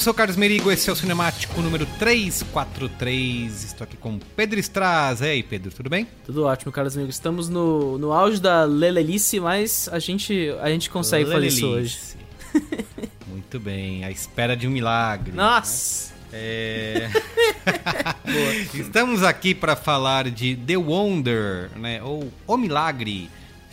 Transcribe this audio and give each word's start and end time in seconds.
sou 0.00 0.14
o 0.14 0.16
Carlos 0.16 0.36
Merigo, 0.36 0.72
esse 0.72 0.88
é 0.88 0.92
o 0.92 0.96
Cinemático 0.96 1.60
número 1.60 1.84
343. 1.98 3.64
Estou 3.64 3.84
aqui 3.84 3.98
com 3.98 4.18
Pedro 4.34 4.58
Straz. 4.58 5.20
E 5.20 5.26
aí, 5.26 5.42
Pedro, 5.42 5.70
tudo 5.70 5.90
bem? 5.90 6.08
Tudo 6.24 6.44
ótimo, 6.44 6.72
Carlos 6.72 6.96
amigos. 6.96 7.16
Estamos 7.16 7.50
no, 7.50 7.98
no 7.98 8.10
auge 8.10 8.40
da 8.40 8.64
lelelice, 8.64 9.38
mas 9.38 9.90
a 9.92 9.98
gente, 9.98 10.54
a 10.62 10.70
gente 10.70 10.88
consegue 10.88 11.30
fazer 11.30 11.48
isso 11.48 11.66
hoje. 11.66 11.98
Lelelice. 12.54 13.10
Muito 13.28 13.60
bem, 13.60 14.02
à 14.02 14.10
espera 14.10 14.56
de 14.56 14.66
um 14.66 14.70
milagre. 14.70 15.32
Nossa! 15.32 16.14
É... 16.32 17.10
Estamos 18.72 19.22
aqui 19.22 19.54
para 19.54 19.76
falar 19.76 20.30
de 20.30 20.56
The 20.56 20.78
Wonder, 20.78 21.70
né? 21.76 22.02
Ou 22.02 22.32
O 22.46 22.56
Milagre. 22.56 23.28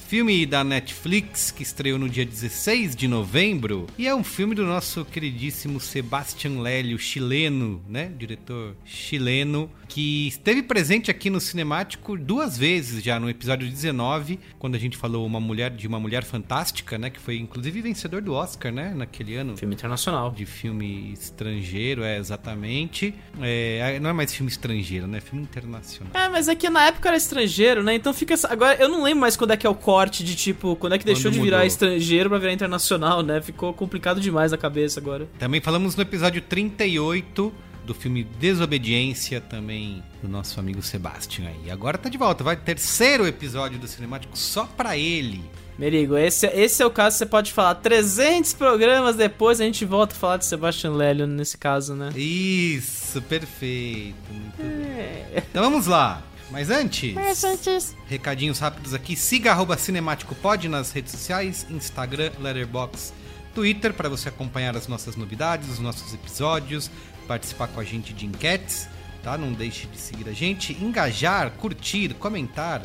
Filme 0.08 0.46
da 0.46 0.64
Netflix 0.64 1.52
que 1.52 1.62
estreou 1.62 2.00
no 2.00 2.08
dia 2.08 2.26
16 2.26 2.96
de 2.96 3.10
novembro 3.10 3.88
e 3.98 4.08
é 4.08 4.16
um 4.16 4.24
filme 4.24 4.56
do 4.56 4.66
nosso 4.66 5.04
queridíssimo 5.04 5.82
Sebastian 5.82 6.62
Lélio, 6.62 6.98
chileno, 6.98 7.84
né? 7.90 8.10
Diretor 8.18 8.74
chileno, 8.86 9.70
que 9.88 10.28
esteve 10.28 10.62
presente 10.62 11.10
aqui 11.10 11.30
no 11.30 11.40
Cinemático 11.40 12.18
duas 12.18 12.58
vezes 12.58 13.04
já 13.04 13.20
no 13.20 13.30
episódio 13.30 13.68
19, 13.70 14.40
quando 14.60 14.76
a 14.76 14.80
gente 14.80 14.98
falou 14.98 15.26
uma 15.26 15.40
mulher 15.40 15.72
de 15.72 15.88
uma 15.88 16.00
mulher 16.00 16.24
fantástica, 16.24 16.98
né? 16.98 17.10
Que 17.10 17.20
foi 17.20 17.38
inclusive 17.38 17.82
vencedor 17.82 18.22
do 18.22 18.34
Oscar, 18.34 18.72
né? 18.72 18.94
Naquele 18.96 19.36
ano. 19.36 19.56
Filme 19.58 19.74
internacional. 19.76 20.32
De 20.32 20.46
filme 20.46 21.14
estrangeiro, 21.14 22.04
é 22.04 22.18
exatamente. 22.18 23.14
É, 23.42 24.00
não 24.00 24.10
é 24.10 24.14
mais 24.14 24.34
filme 24.34 24.52
estrangeiro, 24.52 25.08
né? 25.08 25.20
Filme 25.20 25.44
internacional. 25.44 26.12
É, 26.14 26.30
mas 26.30 26.48
é 26.48 26.56
que 26.56 26.70
na 26.70 26.86
época 26.86 27.10
era 27.10 27.18
estrangeiro, 27.18 27.84
né? 27.84 27.96
Então 27.96 28.14
fica. 28.14 28.36
Agora, 28.50 28.76
eu 28.82 28.90
não 28.90 29.04
lembro 29.04 29.22
mais 29.22 29.36
quando 29.38 29.52
é 29.52 29.58
que 29.58 29.66
é 29.66 29.70
o 29.70 29.76
corte 29.76 30.24
de 30.24 30.36
tipo, 30.36 30.76
quando 30.76 30.94
é 30.94 30.98
que 30.98 31.06
deixou 31.06 31.32
Quando 31.32 31.36
de 31.36 31.42
virar 31.42 31.58
mudou. 31.58 31.68
estrangeiro 31.68 32.30
pra 32.30 32.38
virar 32.38 32.54
internacional, 32.54 33.22
né? 33.22 33.42
Ficou 33.42 33.74
complicado 33.74 34.20
demais 34.20 34.52
na 34.52 34.58
cabeça 34.58 35.00
agora. 35.00 35.28
Também 35.40 35.62
falamos 35.62 35.96
no 35.96 36.02
episódio 36.02 36.42
38 36.42 37.54
do 37.88 37.94
filme 37.94 38.24
Desobediência, 38.24 39.40
também 39.40 40.04
do 40.22 40.28
nosso 40.28 40.60
amigo 40.60 40.82
Sebastian 40.82 41.48
aí. 41.48 41.72
Agora 41.72 41.98
tá 41.98 42.10
de 42.10 42.18
volta, 42.18 42.44
vai 42.44 42.58
terceiro 42.58 43.26
episódio 43.26 43.80
do 43.80 43.88
Cinemático 43.88 44.38
só 44.38 44.66
pra 44.66 44.98
ele. 44.98 45.44
Merigo, 45.80 46.18
esse, 46.18 46.48
esse 46.48 46.82
é 46.82 46.86
o 46.86 46.92
caso 46.92 47.16
que 47.16 47.20
você 47.20 47.26
pode 47.26 47.54
falar. 47.54 47.76
300 47.76 48.54
programas 48.56 49.16
depois 49.16 49.62
a 49.62 49.64
gente 49.64 49.86
volta 49.86 50.14
a 50.14 50.18
falar 50.18 50.38
de 50.38 50.46
Sebastian 50.46 50.92
Lélio 50.92 51.28
nesse 51.28 51.58
caso, 51.58 51.96
né? 51.96 52.12
Isso, 52.16 53.22
perfeito. 53.22 54.16
Muito 54.32 54.58
bem. 54.58 55.44
Então 55.50 55.64
vamos 55.64 55.86
lá. 55.86 56.24
Mas 56.50 56.70
antes, 56.70 57.96
recadinhos 58.08 58.60
rápidos 58.60 58.94
aqui. 58.94 59.16
Siga 59.16 59.52
arroba 59.52 59.78
cinemáticopod 59.78 60.68
nas 60.68 60.92
redes 60.92 61.12
sociais, 61.12 61.68
Instagram, 61.70 62.32
Letterboxd, 62.40 63.14
Twitter, 63.54 63.94
para 63.94 64.08
você 64.08 64.30
acompanhar 64.30 64.76
as 64.76 64.88
nossas 64.88 65.16
novidades, 65.16 65.70
os 65.70 65.80
nossos 65.80 66.14
episódios, 66.14 66.90
participar 67.28 67.68
com 67.68 67.80
a 67.80 67.84
gente 67.84 68.14
de 68.14 68.26
enquetes, 68.26 68.88
tá? 69.22 69.38
Não 69.38 69.52
deixe 69.52 69.88
de 69.88 69.98
seguir 69.98 70.30
a 70.30 70.34
gente, 70.34 70.74
engajar, 70.74 71.52
curtir, 71.52 72.14
comentar. 72.16 72.82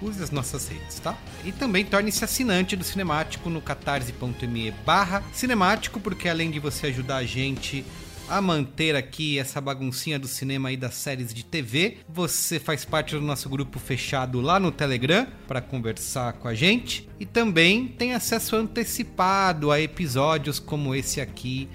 Use 0.00 0.22
as 0.22 0.30
nossas 0.30 0.66
redes, 0.68 0.98
tá? 0.98 1.14
E 1.44 1.52
também 1.52 1.84
torne-se 1.84 2.24
assinante 2.24 2.74
do 2.74 2.84
Cinemático 2.84 3.50
no 3.50 3.60
catarse.me 3.60 4.70
barra 4.86 5.22
cinemático, 5.32 6.00
porque 6.00 6.26
além 6.26 6.50
de 6.50 6.58
você 6.58 6.86
ajudar 6.86 7.18
a 7.18 7.24
gente 7.24 7.84
a 8.30 8.40
manter 8.40 8.94
aqui 8.94 9.40
essa 9.40 9.60
baguncinha 9.60 10.16
do 10.16 10.28
cinema 10.28 10.70
e 10.70 10.76
das 10.76 10.94
séries 10.94 11.34
de 11.34 11.44
TV. 11.44 11.98
Você 12.08 12.60
faz 12.60 12.84
parte 12.84 13.16
do 13.16 13.20
nosso 13.20 13.48
grupo 13.48 13.80
fechado 13.80 14.40
lá 14.40 14.60
no 14.60 14.70
Telegram 14.70 15.26
para 15.48 15.60
conversar 15.60 16.34
com 16.34 16.46
a 16.46 16.54
gente 16.54 17.08
e 17.18 17.26
também 17.26 17.88
tem 17.88 18.14
acesso 18.14 18.54
antecipado 18.54 19.72
a 19.72 19.80
episódios 19.80 20.60
como 20.60 20.94
esse 20.94 21.20
aqui 21.20 21.68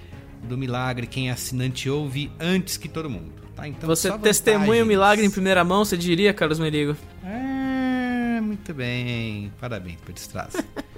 do 0.45 0.57
Milagre. 0.57 1.07
Quem 1.07 1.29
é 1.29 1.31
assinante 1.31 1.89
ouve 1.89 2.31
antes 2.39 2.78
que 2.78 2.88
todo 2.88 3.09
mundo. 3.09 3.33
Tá? 3.56 3.67
Então, 3.67 3.88
Você 3.88 4.09
só 4.09 4.17
testemunha 4.17 4.83
o 4.83 4.85
milagre 4.85 5.25
em 5.25 5.31
primeira 5.31 5.63
mão, 5.63 5.85
você 5.85 5.95
diria, 5.97 6.33
Carlos 6.33 6.59
Merigo? 6.59 6.95
É, 7.23 8.41
muito 8.41 8.73
bem. 8.73 9.51
Parabéns, 9.59 9.97
Pedro 10.06 10.22
Straz. 10.22 10.56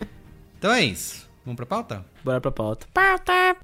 então 0.57 0.71
é 0.71 0.83
isso. 0.83 1.27
Vamos 1.45 1.55
pra 1.55 1.65
pauta? 1.65 2.05
Bora 2.23 2.41
pra 2.41 2.51
pauta. 2.51 2.87
Pauta! 2.93 3.55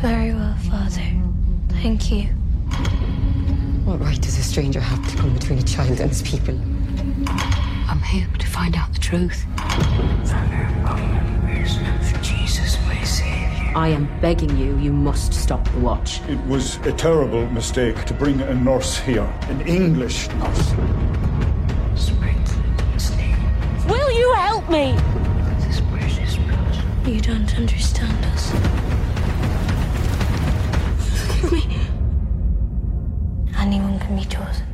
Very 0.00 0.32
well, 0.32 0.56
Father. 0.70 1.02
Thank 1.82 2.10
you. 2.10 2.28
What 3.84 4.00
right 4.00 4.20
does 4.20 4.38
a 4.38 4.42
stranger 4.42 4.80
have 4.80 5.06
to 5.10 5.16
come 5.18 5.34
between 5.34 5.58
a 5.58 5.62
child 5.62 6.00
and 6.00 6.08
his 6.10 6.22
people? 6.22 6.54
I'm 8.00 8.06
here 8.06 8.28
to 8.38 8.46
find 8.46 8.76
out 8.76 8.90
the 8.94 8.98
truth. 8.98 9.44
Jesus, 12.22 12.78
my 12.86 13.02
savior. 13.04 13.72
I 13.76 13.88
am 13.88 14.08
begging 14.20 14.56
you, 14.56 14.78
you 14.78 14.90
must 14.90 15.34
stop 15.34 15.70
the 15.72 15.80
watch. 15.80 16.22
It 16.22 16.38
was 16.46 16.76
a 16.86 16.92
terrible 16.92 17.46
mistake 17.50 18.02
to 18.06 18.14
bring 18.14 18.40
a 18.40 18.54
nurse 18.54 18.96
here, 18.98 19.30
an 19.50 19.60
English 19.68 20.28
nurse. 20.30 20.72
Will 23.86 24.10
you 24.12 24.32
help 24.34 24.70
me? 24.70 24.96
You 27.06 27.20
don't 27.20 27.54
understand 27.54 28.24
us. 28.26 28.54
Look 31.42 31.44
at 31.44 31.52
me. 31.52 31.76
Anyone 33.58 33.98
can 33.98 34.16
be 34.16 34.24
chosen. 34.24 34.69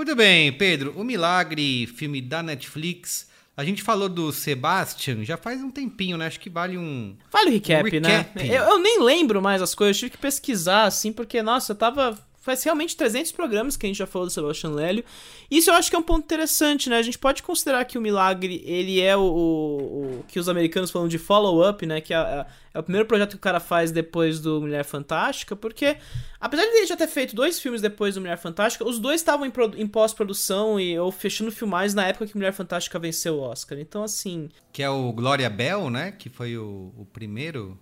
Muito 0.00 0.16
bem, 0.16 0.50
Pedro. 0.50 0.94
O 0.96 1.04
Milagre, 1.04 1.86
filme 1.86 2.22
da 2.22 2.42
Netflix. 2.42 3.28
A 3.54 3.62
gente 3.62 3.82
falou 3.82 4.08
do 4.08 4.32
Sebastian 4.32 5.22
já 5.26 5.36
faz 5.36 5.62
um 5.62 5.70
tempinho, 5.70 6.16
né? 6.16 6.26
Acho 6.26 6.40
que 6.40 6.48
vale 6.48 6.78
um. 6.78 7.14
Vale 7.30 7.50
o 7.50 7.52
recap, 7.52 7.98
um 7.98 8.00
né? 8.00 8.26
recap. 8.32 8.48
Eu, 8.48 8.62
eu 8.62 8.78
nem 8.78 9.02
lembro 9.02 9.42
mais 9.42 9.60
as 9.60 9.74
coisas, 9.74 9.96
eu 9.96 10.00
tive 10.00 10.12
que 10.12 10.16
pesquisar, 10.16 10.84
assim, 10.84 11.12
porque, 11.12 11.42
nossa, 11.42 11.72
eu 11.72 11.76
tava. 11.76 12.18
Faz 12.40 12.62
realmente 12.64 12.96
300 12.96 13.32
programas 13.32 13.76
que 13.76 13.84
a 13.84 13.88
gente 13.88 13.98
já 13.98 14.06
falou 14.06 14.26
do 14.26 14.32
Sebastian 14.32 14.70
Lélio. 14.70 15.04
Isso 15.50 15.68
eu 15.70 15.74
acho 15.74 15.90
que 15.90 15.94
é 15.96 15.98
um 15.98 16.02
ponto 16.02 16.24
interessante, 16.24 16.88
né? 16.88 16.96
A 16.96 17.02
gente 17.02 17.18
pode 17.18 17.42
considerar 17.42 17.84
que 17.84 17.98
o 17.98 18.00
Milagre, 18.00 18.62
ele 18.64 18.98
é 18.98 19.14
o, 19.14 19.20
o- 19.20 20.20
o 20.20 20.24
que 20.26 20.38
os 20.40 20.48
americanos 20.48 20.90
falam 20.90 21.06
de 21.06 21.18
follow-up, 21.18 21.84
né? 21.84 22.00
Que 22.00 22.14
é, 22.14 22.16
é- 22.16 22.46
é 22.72 22.78
o 22.78 22.82
primeiro 22.82 23.06
projeto 23.06 23.30
que 23.30 23.36
o 23.36 23.40
cara 23.40 23.60
faz 23.60 23.90
depois 23.92 24.40
do 24.40 24.58
Mulher 24.60 24.84
Fantástica, 24.84 25.54
porque 25.54 25.98
apesar 26.40 26.62
de 26.62 26.68
ele 26.78 26.86
já 26.86 26.96
ter 26.96 27.08
feito 27.08 27.36
dois 27.36 27.60
filmes 27.60 27.82
depois 27.82 28.14
do 28.14 28.22
Mulher 28.22 28.38
Fantástica, 28.38 28.88
os 28.88 28.98
dois 28.98 29.20
estavam 29.20 29.44
em, 29.44 29.52
em 29.76 29.86
pós-produção 29.86 30.80
e 30.80 30.98
ou 30.98 31.12
fechando 31.12 31.52
filmagens 31.52 31.92
na 31.94 32.06
época 32.06 32.26
que 32.26 32.36
Mulher 32.36 32.52
Fantástica 32.54 32.98
venceu 32.98 33.34
o 33.36 33.40
Oscar. 33.40 33.78
Então, 33.78 34.02
assim, 34.02 34.48
Que 34.72 34.82
é 34.82 34.88
o 34.88 35.12
Glória 35.12 35.50
Bell, 35.50 35.90
né? 35.90 36.10
Que 36.12 36.30
foi 36.30 36.56
o, 36.56 36.92
o 36.96 37.04
primeiro. 37.12 37.78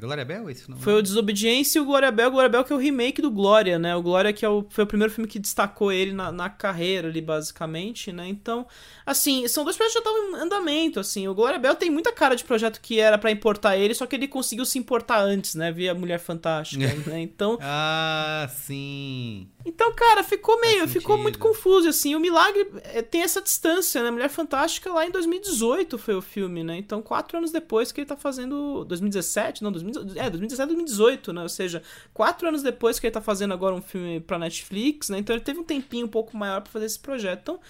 Era 0.00 0.06
Glória 0.06 0.24
Bell 0.24 0.48
esse 0.48 0.68
nome? 0.68 0.82
Foi 0.82 0.94
o 0.94 1.02
Desobediência 1.02 1.78
e 1.78 1.82
o 1.82 1.84
Glória 1.84 2.10
Bell. 2.10 2.28
O 2.28 2.30
Glória 2.32 2.48
Bell 2.48 2.64
que 2.64 2.72
é 2.72 2.76
o 2.76 2.78
remake 2.78 3.20
do 3.20 3.30
Glória, 3.30 3.78
né? 3.78 3.94
O 3.94 4.02
Glória 4.02 4.32
que 4.32 4.44
é 4.44 4.48
o, 4.48 4.64
foi 4.70 4.84
o 4.84 4.86
primeiro 4.86 5.12
filme 5.12 5.28
que 5.28 5.38
destacou 5.38 5.92
ele 5.92 6.12
na, 6.12 6.32
na 6.32 6.48
carreira 6.48 7.08
ali, 7.08 7.20
basicamente, 7.20 8.10
né? 8.10 8.26
Então, 8.26 8.66
assim, 9.04 9.46
são 9.46 9.62
dois 9.62 9.76
projetos 9.76 10.00
que 10.00 10.08
já 10.08 10.10
estavam 10.10 10.38
em 10.38 10.42
andamento, 10.42 10.98
assim. 10.98 11.28
O 11.28 11.34
Glória 11.34 11.58
Bell 11.58 11.74
tem 11.74 11.90
muita 11.90 12.12
cara 12.12 12.34
de 12.34 12.44
projeto 12.44 12.80
que 12.80 12.98
era 12.98 13.18
pra 13.18 13.30
importar 13.30 13.76
ele, 13.76 13.94
só 13.94 14.06
que 14.06 14.16
ele 14.16 14.26
conseguiu 14.26 14.64
se 14.64 14.78
importar 14.78 15.20
antes, 15.20 15.54
né? 15.54 15.70
Via 15.70 15.94
Mulher 15.94 16.18
Fantástica, 16.18 16.86
né? 17.06 17.20
Então, 17.20 17.58
Ah, 17.60 18.48
sim. 18.50 19.48
então, 19.66 19.92
cara, 19.94 20.22
ficou 20.24 20.58
meio, 20.60 20.88
ficou 20.88 21.18
muito 21.18 21.38
confuso, 21.38 21.88
assim. 21.88 22.14
O 22.14 22.20
Milagre 22.20 22.66
é, 22.84 23.02
tem 23.02 23.20
essa 23.22 23.42
distância, 23.42 24.02
né? 24.02 24.10
Mulher 24.10 24.30
Fantástica 24.30 24.90
lá 24.90 25.06
em 25.06 25.10
2018 25.10 25.98
foi 25.98 26.14
o 26.14 26.22
filme, 26.22 26.64
né? 26.64 26.78
Então, 26.78 27.02
quatro 27.02 27.36
anos 27.36 27.52
depois 27.52 27.92
que 27.92 28.00
ele 28.00 28.06
tá 28.06 28.16
fazendo... 28.16 28.84
2017? 28.86 29.62
Não, 29.62 29.70
2018, 29.70 29.89
é, 30.16 30.30
2017, 30.30 30.68
2018, 30.68 31.32
né? 31.32 31.42
Ou 31.42 31.48
seja, 31.48 31.82
quatro 32.12 32.48
anos 32.48 32.62
depois 32.62 32.98
que 32.98 33.06
ele 33.06 33.12
tá 33.12 33.20
fazendo 33.20 33.54
agora 33.54 33.74
um 33.74 33.82
filme 33.82 34.20
pra 34.20 34.38
Netflix, 34.38 35.08
né? 35.08 35.18
Então 35.18 35.34
ele 35.34 35.44
teve 35.44 35.58
um 35.58 35.64
tempinho 35.64 36.06
um 36.06 36.10
pouco 36.10 36.36
maior 36.36 36.60
pra 36.60 36.72
fazer 36.72 36.86
esse 36.86 36.98
projeto. 36.98 37.40
Então, 37.42 37.60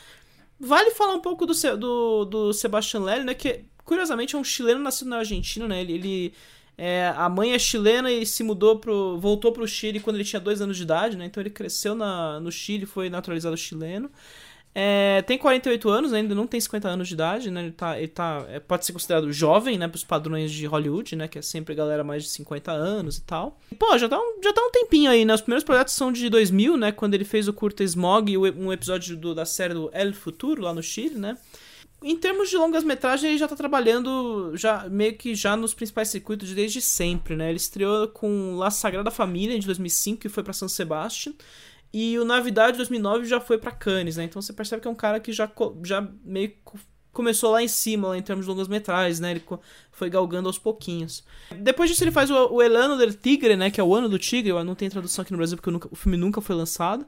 vale 0.59 0.91
falar 0.93 1.15
um 1.15 1.21
pouco 1.21 1.47
do, 1.47 1.55
do, 1.77 2.25
do 2.25 2.53
Sebastian 2.53 3.01
Lelio, 3.01 3.25
né? 3.25 3.35
Que, 3.35 3.65
curiosamente, 3.85 4.37
é 4.37 4.39
um 4.39 4.45
chileno 4.45 4.81
nascido 4.81 5.09
na 5.09 5.19
Argentina, 5.19 5.67
né? 5.67 5.81
Ele... 5.81 5.93
ele 5.95 6.35
é, 6.83 7.13
a 7.15 7.29
mãe 7.29 7.53
é 7.53 7.59
chilena 7.59 8.11
e 8.11 8.25
se 8.25 8.43
mudou 8.43 8.79
pro. 8.79 9.19
voltou 9.19 9.53
pro 9.53 9.69
Chile 9.69 10.01
quando 10.01 10.17
ele 10.17 10.25
tinha 10.25 10.41
dois 10.41 10.63
anos 10.63 10.79
de 10.79 10.83
idade, 10.83 11.15
né? 11.15 11.27
Então 11.27 11.43
ele 11.43 11.51
cresceu 11.51 11.95
na, 11.95 12.41
no 12.41 12.51
Chile, 12.51 12.87
foi 12.87 13.11
naturalizado 13.11 13.55
chileno. 13.55 14.11
É, 14.73 15.23
tem 15.23 15.37
48 15.37 15.89
anos, 15.89 16.13
ainda 16.13 16.33
não 16.33 16.47
tem 16.47 16.61
50 16.61 16.89
anos 16.89 17.09
de 17.09 17.15
idade, 17.15 17.51
né? 17.51 17.63
Ele 17.63 17.73
tá. 17.73 17.99
Ele 17.99 18.07
tá 18.09 18.45
é, 18.49 18.61
pode 18.61 18.87
ser 18.87 18.93
considerado 18.93 19.33
jovem, 19.33 19.77
né? 19.77 19.89
Pros 19.89 20.05
padrões 20.05 20.53
de 20.53 20.65
Hollywood, 20.67 21.17
né? 21.17 21.27
Que 21.27 21.41
é 21.41 21.43
sempre 21.43 21.75
galera 21.75 22.05
mais 22.05 22.23
de 22.23 22.29
50 22.31 22.71
anos 22.71 23.19
e 23.19 23.23
tal. 23.23 23.59
E, 23.73 23.75
pô, 23.75 23.99
já 23.99 24.09
tá, 24.09 24.17
um, 24.19 24.41
já 24.43 24.53
tá 24.53 24.63
um 24.65 24.71
tempinho 24.71 25.11
aí, 25.11 25.25
né? 25.25 25.35
Os 25.35 25.41
primeiros 25.41 25.65
projetos 25.65 25.95
são 25.95 26.13
de 26.13 26.29
2000, 26.31 26.77
né? 26.77 26.93
Quando 26.93 27.15
ele 27.15 27.25
fez 27.25 27.49
o 27.49 27.53
curta 27.53 27.83
Smog 27.83 28.31
e 28.31 28.39
um 28.39 28.73
episódio 28.73 29.17
do- 29.17 29.35
da 29.35 29.45
série 29.45 29.75
do 29.75 29.91
El 29.93 30.13
Futuro, 30.13 30.63
lá 30.63 30.73
no 30.73 30.83
Chile, 30.83 31.17
né? 31.17 31.37
Em 32.03 32.17
termos 32.17 32.49
de 32.49 32.57
longas 32.57 32.83
metragens, 32.85 33.29
ele 33.29 33.39
já 33.39 33.47
tá 33.49 33.55
trabalhando 33.57 34.53
já 34.57 34.89
meio 34.89 35.15
que 35.17 35.35
já 35.35 35.55
nos 35.57 35.75
principais 35.75 36.09
circuitos 36.09 36.51
desde 36.55 36.81
sempre, 36.81 37.35
né? 37.37 37.49
Ele 37.51 37.57
estreou 37.59 38.09
com 38.09 38.55
La 38.57 38.71
Sagrada 38.71 39.11
Família 39.11 39.59
de 39.59 39.67
2005, 39.67 40.21
que 40.23 40.29
foi 40.31 40.43
pra 40.43 40.53
San 40.55 40.69
Sebastián, 40.69 41.35
e 41.93 42.19
o 42.19 42.25
Navidade 42.25 42.73
de 42.73 42.77
2009 42.79 43.27
já 43.27 43.41
foi 43.41 43.59
pra 43.59 43.71
Cannes, 43.73 44.17
né? 44.17 44.25
Então 44.25 44.41
você 44.41 44.53
percebe 44.53 44.83
que 44.83 44.89
é 44.89 44.91
um 44.91 44.95
cara 44.95 45.19
que 45.21 45.33
já, 45.33 45.51
já 45.85 46.07
meio 46.25 46.53
começou 47.13 47.51
lá 47.51 47.61
em 47.63 47.67
cima, 47.69 48.09
lá 48.09 48.17
em 48.17 48.23
termos 48.23 48.45
de 48.45 48.51
longas 48.51 48.69
metragens, 48.69 49.19
né? 49.19 49.33
Ele 49.33 49.43
foi 49.91 50.09
galgando 50.09 50.49
aos 50.49 50.59
pouquinhos. 50.59 51.25
Depois 51.57 51.91
disso 51.91 52.05
ele 52.05 52.13
faz 52.13 52.31
o, 52.31 52.35
o 52.55 52.63
El 52.63 52.77
Ano 52.77 52.97
del 52.97 53.13
Tigre, 53.13 53.57
né? 53.57 53.69
Que 53.71 53.81
é 53.81 53.85
o 53.85 53.93
Ano 53.95 54.09
do 54.09 54.19
Tigre, 54.19 54.53
não 54.65 54.77
tem 54.77 54.89
tradução 54.89 55.23
aqui 55.23 55.33
no 55.33 55.39
Brasil 55.39 55.57
porque 55.57 55.71
nunca- 55.71 55.89
o 55.91 55.97
filme 55.97 56.17
nunca 56.17 56.41
foi 56.41 56.55
lançado. 56.55 57.05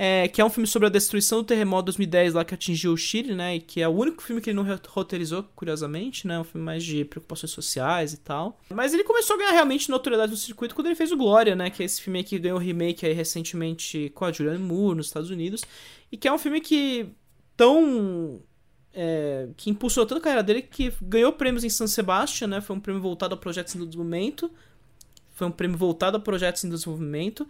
É, 0.00 0.28
que 0.28 0.40
é 0.40 0.44
um 0.44 0.48
filme 0.48 0.64
sobre 0.68 0.86
a 0.86 0.90
destruição 0.90 1.38
do 1.38 1.44
terremoto 1.44 1.82
de 1.82 1.86
2010 1.86 2.34
lá 2.34 2.44
que 2.44 2.54
atingiu 2.54 2.92
o 2.92 2.96
Chile, 2.96 3.34
né? 3.34 3.56
E 3.56 3.60
que 3.60 3.80
é 3.82 3.88
o 3.88 3.90
único 3.90 4.22
filme 4.22 4.40
que 4.40 4.48
ele 4.50 4.56
não 4.56 4.62
ro- 4.62 4.78
roteirizou, 4.86 5.42
curiosamente, 5.56 6.24
né? 6.24 6.38
Um 6.38 6.44
filme 6.44 6.64
mais 6.64 6.84
de 6.84 7.04
preocupações 7.04 7.50
sociais 7.50 8.12
e 8.12 8.18
tal. 8.18 8.60
Mas 8.72 8.94
ele 8.94 9.02
começou 9.02 9.34
a 9.34 9.38
ganhar 9.40 9.50
realmente 9.50 9.90
notoriedade 9.90 10.30
no 10.30 10.38
circuito 10.38 10.72
quando 10.72 10.86
ele 10.86 10.94
fez 10.94 11.10
o 11.10 11.16
Glória, 11.16 11.56
né? 11.56 11.68
Que 11.68 11.82
é 11.82 11.86
esse 11.86 12.00
filme 12.00 12.22
que 12.22 12.38
ganhou 12.38 12.58
remake 12.58 13.04
aí 13.04 13.12
recentemente 13.12 14.12
com 14.14 14.24
a 14.24 14.30
Julianne 14.30 14.62
Moore 14.62 14.98
nos 14.98 15.06
Estados 15.06 15.30
Unidos. 15.30 15.64
E 16.12 16.16
que 16.16 16.28
é 16.28 16.32
um 16.32 16.38
filme 16.38 16.60
que 16.60 17.08
tão 17.56 18.40
é, 18.94 19.48
que 19.56 19.68
impulsionou 19.68 20.06
tanto 20.06 20.18
a 20.18 20.22
carreira 20.22 20.42
dele 20.44 20.62
que 20.62 20.92
ganhou 21.02 21.32
prêmios 21.32 21.64
em 21.64 21.68
San 21.68 21.88
Sebastián, 21.88 22.46
né? 22.46 22.60
Foi 22.60 22.76
um 22.76 22.80
prêmio 22.80 23.02
voltado 23.02 23.34
a 23.34 23.36
projetos 23.36 23.74
em 23.74 23.78
desenvolvimento. 23.78 24.48
Foi 25.34 25.46
um 25.46 25.50
prêmio 25.52 25.76
voltado 25.76 26.16
a 26.16 26.20
projetos 26.20 26.64
em 26.64 26.70
desenvolvimento. 26.70 27.46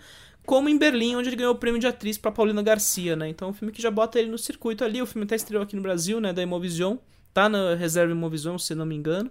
Como 0.48 0.66
em 0.66 0.78
Berlim, 0.78 1.14
onde 1.14 1.28
ele 1.28 1.36
ganhou 1.36 1.52
o 1.52 1.58
prêmio 1.58 1.78
de 1.78 1.86
atriz 1.86 2.16
pra 2.16 2.32
Paulina 2.32 2.62
Garcia, 2.62 3.14
né? 3.14 3.28
Então 3.28 3.48
é 3.48 3.50
um 3.50 3.54
filme 3.54 3.70
que 3.70 3.82
já 3.82 3.90
bota 3.90 4.18
ele 4.18 4.30
no 4.30 4.38
circuito 4.38 4.82
ali. 4.82 5.02
O 5.02 5.04
filme 5.04 5.26
até 5.26 5.36
estreou 5.36 5.62
aqui 5.62 5.76
no 5.76 5.82
Brasil, 5.82 6.22
né? 6.22 6.32
Da 6.32 6.42
Imovision. 6.42 6.96
Tá 7.34 7.50
na 7.50 7.74
reserva 7.74 8.12
Imovision, 8.12 8.56
se 8.56 8.74
não 8.74 8.86
me 8.86 8.94
engano. 8.96 9.30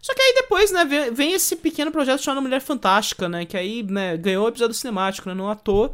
Só 0.00 0.12
que 0.12 0.20
aí 0.20 0.34
depois, 0.34 0.72
né, 0.72 0.84
vem, 1.12 1.32
esse 1.32 1.54
pequeno 1.54 1.92
projeto 1.92 2.22
chamado 2.22 2.42
Mulher 2.42 2.60
Fantástica, 2.60 3.28
né? 3.28 3.46
Que 3.46 3.56
aí, 3.56 3.84
né, 3.84 4.16
ganhou 4.16 4.46
o 4.46 4.48
episódio 4.48 4.74
cinemático, 4.74 5.28
né? 5.28 5.34
Não 5.36 5.48
à 5.48 5.54
toa. 5.54 5.92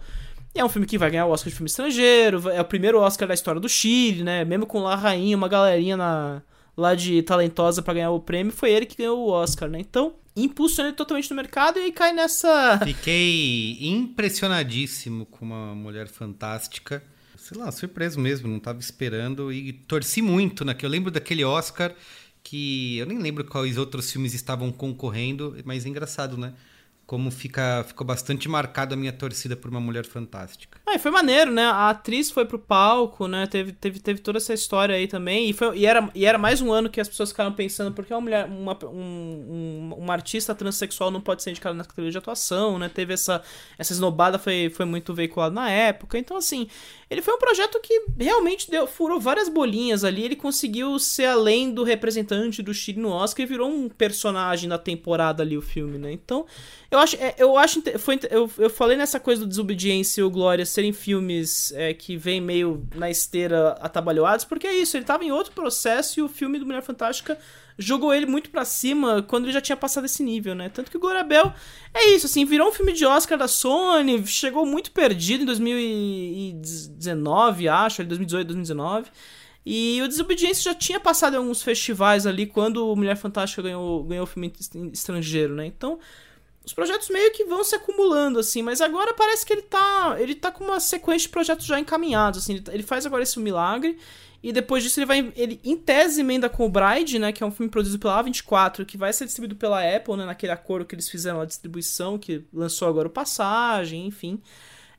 E 0.55 0.61
é 0.61 0.65
um 0.65 0.69
filme 0.71 0.87
que 0.87 0.97
vai 0.97 1.11
ganhar 1.11 1.27
o 1.27 1.31
Oscar 1.31 1.51
de 1.51 1.55
filme 1.55 1.69
estrangeiro. 1.69 2.49
É 2.49 2.63
o 2.63 2.65
primeiro 2.65 2.99
Oscar 3.01 3.29
da 3.29 3.35
história 3.35 3.61
do 3.61 3.69
Chile, 3.69 4.23
né? 4.23 4.47
Mesmo 4.47 4.65
com 4.65 4.81
lá 4.81 4.95
rainha, 4.95 5.37
uma 5.37 5.47
galerinha 5.47 5.95
na, 5.95 6.41
lá 6.75 6.95
de 6.95 7.21
talentosa 7.23 7.83
pra 7.83 7.93
ganhar 7.93 8.13
o 8.13 8.21
prêmio, 8.21 8.51
foi 8.51 8.71
ele 8.71 8.87
que 8.87 8.97
ganhou 8.97 9.19
o 9.19 9.29
Oscar, 9.29 9.69
né? 9.69 9.79
Então, 9.79 10.15
impulsiona 10.45 10.91
ele 10.91 10.97
totalmente 10.97 11.31
no 11.31 11.37
mercado 11.37 11.79
e 11.79 11.93
cai 11.93 12.13
nessa. 12.13 12.81
Fiquei 12.85 13.79
impressionadíssimo 13.81 15.27
com 15.27 15.45
uma 15.45 15.75
mulher 15.75 16.09
fantástica. 16.09 17.03
Sei 17.37 17.57
lá, 17.57 17.71
surpreso 17.71 18.19
mesmo, 18.19 18.49
não 18.49 18.59
tava 18.59 18.81
esperando 18.81 19.53
e 19.53 19.73
torci 19.73 20.21
muito, 20.21 20.65
né? 20.65 20.75
Que 20.75 20.85
eu 20.85 20.91
lembro 20.91 21.11
daquele 21.11 21.45
Oscar 21.45 21.95
que 22.43 22.97
eu 22.97 23.07
nem 23.07 23.19
lembro 23.19 23.45
quais 23.45 23.77
outros 23.77 24.11
filmes 24.11 24.33
estavam 24.33 24.73
concorrendo, 24.73 25.57
mas 25.65 25.85
é 25.85 25.89
engraçado, 25.89 26.39
né? 26.39 26.55
Como 27.09 27.31
fica, 27.31 27.83
ficou 27.89 28.07
bastante 28.07 28.51
marcada 28.51 28.93
a 28.93 28.97
minha 28.97 29.15
torcida 29.15 29.57
por 29.57 29.71
uma 29.71 29.81
mulher 29.81 30.05
fantástica. 30.05 30.79
Ah, 30.87 30.95
e 30.95 30.99
foi 30.99 31.11
maneiro, 31.11 31.51
né? 31.51 31.65
A 31.65 31.89
atriz 31.89 32.31
foi 32.31 32.45
pro 32.45 32.59
palco, 32.59 33.27
né? 33.27 33.47
Teve, 33.47 33.73
teve, 33.73 33.99
teve 33.99 34.21
toda 34.21 34.37
essa 34.37 34.53
história 34.53 34.95
aí 34.95 35.09
também. 35.09 35.49
E, 35.49 35.55
foi, 35.55 35.79
e, 35.79 35.87
era, 35.87 36.11
e 36.15 36.27
era 36.27 36.37
mais 36.37 36.61
um 36.61 36.71
ano 36.71 36.91
que 36.91 37.01
as 37.01 37.09
pessoas 37.09 37.31
ficaram 37.31 37.51
pensando 37.55 37.95
porque 37.95 38.13
uma 38.13 38.21
mulher, 38.21 38.45
uma, 38.45 38.77
um, 38.85 38.91
um, 38.91 39.95
uma 39.97 40.13
artista 40.13 40.55
transexual 40.55 41.11
não 41.11 41.23
pode 41.23 41.43
ser 41.43 41.49
indicada 41.49 41.75
na 41.75 41.83
categoria 41.83 42.11
de 42.11 42.19
atuação, 42.19 42.79
né? 42.79 42.91
Teve 42.91 43.15
essa, 43.15 43.43
essa 43.79 43.95
esnobada, 43.95 44.39
foi, 44.39 44.69
foi 44.69 44.85
muito 44.85 45.15
veiculada 45.15 45.55
na 45.55 45.71
época. 45.71 46.19
Então, 46.19 46.37
assim, 46.37 46.69
ele 47.09 47.23
foi 47.23 47.33
um 47.33 47.39
projeto 47.39 47.81
que 47.81 48.05
realmente 48.21 48.71
deu, 48.71 48.87
furou 48.87 49.19
várias 49.19 49.49
bolinhas 49.49 50.05
ali. 50.05 50.25
Ele 50.25 50.37
conseguiu 50.37 50.99
ser 50.99 51.25
além 51.25 51.73
do 51.73 51.85
representante 51.85 52.63
do 52.63 52.75
Chile 52.75 53.01
no 53.01 53.09
Oscar 53.09 53.47
e 53.47 53.49
virou 53.49 53.71
um 53.71 53.89
personagem 53.89 54.69
da 54.69 54.77
temporada 54.77 55.43
ali, 55.43 55.57
o 55.57 55.63
filme, 55.63 55.97
né? 55.97 56.13
Então, 56.13 56.45
eu 56.91 56.99
acho, 56.99 57.17
é, 57.17 57.35
eu 57.37 57.59
acho, 57.59 57.83
foi, 57.99 58.19
eu, 58.31 58.51
eu 58.57 58.71
falei 58.71 58.97
nessa 58.97 59.21
coisa 59.21 59.43
do 59.43 59.49
Desobediência 59.49 60.23
e 60.23 60.25
o 60.25 60.31
Glória 60.31 60.65
serem 60.65 60.93
filmes 60.93 61.71
é, 61.73 61.93
que 61.93 62.17
vêm 62.17 62.41
meio 62.41 62.89
na 62.95 63.11
esteira 63.11 63.73
atabalhoados, 63.81 64.47
porque 64.47 64.67
é 64.67 64.75
isso, 64.75 64.97
ele 64.97 65.05
tava 65.05 65.23
em 65.23 65.31
outro 65.31 65.53
processo 65.53 66.19
e 66.19 66.23
o 66.23 66.29
filme 66.29 66.59
do 66.59 66.65
Mulher 66.65 66.83
Fantástica 66.83 67.39
jogou 67.79 68.15
ele 68.15 68.25
muito 68.25 68.49
pra 68.51 68.65
cima 68.65 69.23
quando 69.23 69.45
ele 69.45 69.53
já 69.53 69.61
tinha 69.61 69.77
passado 69.77 70.07
esse 70.07 70.23
nível, 70.23 70.55
né? 70.55 70.71
Tanto 70.71 70.91
que 70.91 70.97
o 70.97 71.01
Glória 71.01 71.23
Bell 71.23 71.53
é 71.93 72.09
isso, 72.11 72.25
assim, 72.25 72.47
virou 72.47 72.69
um 72.69 72.73
filme 72.73 72.93
de 72.93 73.05
Oscar 73.05 73.37
da 73.37 73.47
Sony, 73.47 74.27
chegou 74.27 74.65
muito 74.65 74.91
perdido 74.91 75.43
em 75.43 75.47
2019, 75.47 77.69
acho, 77.69 78.01
ali 78.01 78.09
2018, 78.09 78.47
2019. 78.47 79.11
E 79.65 80.01
o 80.03 80.09
Desobediência 80.09 80.73
já 80.73 80.75
tinha 80.75 80.99
passado 80.99 81.35
em 81.35 81.37
alguns 81.37 81.63
festivais 81.63 82.27
ali 82.27 82.47
quando 82.47 82.91
o 82.91 82.97
Mulher 82.97 83.17
Fantástica 83.17 83.61
ganhou, 83.61 84.03
ganhou 84.03 84.25
o 84.25 84.27
filme 84.27 84.51
estrangeiro, 84.91 85.55
né? 85.55 85.67
Então, 85.67 85.99
os 86.69 86.75
projetos 86.75 87.09
meio 87.09 87.33
que 87.33 87.45
vão 87.45 87.65
se 87.65 87.75
acumulando, 87.75 88.39
assim, 88.39 88.61
mas 88.61 88.83
agora 88.83 89.15
parece 89.15 89.45
que 89.45 89.55
ele 89.55 89.63
tá. 89.63 90.17
Ele 90.19 90.35
tá 90.35 90.53
com 90.53 90.65
uma 90.65 90.79
sequência 90.79 91.27
de 91.27 91.31
projetos 91.31 91.65
já 91.65 91.81
encaminhados, 91.81 92.43
assim. 92.43 92.57
Ele, 92.57 92.65
ele 92.69 92.83
faz 92.83 93.07
agora 93.07 93.23
esse 93.23 93.39
milagre. 93.41 93.99
E 94.43 94.53
depois 94.53 94.83
disso 94.83 95.01
ele 95.01 95.07
vai. 95.07 95.33
Ele, 95.35 95.59
em 95.65 95.77
tese, 95.77 96.21
emenda 96.21 96.47
com 96.49 96.67
o 96.67 96.69
Bride, 96.69 97.19
né? 97.19 97.33
Que 97.33 97.43
é 97.43 97.47
um 97.47 97.51
filme 97.51 97.71
produzido 97.71 97.99
pela 97.99 98.23
A24, 98.23 98.85
que 98.85 98.99
vai 98.99 99.15
ser 99.15 99.25
distribuído 99.25 99.57
pela 99.57 99.81
Apple, 99.83 100.17
né? 100.17 100.27
Naquele 100.27 100.53
acordo 100.53 100.85
que 100.85 100.95
eles 100.95 101.09
fizeram 101.09 101.41
a 101.41 101.47
distribuição, 101.47 102.19
que 102.19 102.45
lançou 102.53 102.87
agora 102.87 103.09
o 103.09 103.11
Passagem, 103.11 104.07
enfim. 104.07 104.39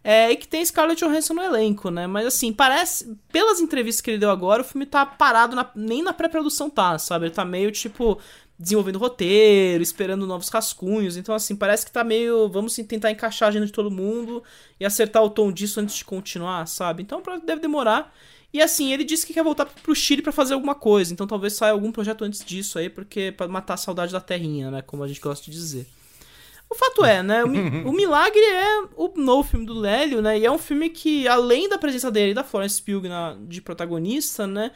É, 0.04 0.32
e 0.32 0.38
que 0.38 0.48
tem 0.48 0.66
Scarlett 0.66 1.06
Johansson 1.06 1.36
no 1.36 1.44
elenco, 1.44 1.92
né? 1.92 2.08
Mas 2.08 2.26
assim, 2.26 2.52
parece. 2.52 3.16
Pelas 3.32 3.60
entrevistas 3.60 4.02
que 4.02 4.10
ele 4.10 4.18
deu 4.18 4.32
agora, 4.32 4.64
o 4.64 4.66
filme 4.66 4.88
tá 4.88 5.06
parado, 5.06 5.56
na, 5.56 5.70
nem 5.76 6.02
na 6.02 6.14
pré-produção 6.14 6.68
tá, 6.68 6.98
sabe? 6.98 7.28
Ele 7.28 7.34
tá 7.34 7.46
meio 7.46 7.72
tipo. 7.72 8.20
Desenvolvendo 8.60 9.00
roteiro, 9.00 9.82
esperando 9.82 10.28
novos 10.28 10.50
rascunhos. 10.50 11.16
Então, 11.16 11.34
assim, 11.34 11.56
parece 11.56 11.86
que 11.86 11.92
tá 11.92 12.04
meio. 12.04 12.50
Vamos 12.50 12.76
tentar 12.76 13.10
encaixar 13.10 13.48
a 13.48 13.50
agenda 13.50 13.66
de 13.66 13.72
todo 13.72 13.90
mundo 13.90 14.44
e 14.78 14.86
acertar 14.86 15.24
o 15.24 15.30
tom 15.30 15.52
disso 15.52 15.80
antes 15.80 15.96
de 15.96 16.04
continuar, 16.04 16.68
sabe? 16.68 17.02
Então 17.02 17.24
deve 17.46 17.62
demorar. 17.62 18.14
E 18.52 18.62
assim, 18.62 18.92
ele 18.92 19.04
disse 19.04 19.26
que 19.26 19.34
quer 19.34 19.44
voltar 19.44 19.66
pro 19.66 19.96
Chile 19.96 20.22
para 20.22 20.32
fazer 20.32 20.56
alguma 20.56 20.76
coisa. 20.76 21.14
Então 21.14 21.28
talvez 21.28 21.54
saia 21.54 21.72
algum 21.72 21.92
projeto 21.92 22.24
antes 22.24 22.44
disso 22.44 22.80
aí, 22.80 22.90
porque 22.90 23.32
para 23.32 23.48
matar 23.48 23.76
a 23.76 23.78
saudade 23.78 24.12
da 24.12 24.20
terrinha, 24.20 24.72
né? 24.72 24.82
Como 24.82 25.04
a 25.04 25.08
gente 25.08 25.22
gosta 25.22 25.46
de 25.46 25.52
dizer. 25.52 25.88
O 26.70 26.76
fato 26.76 27.04
é, 27.04 27.24
né? 27.24 27.44
O, 27.44 27.50
o 27.90 27.94
Milagre 27.94 28.44
é 28.44 28.82
o 28.96 29.12
novo 29.16 29.48
filme 29.48 29.66
do 29.66 29.74
Lélio, 29.74 30.22
né? 30.22 30.38
E 30.38 30.46
é 30.46 30.52
um 30.52 30.58
filme 30.58 30.90
que, 30.90 31.28
além 31.28 31.70
da 31.70 31.78
presença 31.78 32.12
dele 32.12 32.32
e 32.32 32.36
da 32.36 32.44
Florence 32.44 32.82
Pugh 32.82 33.08
na, 33.08 33.36
de 33.42 33.62
protagonista, 33.62 34.46
né? 34.46 34.72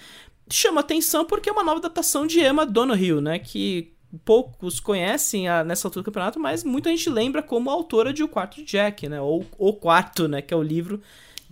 Chama 0.50 0.82
atenção 0.82 1.26
porque 1.26 1.50
é 1.50 1.52
uma 1.52 1.64
nova 1.64 1.80
adaptação 1.80 2.28
de 2.28 2.40
Emma 2.40 2.66
Donoghue, 2.66 3.22
né? 3.22 3.40
Que 3.40 3.94
poucos 4.24 4.80
conhecem 4.80 5.48
a, 5.48 5.64
nessa 5.64 5.88
altura 5.88 6.04
do 6.04 6.06
campeonato, 6.06 6.40
mas 6.40 6.64
muita 6.64 6.90
gente 6.90 7.10
lembra 7.10 7.42
como 7.42 7.70
autora 7.70 8.14
de 8.14 8.24
O 8.24 8.28
Quarto 8.28 8.58
de 8.58 8.64
Jack, 8.64 9.08
né? 9.10 9.20
Ou 9.22 9.46
O 9.58 9.74
Quarto, 9.74 10.28
né? 10.28 10.42
Que 10.42 10.54
é 10.54 10.58
o 10.58 10.64
livro 10.64 11.02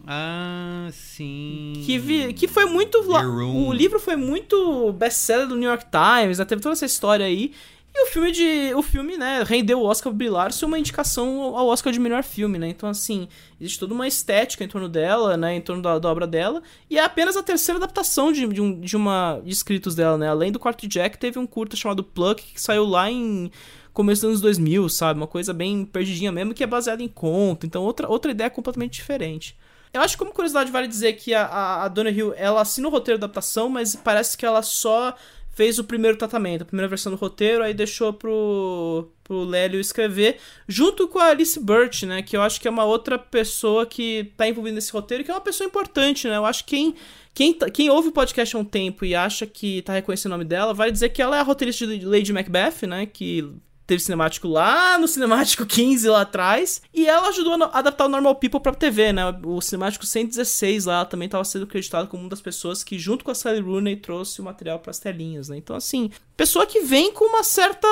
ah, 0.08 0.88
sim. 0.92 1.74
Que, 1.86 1.98
vi, 2.00 2.34
que 2.34 2.48
foi 2.48 2.66
muito. 2.66 3.00
O 3.00 3.74
livro 3.74 4.00
foi 4.00 4.16
muito 4.16 4.92
best-seller 4.94 5.48
do 5.48 5.56
New 5.56 5.70
York 5.70 5.86
Times, 5.92 6.40
né? 6.40 6.46
teve 6.46 6.62
toda 6.62 6.74
essa 6.74 6.86
história 6.86 7.26
aí. 7.26 7.52
E 7.94 8.04
o 8.04 8.08
filme 8.08 8.32
de. 8.32 8.74
O 8.74 8.82
filme, 8.82 9.18
né, 9.18 9.44
rendeu 9.44 9.80
o 9.80 9.86
Oscar 9.86 10.14
Brillar 10.14 10.54
ser 10.54 10.66
uma 10.66 10.80
indicação 10.80 11.56
ao 11.58 11.68
Oscar 11.68 11.92
de 11.92 12.00
melhor 12.00 12.24
filme, 12.24 12.58
né? 12.58 12.70
Então, 12.70 12.88
assim, 12.88 13.28
existe 13.60 13.80
toda 13.80 13.94
uma 13.94 14.08
estética 14.08 14.64
em 14.64 14.68
torno 14.68 14.88
dela, 14.88 15.36
né? 15.36 15.56
Em 15.56 15.62
torno 15.62 15.82
da, 15.82 16.00
da 16.00 16.10
obra 16.10 16.26
dela. 16.26 16.64
E 16.90 16.98
é 16.98 17.04
apenas 17.04 17.36
a 17.36 17.44
terceira 17.44 17.78
adaptação 17.78 18.32
de, 18.32 18.48
de, 18.48 18.62
um, 18.62 18.80
de 18.80 18.96
uma. 18.96 19.42
de 19.44 19.52
escritos 19.52 19.94
dela, 19.94 20.18
né? 20.18 20.30
Além 20.30 20.52
do 20.52 20.60
Quarto 20.60 20.88
Jack, 20.88 21.18
teve 21.18 21.38
um 21.38 21.46
curta 21.46 21.76
chamado 21.76 22.04
Pluck, 22.04 22.42
que 22.54 22.62
saiu 22.62 22.86
lá 22.86 23.12
em 23.12 23.52
começo 23.92 24.22
dos 24.22 24.30
anos 24.30 24.42
2000, 24.42 24.88
sabe? 24.88 25.20
Uma 25.20 25.28
coisa 25.28 25.54
bem 25.54 25.84
perdidinha 25.84 26.32
mesmo, 26.32 26.54
que 26.54 26.64
é 26.64 26.68
baseada 26.68 27.04
em 27.04 27.10
conto. 27.10 27.66
Então, 27.66 27.84
outra, 27.84 28.08
outra 28.08 28.32
ideia 28.32 28.50
completamente 28.50 28.94
diferente. 28.94 29.58
Eu 29.94 30.02
acho 30.02 30.16
que 30.16 30.20
como 30.20 30.32
curiosidade 30.32 30.72
vale 30.72 30.88
dizer 30.88 31.14
que 31.14 31.34
a, 31.34 31.46
a, 31.46 31.84
a 31.84 31.88
Donna 31.90 32.10
Hill, 32.10 32.34
ela 32.38 32.62
assina 32.62 32.88
o 32.88 32.92
roteiro 32.92 33.20
da 33.20 33.26
adaptação, 33.26 33.68
mas 33.68 33.94
parece 33.94 34.38
que 34.38 34.46
ela 34.46 34.64
só 34.64 35.14
fez 35.52 35.78
o 35.78 35.84
primeiro 35.84 36.18
tratamento, 36.18 36.62
a 36.62 36.66
primeira 36.66 36.88
versão 36.88 37.12
do 37.12 37.18
roteiro, 37.18 37.64
aí 37.64 37.74
deixou 37.74 38.14
pro, 38.14 39.10
pro 39.24 39.44
Lélio 39.44 39.80
escrever, 39.80 40.38
junto 40.68 41.08
com 41.08 41.20
a 41.20 41.28
Alice 41.28 41.60
Burt, 41.60 42.04
né, 42.04 42.22
que 42.22 42.36
eu 42.36 42.42
acho 42.42 42.60
que 42.60 42.68
é 42.68 42.72
uma 42.72 42.86
outra 42.86 43.20
pessoa 43.20 43.86
que 43.86 44.32
tá 44.38 44.48
envolvida 44.48 44.76
nesse 44.76 44.92
roteiro, 44.92 45.24
que 45.24 45.32
é 45.32 45.34
uma 45.34 45.42
pessoa 45.42 45.68
importante, 45.68 46.28
né, 46.28 46.38
eu 46.38 46.46
acho 46.46 46.66
que 46.66 46.72
quem, 46.72 46.96
quem, 47.34 47.54
tá, 47.54 47.70
quem 47.70 47.90
ouve 47.90 48.08
o 48.08 48.12
podcast 48.14 48.56
há 48.56 48.60
um 48.60 48.66
tempo 48.66 49.04
e 49.04 49.14
acha 49.14 49.46
que 49.46 49.82
tá 49.82 49.94
reconhecendo 49.94 50.32
o 50.32 50.38
nome 50.38 50.46
dela, 50.46 50.74
vai 50.74 50.90
dizer 50.90 51.10
que 51.10 51.22
ela 51.22 51.36
é 51.36 51.40
a 51.42 51.44
roteirista 51.44 51.86
de 51.86 52.06
Lady 52.06 52.32
Macbeth, 52.32 52.88
né, 52.88 53.06
que 53.06 53.54
teve 53.92 54.02
cinemático 54.02 54.48
lá 54.48 54.98
no 54.98 55.06
cinemático 55.06 55.66
15 55.68 56.08
lá 56.08 56.22
atrás. 56.22 56.82
E 56.94 57.06
ela 57.06 57.28
ajudou 57.28 57.62
a 57.62 57.78
adaptar 57.78 58.06
o 58.06 58.10
Normal 58.10 58.36
People 58.36 58.62
pra 58.62 58.74
TV, 58.74 59.12
né? 59.12 59.24
O 59.44 59.60
cinemático 59.60 60.06
116 60.06 60.86
lá 60.86 61.04
também 61.04 61.26
estava 61.26 61.44
sendo 61.44 61.66
acreditado 61.66 62.08
como 62.08 62.24
uma 62.24 62.30
das 62.30 62.40
pessoas 62.40 62.86
que, 62.86 62.98
junto 62.98 63.26
com 63.26 63.32
a 63.32 63.36
Sally 63.36 63.60
Rooney, 63.60 63.98
trouxe 63.98 64.40
o 64.40 64.44
material 64.46 64.80
pras 64.80 64.98
telinhas, 64.98 65.50
né? 65.50 65.58
Então, 65.58 65.76
assim, 65.76 66.10
pessoa 66.38 66.66
que 66.66 66.80
vem 66.82 67.12
com 67.12 67.26
uma 67.26 67.44
certa. 67.44 67.88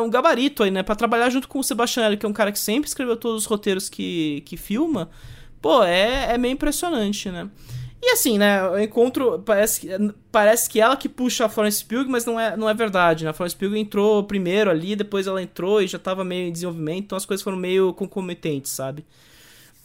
um 0.00 0.10
gabarito 0.10 0.64
aí, 0.64 0.72
né? 0.72 0.82
Pra 0.82 0.96
trabalhar 0.96 1.30
junto 1.30 1.46
com 1.46 1.60
o 1.60 1.64
Sebastian 1.64 2.16
que 2.16 2.26
é 2.26 2.28
um 2.28 2.32
cara 2.32 2.50
que 2.50 2.58
sempre 2.58 2.88
escreveu 2.88 3.16
todos 3.16 3.42
os 3.42 3.46
roteiros 3.46 3.88
que, 3.88 4.42
que 4.44 4.56
filma. 4.56 5.08
Pô, 5.62 5.84
é, 5.84 6.34
é 6.34 6.38
meio 6.38 6.52
impressionante, 6.52 7.30
né? 7.30 7.48
E 8.06 8.10
assim, 8.10 8.36
né, 8.36 8.60
eu 8.60 8.82
encontro. 8.82 9.42
Parece, 9.46 9.88
parece 10.30 10.68
que 10.68 10.78
ela 10.78 10.94
que 10.94 11.08
puxa 11.08 11.46
a 11.46 11.48
Florence 11.48 11.82
Pugh, 11.82 12.06
mas 12.06 12.26
não 12.26 12.38
é, 12.38 12.54
não 12.54 12.68
é 12.68 12.74
verdade, 12.74 13.24
né? 13.24 13.30
A 13.30 13.32
Florence 13.32 13.56
Pugh 13.56 13.74
entrou 13.74 14.22
primeiro 14.24 14.70
ali, 14.70 14.94
depois 14.94 15.26
ela 15.26 15.42
entrou 15.42 15.80
e 15.80 15.86
já 15.86 15.98
tava 15.98 16.22
meio 16.22 16.48
em 16.48 16.52
desenvolvimento, 16.52 17.04
então 17.04 17.16
as 17.16 17.24
coisas 17.24 17.42
foram 17.42 17.56
meio 17.56 17.94
concomitentes, 17.94 18.72
sabe? 18.72 19.06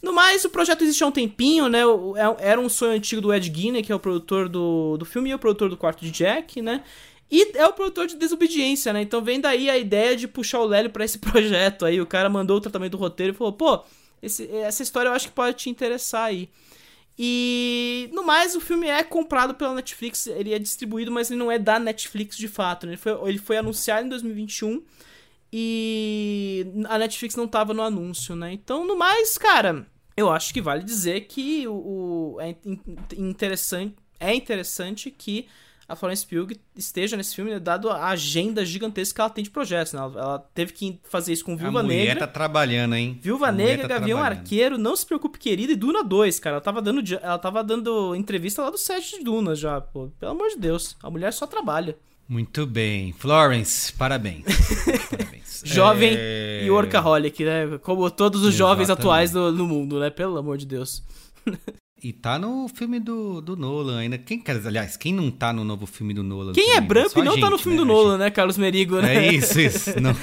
No 0.02 0.12
mais, 0.12 0.44
o 0.44 0.50
projeto 0.50 0.82
existe 0.82 1.02
há 1.02 1.08
um 1.08 1.12
tempinho, 1.12 1.70
né? 1.70 1.80
É, 1.80 2.50
era 2.50 2.60
um 2.60 2.68
sonho 2.68 2.92
antigo 2.92 3.22
do 3.22 3.34
Ed 3.34 3.50
Guinness, 3.50 3.86
que 3.86 3.92
é 3.92 3.96
o 3.96 4.00
produtor 4.00 4.50
do, 4.50 4.98
do 4.98 5.06
filme 5.06 5.30
e 5.30 5.34
o 5.34 5.40
produtor 5.40 5.70
do 5.70 5.78
quarto 5.78 6.04
de 6.04 6.12
Jack, 6.12 6.62
né? 6.62 6.84
E 7.32 7.58
é 7.58 7.66
o 7.66 7.74
produtor 7.74 8.06
de 8.06 8.18
Desobediência, 8.18 8.92
né? 8.92 9.02
Então 9.02 9.22
vem 9.22 9.40
daí 9.40 9.70
a 9.70 9.78
ideia 9.78 10.14
de 10.18 10.28
puxar 10.28 10.60
o 10.60 10.66
Lélio 10.66 10.90
para 10.90 11.06
esse 11.06 11.20
projeto 11.20 11.86
aí. 11.86 12.02
O 12.02 12.06
cara 12.06 12.30
mandou 12.30 12.58
o 12.58 12.62
tratamento 12.62 12.92
do 12.92 12.98
roteiro 12.98 13.32
e 13.32 13.38
falou: 13.38 13.54
pô, 13.54 13.82
esse, 14.22 14.46
essa 14.52 14.84
história 14.84 15.08
eu 15.08 15.14
acho 15.14 15.28
que 15.28 15.34
pode 15.34 15.56
te 15.56 15.70
interessar 15.70 16.26
aí. 16.26 16.50
E 17.22 18.10
no 18.14 18.24
mais, 18.24 18.56
o 18.56 18.62
filme 18.62 18.88
é 18.88 19.04
comprado 19.04 19.54
pela 19.54 19.74
Netflix, 19.74 20.26
ele 20.26 20.54
é 20.54 20.58
distribuído, 20.58 21.12
mas 21.12 21.30
ele 21.30 21.38
não 21.38 21.52
é 21.52 21.60
da 21.60 21.78
Netflix 21.78 22.38
de 22.38 22.48
fato. 22.48 22.88
Né? 22.88 22.94
Ele, 22.94 22.98
foi, 22.98 23.30
ele 23.30 23.38
foi 23.38 23.58
anunciado 23.58 24.06
em 24.06 24.10
2021 24.10 24.82
e 25.52 26.66
a 26.88 26.98
Netflix 26.98 27.36
não 27.36 27.46
tava 27.46 27.74
no 27.74 27.82
anúncio, 27.82 28.38
né? 28.38 28.54
Então, 28.54 28.88
no 28.88 28.96
mais, 28.96 29.38
cara, 29.38 29.86
eu 30.16 30.30
acho 30.30 30.54
que 30.54 30.62
vale 30.62 30.82
dizer 30.82 31.22
que 31.22 31.68
o, 31.68 32.36
o 32.36 32.38
é 32.40 32.56
interessante, 33.18 33.96
é 34.18 34.34
interessante 34.34 35.12
que 35.12 35.46
a 35.90 35.96
Florence 35.96 36.26
Pugh 36.26 36.56
esteja 36.76 37.18
nesse 37.18 37.36
filme, 37.36 37.50
né, 37.50 37.60
dado 37.60 37.90
a 37.90 38.10
agenda 38.10 38.64
gigantesca 38.64 39.16
que 39.16 39.22
ela 39.22 39.30
tem 39.32 39.44
de 39.44 39.50
projetos. 39.50 39.92
Né? 39.94 40.00
Ela, 40.00 40.22
ela, 40.22 40.40
teve 40.54 40.72
que 40.72 41.00
fazer 41.04 41.34
isso 41.34 41.44
com 41.44 41.58
Viúva 41.58 41.82
Negra. 41.82 41.96
A 41.96 42.00
mulher 42.00 42.20
tá 42.20 42.28
trabalhando, 42.28 42.94
hein? 42.94 43.18
Viúva 43.20 43.52
Negra, 43.52 43.88
tá 43.88 43.98
Gavião 43.98 44.20
Arqueiro, 44.20 44.78
Não 44.78 44.96
Se 44.96 45.04
Preocupe 45.04 45.40
Querida 45.40 45.74
e 45.74 45.76
Duna 45.76 46.04
2, 46.04 46.40
cara. 46.40 46.58
Ela 46.58 46.62
tava 46.62 46.80
dando, 46.80 47.02
ela 47.20 47.40
tava 47.40 47.64
dando 47.64 48.16
entrevista 48.16 48.62
lá 48.62 48.70
do 48.70 48.78
set 48.78 49.18
de 49.18 49.24
Duna 49.24 49.56
já, 49.56 49.82
pô. 49.82 50.10
Pelo 50.20 50.34
amor 50.34 50.50
de 50.50 50.58
Deus. 50.58 50.96
A 51.02 51.10
mulher 51.10 51.34
só 51.34 51.48
trabalha. 51.48 51.98
Muito 52.28 52.68
bem. 52.68 53.12
Florence, 53.14 53.92
parabéns. 53.92 54.46
parabéns. 55.10 55.64
Jovem 55.66 56.14
é... 56.16 56.64
e 56.64 56.70
workaholic, 56.70 57.44
né? 57.44 57.80
Como 57.82 58.12
todos 58.12 58.42
os 58.42 58.54
Exatamente. 58.54 58.58
jovens 58.58 58.90
atuais 58.92 59.32
do, 59.32 59.52
no 59.52 59.66
mundo, 59.66 60.00
né? 60.00 60.12
Pelo 60.12 60.38
amor 60.38 60.56
de 60.56 60.68
Deus. 60.68 61.04
E 62.02 62.14
tá 62.14 62.40
no 62.40 62.68
filme 62.70 63.00
do, 63.00 63.42
do 63.42 63.56
Nolan 63.56 64.00
ainda. 64.00 64.18
Quem, 64.18 64.42
aliás, 64.66 64.96
quem 64.96 65.14
não 65.14 65.30
tá 65.30 65.52
no 65.52 65.64
novo 65.64 65.86
filme 65.86 66.14
do 66.14 66.24
Nolan? 66.24 66.54
Quem 66.54 66.72
é 66.72 66.80
é 66.80 66.82
branco 66.82 67.20
e 67.20 67.24
não 67.24 67.34
tá 67.34 67.36
gente, 67.36 67.42
tá 67.42 67.50
no 67.50 67.58
filme 67.58 67.78
né? 67.78 67.84
do 67.84 67.88
Nolan, 67.88 68.18
né, 68.18 68.30
Carlos 68.30 68.58
Merigo, 68.58 69.02
né? 69.02 69.28
É 69.28 69.34
isso, 69.34 69.60
isso. 69.60 69.90
Não, 70.00 70.16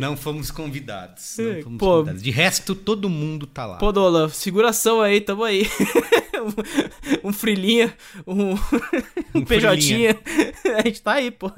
não 0.00 0.16
fomos 0.16 0.50
convidados. 0.50 1.36
Não 1.38 1.62
fomos 1.62 1.78
Pô, 1.78 1.86
convidados. 1.98 2.22
De 2.22 2.30
resto, 2.30 2.74
todo 2.74 3.08
mundo 3.08 3.46
tá 3.46 3.64
lá. 3.66 3.76
Pô, 3.78 3.92
Nolan, 3.92 4.28
seguração 4.28 5.00
aí, 5.00 5.20
tamo 5.20 5.44
aí. 5.44 5.66
um, 7.22 7.32
frilinha, 7.32 7.94
um, 8.26 8.52
um, 9.34 9.38
um 9.38 9.44
PJ. 9.44 9.68
A 9.68 10.82
gente 10.86 11.02
tá 11.02 11.12
aí, 11.12 11.30
pô. 11.30 11.52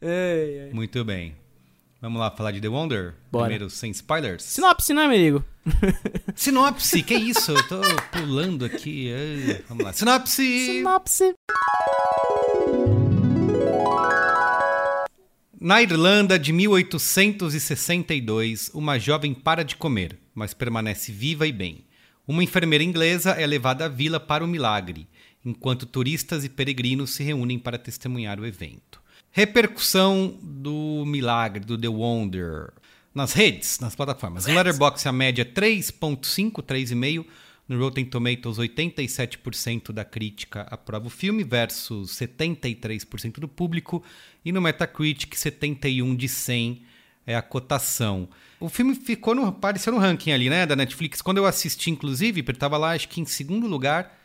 É, 0.00 0.68
é. 0.70 0.74
Muito 0.74 1.04
bem. 1.04 1.34
Vamos 2.00 2.18
lá 2.18 2.30
falar 2.30 2.52
de 2.52 2.62
The 2.62 2.68
Wonder? 2.68 3.12
Bora. 3.30 3.44
Primeiro, 3.44 3.68
sem 3.68 3.90
spoilers. 3.90 4.42
Sinopse, 4.42 4.94
né, 4.94 5.04
amigo? 5.04 5.44
Sinopse, 6.34 7.02
que 7.02 7.14
isso? 7.14 7.52
Eu 7.52 7.68
tô 7.68 7.78
pulando 8.10 8.64
aqui. 8.64 9.10
Vamos 9.68 9.84
lá. 9.84 9.92
Sinopse! 9.92 10.42
Sinopse! 10.42 11.34
Na 15.60 15.82
Irlanda 15.82 16.38
de 16.38 16.54
1862, 16.54 18.70
uma 18.72 18.98
jovem 18.98 19.34
para 19.34 19.62
de 19.62 19.76
comer, 19.76 20.18
mas 20.34 20.54
permanece 20.54 21.12
viva 21.12 21.46
e 21.46 21.52
bem. 21.52 21.84
Uma 22.26 22.42
enfermeira 22.42 22.82
inglesa 22.82 23.32
é 23.32 23.46
levada 23.46 23.84
à 23.84 23.88
vila 23.88 24.18
para 24.18 24.42
o 24.42 24.48
milagre, 24.48 25.06
enquanto 25.44 25.84
turistas 25.84 26.46
e 26.46 26.48
peregrinos 26.48 27.10
se 27.10 27.22
reúnem 27.22 27.58
para 27.58 27.76
testemunhar 27.76 28.40
o 28.40 28.46
evento. 28.46 28.99
Repercussão 29.32 30.38
do 30.42 31.04
milagre, 31.06 31.64
do 31.64 31.78
The 31.78 31.88
Wonder, 31.88 32.72
nas 33.14 33.32
redes, 33.32 33.78
nas 33.78 33.94
plataformas. 33.94 34.46
No 34.46 34.54
Letterboxd 34.54 35.08
a 35.08 35.12
média 35.12 35.44
3.5, 35.44 36.62
3,5. 36.62 37.24
No 37.68 37.78
Rotten 37.78 38.04
Tomatoes 38.04 38.58
87% 38.58 39.92
da 39.92 40.04
crítica 40.04 40.62
aprova 40.62 41.06
o 41.06 41.10
filme 41.10 41.44
versus 41.44 42.10
73% 42.16 43.38
do 43.38 43.46
público 43.46 44.02
e 44.44 44.50
no 44.50 44.60
Metacritic 44.60 45.36
71 45.36 46.16
de 46.16 46.28
100 46.28 46.82
é 47.24 47.36
a 47.36 47.42
cotação. 47.42 48.28
O 48.58 48.68
filme 48.68 48.96
ficou 48.96 49.36
no 49.36 49.46
apareceu 49.46 49.92
no 49.92 50.00
ranking 50.00 50.32
ali, 50.32 50.50
né, 50.50 50.66
da 50.66 50.74
Netflix. 50.74 51.22
Quando 51.22 51.36
eu 51.36 51.46
assisti 51.46 51.90
inclusive, 51.90 52.40
ele 52.40 52.50
estava 52.50 52.76
lá 52.76 52.90
acho 52.90 53.08
que 53.08 53.20
em 53.20 53.24
segundo 53.24 53.68
lugar 53.68 54.19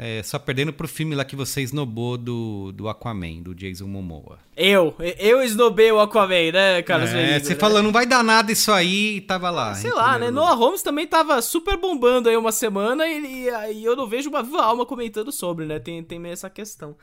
é, 0.00 0.22
só 0.22 0.38
perdendo 0.38 0.72
pro 0.72 0.86
filme 0.86 1.16
lá 1.16 1.24
que 1.24 1.34
você 1.34 1.60
esnobou 1.60 2.16
do, 2.16 2.70
do 2.70 2.88
Aquaman, 2.88 3.42
do 3.42 3.52
Jason 3.52 3.88
Momoa. 3.88 4.38
Eu, 4.56 4.94
eu 5.18 5.42
esnobei 5.42 5.90
o 5.90 5.98
Aquaman, 5.98 6.52
né, 6.52 6.82
Carlos 6.82 7.10
É, 7.10 7.40
você 7.40 7.54
né? 7.54 7.58
falou, 7.58 7.82
não 7.82 7.90
vai 7.90 8.06
dar 8.06 8.22
nada 8.22 8.52
isso 8.52 8.70
aí 8.70 9.16
e 9.16 9.20
tava 9.20 9.50
lá. 9.50 9.74
Sei 9.74 9.92
lá, 9.92 10.16
né? 10.16 10.30
Noah 10.30 10.54
Holmes 10.54 10.82
também 10.82 11.04
tava 11.04 11.42
super 11.42 11.76
bombando 11.76 12.28
aí 12.28 12.36
uma 12.36 12.52
semana 12.52 13.08
e, 13.08 13.48
e, 13.72 13.84
eu 13.84 13.96
não 13.96 14.06
vejo 14.06 14.30
uma 14.30 14.40
viva 14.40 14.62
alma 14.62 14.86
comentando 14.86 15.32
sobre, 15.32 15.66
né? 15.66 15.80
Tem, 15.80 16.00
tem 16.04 16.20
meio 16.20 16.32
essa 16.32 16.48
questão. 16.48 16.96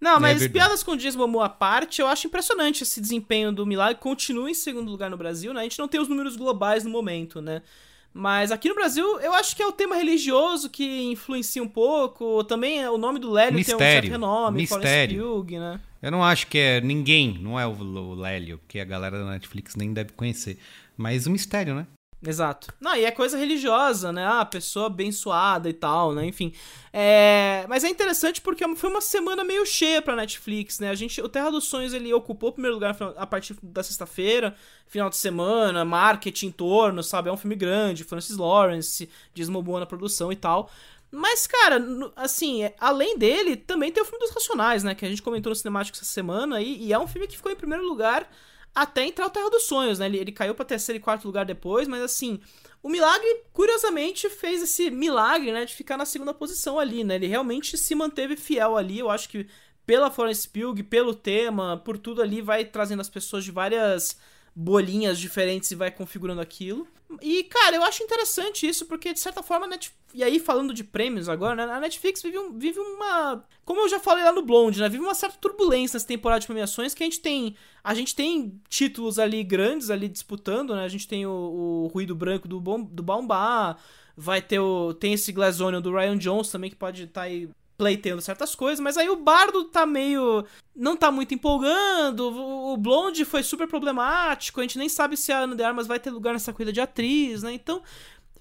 Não, 0.00 0.16
é 0.16 0.18
mas 0.18 0.42
é 0.42 0.48
piadas 0.48 0.82
com 0.82 0.92
o 0.92 0.96
Jason 0.96 1.18
Momoa 1.18 1.46
à 1.46 1.48
parte, 1.48 2.00
eu 2.00 2.08
acho 2.08 2.26
impressionante 2.26 2.82
esse 2.82 3.00
desempenho 3.00 3.52
do 3.52 3.64
Milagre. 3.64 4.00
Continua 4.00 4.50
em 4.50 4.54
segundo 4.54 4.90
lugar 4.90 5.08
no 5.08 5.16
Brasil, 5.16 5.54
né? 5.54 5.60
A 5.60 5.62
gente 5.62 5.78
não 5.78 5.86
tem 5.86 6.00
os 6.00 6.08
números 6.08 6.34
globais 6.34 6.82
no 6.82 6.90
momento, 6.90 7.40
né? 7.40 7.62
Mas 8.12 8.50
aqui 8.50 8.68
no 8.68 8.74
Brasil, 8.74 9.20
eu 9.20 9.32
acho 9.32 9.54
que 9.54 9.62
é 9.62 9.66
o 9.66 9.72
tema 9.72 9.96
religioso 9.96 10.68
que 10.68 11.04
influencia 11.04 11.62
um 11.62 11.68
pouco. 11.68 12.42
Também 12.44 12.82
é 12.82 12.90
o 12.90 12.98
nome 12.98 13.18
do 13.20 13.30
Lélio 13.30 13.54
Mistério. 13.54 13.78
tem 13.78 13.88
um 13.88 13.92
certo 13.92 14.10
renome, 14.10 14.60
Mistério. 14.62 15.22
Pugh, 15.22 15.58
né? 15.58 15.80
Eu 16.02 16.10
não 16.10 16.24
acho 16.24 16.46
que 16.46 16.58
é 16.58 16.80
ninguém, 16.80 17.38
não 17.40 17.60
é 17.60 17.66
o, 17.66 17.72
o 17.72 18.14
Lélio, 18.14 18.60
que 18.66 18.80
a 18.80 18.84
galera 18.84 19.18
da 19.18 19.30
Netflix 19.30 19.76
nem 19.76 19.92
deve 19.92 20.12
conhecer. 20.12 20.58
Mas 20.96 21.26
o 21.26 21.30
mistério, 21.30 21.74
né? 21.74 21.86
Exato. 22.22 22.72
Não, 22.78 22.94
e 22.94 23.04
é 23.04 23.10
coisa 23.10 23.38
religiosa, 23.38 24.12
né? 24.12 24.26
Ah, 24.26 24.44
pessoa 24.44 24.86
abençoada 24.86 25.70
e 25.70 25.72
tal, 25.72 26.12
né? 26.12 26.26
Enfim. 26.26 26.52
É... 26.92 27.64
Mas 27.66 27.82
é 27.82 27.88
interessante 27.88 28.42
porque 28.42 28.62
foi 28.76 28.90
uma 28.90 29.00
semana 29.00 29.42
meio 29.42 29.64
cheia 29.64 30.02
pra 30.02 30.14
Netflix, 30.14 30.78
né? 30.80 30.90
A 30.90 30.94
gente, 30.94 31.18
o 31.22 31.28
Terra 31.30 31.50
dos 31.50 31.64
Sonhos, 31.64 31.94
ele 31.94 32.12
ocupou 32.12 32.50
o 32.50 32.52
primeiro 32.52 32.74
lugar 32.74 32.94
a 33.16 33.26
partir 33.26 33.56
da 33.62 33.82
sexta-feira, 33.82 34.54
final 34.86 35.08
de 35.08 35.16
semana, 35.16 35.82
marketing 35.82 36.48
em 36.48 36.52
torno, 36.52 37.02
sabe? 37.02 37.30
É 37.30 37.32
um 37.32 37.38
filme 37.38 37.56
grande, 37.56 38.04
Francis 38.04 38.36
Lawrence, 38.36 39.08
Diz 39.32 39.48
Momoa 39.48 39.80
na 39.80 39.86
produção 39.86 40.30
e 40.30 40.36
tal. 40.36 40.70
Mas, 41.10 41.46
cara, 41.46 41.82
assim, 42.16 42.64
é, 42.64 42.74
além 42.78 43.16
dele, 43.16 43.56
também 43.56 43.90
tem 43.90 44.02
o 44.02 44.06
filme 44.06 44.20
dos 44.24 44.34
Racionais, 44.34 44.84
né? 44.84 44.94
Que 44.94 45.06
a 45.06 45.08
gente 45.08 45.22
comentou 45.22 45.50
no 45.50 45.56
Cinemático 45.56 45.96
essa 45.96 46.04
semana, 46.04 46.60
e, 46.60 46.84
e 46.84 46.92
é 46.92 46.98
um 46.98 47.08
filme 47.08 47.26
que 47.26 47.36
ficou 47.36 47.50
em 47.50 47.56
primeiro 47.56 47.84
lugar 47.84 48.28
até 48.74 49.04
entrar 49.04 49.26
o 49.26 49.30
Terra 49.30 49.50
dos 49.50 49.64
Sonhos, 49.64 49.98
né? 49.98 50.06
Ele, 50.06 50.18
ele 50.18 50.32
caiu 50.32 50.54
para 50.54 50.64
terceiro 50.64 50.98
e 50.98 51.02
quarto 51.02 51.24
lugar 51.24 51.44
depois, 51.44 51.88
mas 51.88 52.02
assim, 52.02 52.40
o 52.82 52.88
Milagre, 52.88 53.42
curiosamente, 53.52 54.28
fez 54.28 54.62
esse 54.62 54.90
milagre, 54.90 55.52
né, 55.52 55.64
de 55.64 55.74
ficar 55.74 55.96
na 55.96 56.06
segunda 56.06 56.32
posição 56.32 56.78
ali, 56.78 57.04
né? 57.04 57.16
Ele 57.16 57.26
realmente 57.26 57.76
se 57.76 57.94
manteve 57.94 58.36
fiel 58.36 58.76
ali, 58.76 58.98
eu 58.98 59.10
acho 59.10 59.28
que 59.28 59.46
pela 59.86 60.10
Florence 60.10 60.48
Pugh, 60.48 60.84
pelo 60.88 61.14
tema, 61.14 61.76
por 61.76 61.98
tudo 61.98 62.22
ali, 62.22 62.40
vai 62.40 62.64
trazendo 62.64 63.00
as 63.00 63.08
pessoas 63.08 63.44
de 63.44 63.50
várias 63.50 64.16
bolinhas 64.54 65.18
diferentes 65.18 65.70
e 65.70 65.74
vai 65.74 65.90
configurando 65.90 66.40
aquilo. 66.40 66.86
E, 67.20 67.44
cara, 67.44 67.76
eu 67.76 67.82
acho 67.82 68.02
interessante 68.02 68.68
isso, 68.68 68.86
porque 68.86 69.12
de 69.12 69.18
certa 69.18 69.42
forma, 69.42 69.66
Net... 69.66 69.92
e 70.14 70.22
aí 70.22 70.38
falando 70.38 70.72
de 70.72 70.84
prêmios 70.84 71.28
agora, 71.28 71.66
né? 71.66 71.72
A 71.72 71.80
Netflix 71.80 72.22
vive, 72.22 72.38
um, 72.38 72.56
vive 72.56 72.78
uma. 72.78 73.44
Como 73.64 73.80
eu 73.80 73.88
já 73.88 73.98
falei 73.98 74.22
lá 74.22 74.32
no 74.32 74.42
Blonde, 74.42 74.80
né? 74.80 74.88
Vive 74.88 75.02
uma 75.02 75.14
certa 75.14 75.36
turbulência 75.38 75.96
nessa 75.96 76.06
temporada 76.06 76.40
de 76.40 76.46
premiações 76.46 76.94
que 76.94 77.02
a 77.02 77.06
gente 77.06 77.20
tem. 77.20 77.56
A 77.82 77.94
gente 77.94 78.14
tem 78.14 78.60
títulos 78.68 79.18
ali 79.18 79.42
grandes 79.42 79.90
ali 79.90 80.08
disputando, 80.08 80.74
né? 80.74 80.84
A 80.84 80.88
gente 80.88 81.08
tem 81.08 81.26
o, 81.26 81.30
o 81.30 81.86
Ruído 81.88 82.14
Branco 82.14 82.46
do, 82.46 82.60
Bom, 82.60 82.82
do 82.82 83.02
Baumbá, 83.02 83.76
vai 84.16 84.40
ter 84.40 84.60
o. 84.60 84.94
Tem 84.94 85.14
esse 85.14 85.32
Glass 85.32 85.60
Onion 85.60 85.80
do 85.80 85.92
Ryan 85.92 86.16
Jones 86.16 86.50
também, 86.50 86.70
que 86.70 86.76
pode 86.76 87.04
estar 87.04 87.22
tá 87.22 87.26
aí 87.26 87.48
pleiteando 87.80 88.20
certas 88.20 88.54
coisas, 88.54 88.78
mas 88.78 88.98
aí 88.98 89.08
o 89.08 89.16
Bardo 89.16 89.64
tá 89.64 89.86
meio. 89.86 90.44
não 90.76 90.94
tá 90.94 91.10
muito 91.10 91.32
empolgando, 91.32 92.28
o 92.28 92.76
Blonde 92.76 93.24
foi 93.24 93.42
super 93.42 93.66
problemático, 93.66 94.60
a 94.60 94.62
gente 94.62 94.76
nem 94.76 94.86
sabe 94.86 95.16
se 95.16 95.32
a 95.32 95.38
Ana 95.38 95.56
de 95.56 95.62
Armas 95.62 95.86
vai 95.86 95.98
ter 95.98 96.10
lugar 96.10 96.34
nessa 96.34 96.52
corrida 96.52 96.74
de 96.74 96.80
atriz, 96.80 97.42
né? 97.42 97.54
Então 97.54 97.82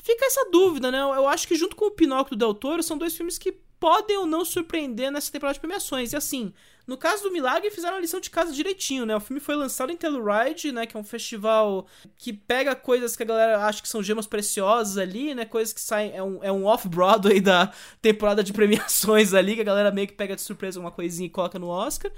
fica 0.03 0.25
essa 0.25 0.49
dúvida, 0.51 0.91
né? 0.91 0.99
Eu 0.99 1.25
acho 1.25 1.47
que 1.47 1.55
junto 1.55 1.73
com 1.73 1.85
o 1.85 1.91
Pinóquio 1.91 2.35
do 2.35 2.39
Del 2.39 2.53
Toro 2.53 2.83
são 2.83 2.97
dois 2.97 3.15
filmes 3.15 3.37
que 3.37 3.53
podem 3.79 4.17
ou 4.17 4.25
não 4.25 4.43
surpreender 4.43 5.09
nessa 5.09 5.31
temporada 5.31 5.53
de 5.53 5.61
premiações. 5.61 6.11
E 6.11 6.17
assim, 6.17 6.53
no 6.89 6.97
caso 6.97 7.21
do 7.21 7.31
Milagre, 7.31 7.69
fizeram 7.69 7.97
a 7.97 7.99
lição 7.99 8.19
de 8.19 8.31
casa 8.31 8.51
direitinho, 8.51 9.05
né? 9.05 9.15
O 9.15 9.19
filme 9.19 9.39
foi 9.39 9.55
lançado 9.55 9.91
em 9.91 9.95
Telluride, 9.95 10.71
né? 10.71 10.87
Que 10.87 10.97
é 10.97 10.99
um 10.99 11.03
festival 11.03 11.85
que 12.17 12.33
pega 12.33 12.73
coisas 12.75 13.15
que 13.15 13.21
a 13.21 13.25
galera 13.27 13.63
acha 13.63 13.79
que 13.79 13.87
são 13.87 14.01
gemas 14.01 14.25
preciosas 14.25 14.97
ali, 14.97 15.35
né? 15.35 15.45
Coisas 15.45 15.71
que 15.71 15.79
saem. 15.79 16.11
É 16.15 16.23
um, 16.23 16.43
é 16.43 16.51
um 16.51 16.65
off-Broadway 16.65 17.39
da 17.41 17.71
temporada 18.01 18.43
de 18.43 18.51
premiações 18.51 19.35
ali, 19.35 19.53
que 19.53 19.61
a 19.61 19.65
galera 19.65 19.91
meio 19.91 20.07
que 20.07 20.15
pega 20.15 20.35
de 20.35 20.41
surpresa 20.41 20.79
uma 20.79 20.89
coisinha 20.89 21.27
e 21.27 21.29
coloca 21.29 21.59
no 21.59 21.67
Oscar. 21.67 22.11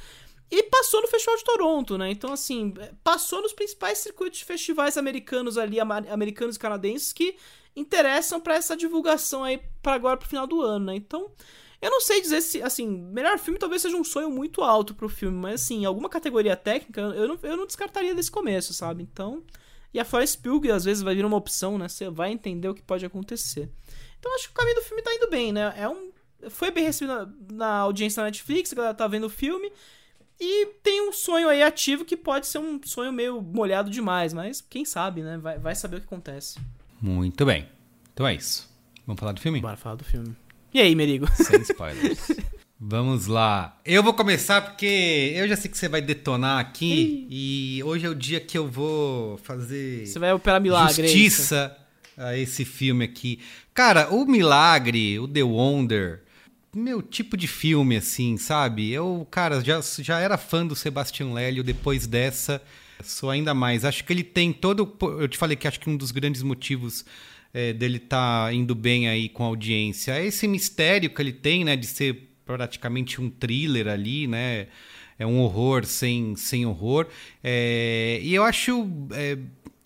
E 0.49 0.63
passou 0.63 1.01
no 1.01 1.07
Festival 1.09 1.35
de 1.35 1.43
Toronto, 1.43 1.97
né? 1.97 2.09
Então, 2.09 2.31
assim, 2.31 2.73
passou 3.03 3.41
nos 3.41 3.51
principais 3.51 3.97
circuitos 3.97 4.39
de 4.39 4.45
festivais 4.45 4.97
americanos 4.97 5.57
ali, 5.57 5.81
americanos 5.81 6.55
e 6.55 6.59
canadenses, 6.59 7.11
que 7.11 7.35
interessam 7.75 8.39
para 8.39 8.55
essa 8.55 8.77
divulgação 8.77 9.43
aí 9.43 9.61
para 9.81 9.95
agora 9.95 10.15
pro 10.15 10.29
final 10.29 10.47
do 10.47 10.61
ano, 10.61 10.85
né? 10.85 10.95
Então, 10.95 11.29
eu 11.81 11.89
não 11.89 11.99
sei 11.99 12.21
dizer 12.21 12.41
se, 12.41 12.61
assim, 12.61 12.87
melhor 12.87 13.39
filme 13.39 13.57
talvez 13.57 13.81
seja 13.81 13.97
um 13.97 14.03
sonho 14.03 14.29
muito 14.29 14.61
alto 14.61 14.93
pro 14.93 15.09
filme, 15.09 15.35
mas 15.35 15.61
assim, 15.61 15.83
alguma 15.83 16.07
categoria 16.07 16.55
técnica 16.55 17.01
eu 17.01 17.27
não, 17.27 17.39
eu 17.41 17.57
não 17.57 17.65
descartaria 17.65 18.13
desse 18.13 18.29
começo, 18.29 18.73
sabe? 18.73 19.01
Então, 19.01 19.43
e 19.93 19.99
a 19.99 20.05
Florence 20.05 20.37
Pugh 20.37 20.71
às 20.71 20.85
vezes 20.85 21.01
vai 21.01 21.15
vir 21.15 21.25
uma 21.25 21.37
opção, 21.37 21.77
né? 21.77 21.87
Você 21.87 22.09
vai 22.09 22.31
entender 22.31 22.69
o 22.69 22.75
que 22.75 22.83
pode 22.83 23.05
acontecer. 23.05 23.69
Então 24.19 24.33
acho 24.35 24.45
que 24.45 24.51
o 24.51 24.55
caminho 24.55 24.75
do 24.75 24.83
filme 24.83 25.01
tá 25.01 25.13
indo 25.13 25.29
bem, 25.29 25.51
né? 25.51 25.73
É 25.75 25.89
um 25.89 26.11
foi 26.49 26.71
bem 26.71 26.83
recebido 26.83 27.13
na, 27.13 27.33
na 27.51 27.77
audiência 27.79 28.21
da 28.21 28.25
Netflix, 28.25 28.71
a 28.71 28.75
galera 28.75 28.93
tá 28.93 29.07
vendo 29.07 29.25
o 29.25 29.29
filme. 29.29 29.71
E 30.39 30.67
tem 30.81 31.07
um 31.07 31.13
sonho 31.13 31.47
aí 31.47 31.61
ativo 31.61 32.03
que 32.03 32.17
pode 32.17 32.47
ser 32.47 32.57
um 32.57 32.79
sonho 32.83 33.13
meio 33.13 33.41
molhado 33.41 33.91
demais, 33.91 34.33
mas 34.33 34.59
quem 34.59 34.83
sabe, 34.83 35.21
né? 35.21 35.37
Vai, 35.37 35.59
vai 35.59 35.75
saber 35.75 35.97
o 35.97 35.99
que 35.99 36.07
acontece. 36.07 36.59
Muito 36.99 37.45
bem. 37.45 37.69
Então 38.11 38.27
é 38.27 38.33
isso. 38.33 38.67
Vamos 39.05 39.19
falar 39.19 39.33
do 39.33 39.39
filme? 39.39 39.61
Bora 39.61 39.77
falar 39.77 39.95
do 39.95 40.03
filme. 40.03 40.35
E 40.73 40.79
aí, 40.79 40.95
Merigo? 40.95 41.27
Sem 41.35 41.61
spoilers. 41.61 42.31
Vamos 42.79 43.27
lá. 43.27 43.77
Eu 43.85 44.01
vou 44.01 44.13
começar 44.13 44.61
porque 44.61 45.33
eu 45.35 45.47
já 45.47 45.55
sei 45.55 45.69
que 45.69 45.77
você 45.77 45.89
vai 45.89 46.01
detonar 46.01 46.59
aqui 46.59 47.27
Ih. 47.29 47.77
e 47.77 47.83
hoje 47.83 48.05
é 48.05 48.09
o 48.09 48.15
dia 48.15 48.39
que 48.39 48.57
eu 48.57 48.67
vou 48.67 49.37
fazer. 49.37 50.07
Você 50.07 50.17
vai 50.17 50.33
operar 50.33 50.61
milagre. 50.61 51.03
É 51.03 51.07
justiça 51.07 51.77
a 52.17 52.37
esse 52.37 52.65
filme 52.65 53.03
aqui. 53.03 53.39
Cara, 53.73 54.09
o 54.09 54.25
Milagre, 54.25 55.19
o 55.19 55.27
The 55.27 55.43
Wonder, 55.43 56.21
meu 56.73 57.01
tipo 57.01 57.35
de 57.35 57.47
filme, 57.47 57.97
assim, 57.97 58.37
sabe? 58.37 58.91
Eu, 58.91 59.27
cara, 59.29 59.61
já, 59.61 59.79
já 59.99 60.19
era 60.19 60.37
fã 60.37 60.65
do 60.65 60.75
Sebastião 60.75 61.33
Lélio 61.33 61.63
depois 61.63 62.07
dessa. 62.07 62.61
Sou 63.03 63.29
ainda 63.29 63.53
mais. 63.53 63.83
Acho 63.83 64.03
que 64.03 64.13
ele 64.13 64.23
tem 64.23 64.53
todo. 64.53 64.97
Eu 65.19 65.27
te 65.27 65.37
falei 65.37 65.55
que 65.55 65.67
acho 65.67 65.79
que 65.79 65.89
um 65.89 65.97
dos 65.97 66.11
grandes 66.11 66.41
motivos 66.41 67.05
é, 67.53 67.73
dele 67.73 67.97
estar 67.97 68.47
tá 68.47 68.53
indo 68.53 68.73
bem 68.73 69.07
aí 69.07 69.29
com 69.29 69.43
a 69.43 69.47
audiência. 69.47 70.13
É 70.13 70.25
esse 70.25 70.47
mistério 70.47 71.09
que 71.09 71.21
ele 71.21 71.33
tem, 71.33 71.63
né, 71.63 71.75
de 71.75 71.87
ser 71.87 72.29
praticamente 72.45 73.21
um 73.21 73.29
thriller 73.29 73.87
ali, 73.87 74.27
né? 74.27 74.67
É 75.17 75.25
um 75.25 75.39
horror 75.39 75.85
sem, 75.85 76.35
sem 76.35 76.65
horror. 76.65 77.07
É, 77.43 78.19
e 78.23 78.33
eu 78.33 78.43
acho 78.43 78.87
é, 79.13 79.37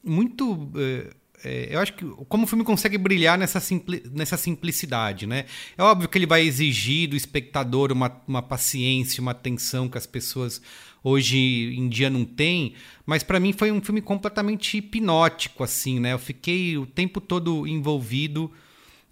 muito. 0.03 0.71
É, 0.75 1.09
é, 1.43 1.67
eu 1.75 1.79
acho 1.79 1.93
que 1.93 2.05
como 2.29 2.45
o 2.45 2.47
filme 2.47 2.63
consegue 2.63 2.97
brilhar 2.97 3.37
nessa, 3.37 3.59
simpli 3.59 4.01
nessa 4.11 4.37
simplicidade, 4.37 5.27
né? 5.27 5.45
É 5.77 5.83
óbvio 5.83 6.07
que 6.07 6.17
ele 6.17 6.25
vai 6.25 6.41
exigir 6.41 7.09
do 7.09 7.15
espectador 7.15 7.91
uma, 7.91 8.21
uma 8.27 8.41
paciência, 8.41 9.21
uma 9.21 9.31
atenção 9.31 9.89
que 9.89 9.97
as 9.97 10.07
pessoas 10.07 10.61
hoje 11.05 11.37
em 11.77 11.87
dia 11.87 12.09
não 12.09 12.25
tem, 12.25 12.73
mas 13.05 13.21
para 13.21 13.39
mim 13.39 13.53
foi 13.53 13.71
um 13.71 13.79
filme 13.79 14.01
completamente 14.01 14.77
hipnótico, 14.77 15.63
assim, 15.63 15.99
né? 15.99 16.13
Eu 16.13 16.19
fiquei 16.19 16.79
o 16.79 16.87
tempo 16.87 17.21
todo 17.21 17.67
envolvido 17.67 18.51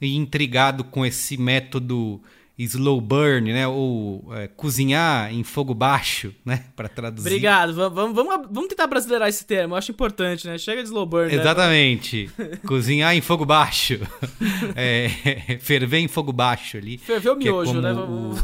e 0.02 0.16
intrigado 0.16 0.84
com 0.84 1.06
esse 1.06 1.38
método 1.38 2.20
slow 2.58 3.02
burn, 3.02 3.52
né? 3.52 3.68
Ou 3.68 4.26
é, 4.34 4.48
cozinhar 4.48 5.34
em 5.34 5.44
fogo 5.44 5.74
baixo, 5.74 6.34
né? 6.46 6.66
Para 6.76 6.88
traduzir. 6.88 7.28
Obrigado. 7.28 7.74
Vamos, 7.74 8.16
vamos, 8.16 8.48
vamos 8.52 8.68
tentar 8.70 8.88
brasileirar 8.88 9.28
esse 9.28 9.46
termo. 9.46 9.74
Eu 9.74 9.78
acho 9.78 9.92
importante, 9.92 10.48
né? 10.48 10.58
Chega 10.58 10.82
de 10.82 10.88
slow 10.88 11.06
burn. 11.06 11.34
Né? 11.34 11.42
Exatamente. 11.42 12.30
Né? 12.38 12.58
cozinhar 12.66 13.16
em 13.16 13.22
fogo 13.22 13.46
baixo. 13.46 14.00
é, 14.76 15.58
ferver 15.60 16.00
em 16.00 16.08
fogo 16.08 16.32
baixo 16.32 16.78
ali. 16.78 16.98
Ferver 16.98 17.30
o 17.30 17.34
é 17.34 17.38
miojo, 17.38 17.78
é 17.80 17.82
né? 17.82 17.94
O... 17.94 18.36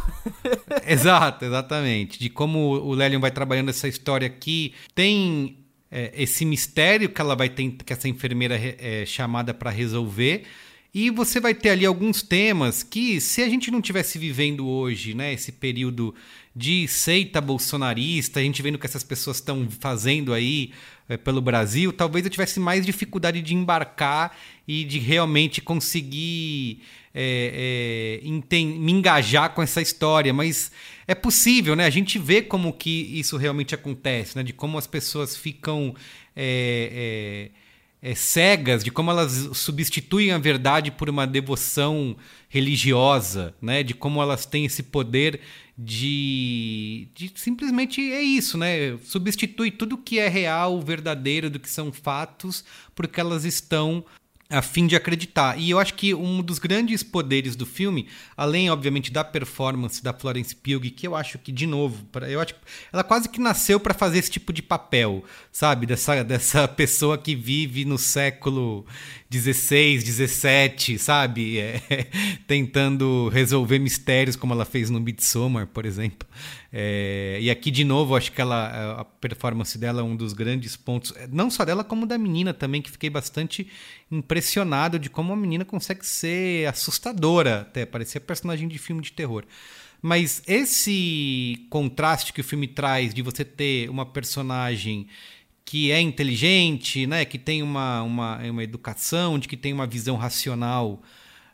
Exato, 0.88 1.46
exatamente. 1.46 2.20
De 2.20 2.30
como 2.30 2.60
o 2.60 2.94
Lélion 2.94 3.20
vai 3.20 3.32
trabalhando 3.32 3.70
essa 3.70 3.88
história 3.88 4.26
aqui. 4.26 4.74
Tem 4.96 5.58
é, 5.92 6.12
esse 6.16 6.46
mistério 6.46 7.10
que 7.10 7.22
ela 7.22 7.36
vai 7.36 7.50
ter, 7.50 7.72
que 7.86 7.94
essa 7.94 8.08
enfermeira 8.08 8.56
é 8.58 9.06
chamada 9.06 9.54
para 9.54 9.70
resolver 9.70 10.46
e 10.94 11.10
você 11.12 11.40
vai 11.40 11.54
ter 11.54 11.70
ali 11.70 11.86
alguns 11.86 12.24
temas 12.24 12.82
que, 12.82 13.22
se 13.22 13.44
a 13.44 13.50
gente 13.50 13.70
não 13.70 13.82
tivesse 13.82 14.18
vivendo 14.18 14.68
hoje, 14.68 15.14
né, 15.14 15.34
esse 15.34 15.52
período 15.52 16.16
de 16.56 16.88
seita 16.88 17.40
bolsonarista, 17.40 18.40
a 18.40 18.44
gente 18.44 18.62
vendo 18.62 18.76
o 18.76 18.80
que 18.80 18.88
essas 18.88 19.04
pessoas 19.04 19.38
estão 19.38 19.70
fazendo 19.70 20.34
aí 20.34 20.72
é, 21.08 21.16
pelo 21.16 21.42
Brasil, 21.42 21.94
talvez 21.94 22.26
eu 22.26 22.32
tivesse 22.32 22.60
mais 22.60 22.86
dificuldade 22.86 23.42
de 23.42 23.54
embarcar 23.54 24.36
e 24.68 24.84
de 24.84 24.98
realmente 24.98 25.62
conseguir 25.62 26.82
é, 27.14 28.20
é, 28.22 28.30
me 28.64 28.92
engajar 28.92 29.54
com 29.54 29.62
essa 29.62 29.82
história. 29.82 30.34
Mas 30.34 30.72
é 31.08 31.16
possível, 31.16 31.76
né? 31.76 31.86
A 31.86 31.90
gente 31.90 32.18
vê 32.18 32.42
como 32.42 32.74
que 32.74 32.90
isso 33.20 33.38
realmente 33.38 33.76
acontece, 33.76 34.36
né? 34.36 34.44
De 34.44 34.54
como 34.54 34.78
as 34.78 34.88
pessoas 34.88 35.38
ficam 35.38 35.96
é, 36.36 37.50
cegas 38.16 38.84
de 38.84 38.92
como 38.92 39.12
elas 39.12 39.50
substituem 39.54 40.32
a 40.32 40.38
verdade 40.38 40.90
por 40.90 41.10
uma 41.10 41.28
devoção 41.28 42.16
religiosa, 42.48 43.54
né? 43.62 43.84
De 43.84 43.94
como 43.94 44.22
elas 44.22 44.46
têm 44.46 44.66
esse 44.66 44.84
poder 44.84 45.42
de, 45.78 47.08
de 47.14 47.32
simplesmente 47.36 48.02
é 48.02 48.22
isso, 48.22 48.58
né? 48.58 48.98
Substitui 49.04 49.72
tudo 49.72 49.98
que 49.98 50.20
é 50.20 50.28
real, 50.28 50.82
verdadeiro, 50.82 51.50
do 51.50 51.60
que 51.60 51.70
são 51.70 51.92
fatos, 51.92 52.64
porque 52.96 53.20
elas 53.20 53.46
estão 53.46 54.04
a 54.52 54.64
fim 54.64 54.88
de 54.88 54.96
acreditar. 54.96 55.60
E 55.60 55.70
eu 55.70 55.78
acho 55.78 55.94
que 55.94 56.14
um 56.14 56.42
dos 56.42 56.58
grandes 56.58 57.04
poderes 57.04 57.56
do 57.56 57.68
filme, 57.68 58.08
além, 58.36 58.72
obviamente, 58.72 59.12
da 59.12 59.24
performance 59.24 60.04
da 60.04 60.12
Florence 60.12 60.56
Pugh, 60.56 60.90
que 60.96 61.08
eu 61.08 61.16
acho 61.16 61.38
que, 61.38 61.52
de 61.52 61.68
novo, 61.68 62.04
eu 62.28 62.42
acho 62.42 62.56
ela 62.92 63.04
quase 63.04 63.30
que 63.30 63.40
nasceu 63.40 63.80
para 63.80 63.94
fazer 63.94 64.18
esse 64.18 64.32
tipo 64.32 64.52
de 64.52 64.64
papel, 64.64 65.24
sabe? 65.52 65.86
Dessa, 65.86 66.24
dessa 66.24 66.68
pessoa 66.70 67.16
que 67.16 67.36
vive 67.36 67.86
no 67.86 68.00
século 68.00 68.88
16, 69.30 70.04
17, 70.04 70.98
sabe? 70.98 71.60
É, 71.70 72.08
tentando 72.48 73.30
resolver 73.30 73.80
mistérios, 73.80 74.36
como 74.36 74.54
ela 74.54 74.66
fez 74.66 74.90
no 74.90 75.00
Midsommar, 75.00 75.68
por 75.68 75.86
exemplo. 75.86 76.28
É, 76.72 77.40
e 77.42 77.50
aqui, 77.50 77.72
de 77.72 77.84
novo, 77.84 78.16
acho 78.16 78.32
que 78.32 78.40
ela, 78.40 79.02
a 79.02 79.06
performance 79.06 79.78
dela 79.78 80.02
é 80.02 80.04
um 80.04 80.16
dos 80.16 80.34
grandes 80.34 80.76
pontos, 80.76 81.14
não 81.32 81.50
só 81.50 81.66
dela, 81.66 81.84
como 81.84 82.06
da 82.06 82.18
menina 82.18 82.54
também, 82.54 82.82
que 82.82 82.92
fiquei 82.92 83.10
bastante 83.10 83.68
impressionado 84.12 85.00
de 85.00 85.10
como 85.10 85.34
a 85.34 85.36
menina 85.36 85.66
consegue 85.66 86.06
ser 86.06 86.68
assustadora, 86.68 87.62
até 87.62 87.86
parecer 87.86 88.20
personagem 88.20 88.68
de 88.68 88.78
filme 88.78 89.02
de 89.02 89.12
terror. 89.12 89.44
Mas 90.02 90.44
esse 90.48 91.66
contraste 91.70 92.32
que 92.32 92.42
o 92.42 92.44
filme 92.44 92.68
traz 92.68 93.14
de 93.14 93.22
você 93.22 93.44
ter 93.44 93.90
uma 93.90 94.06
personagem 94.06 95.08
que 95.66 95.92
é 95.92 96.00
inteligente, 96.00 97.06
né, 97.06 97.26
que 97.26 97.38
tem 97.38 97.62
uma, 97.62 98.02
uma, 98.02 98.38
uma 98.38 98.64
educação, 98.64 99.38
de 99.38 99.48
que 99.48 99.58
tem 99.58 99.74
uma 99.74 99.86
visão 99.86 100.16
racional 100.16 101.02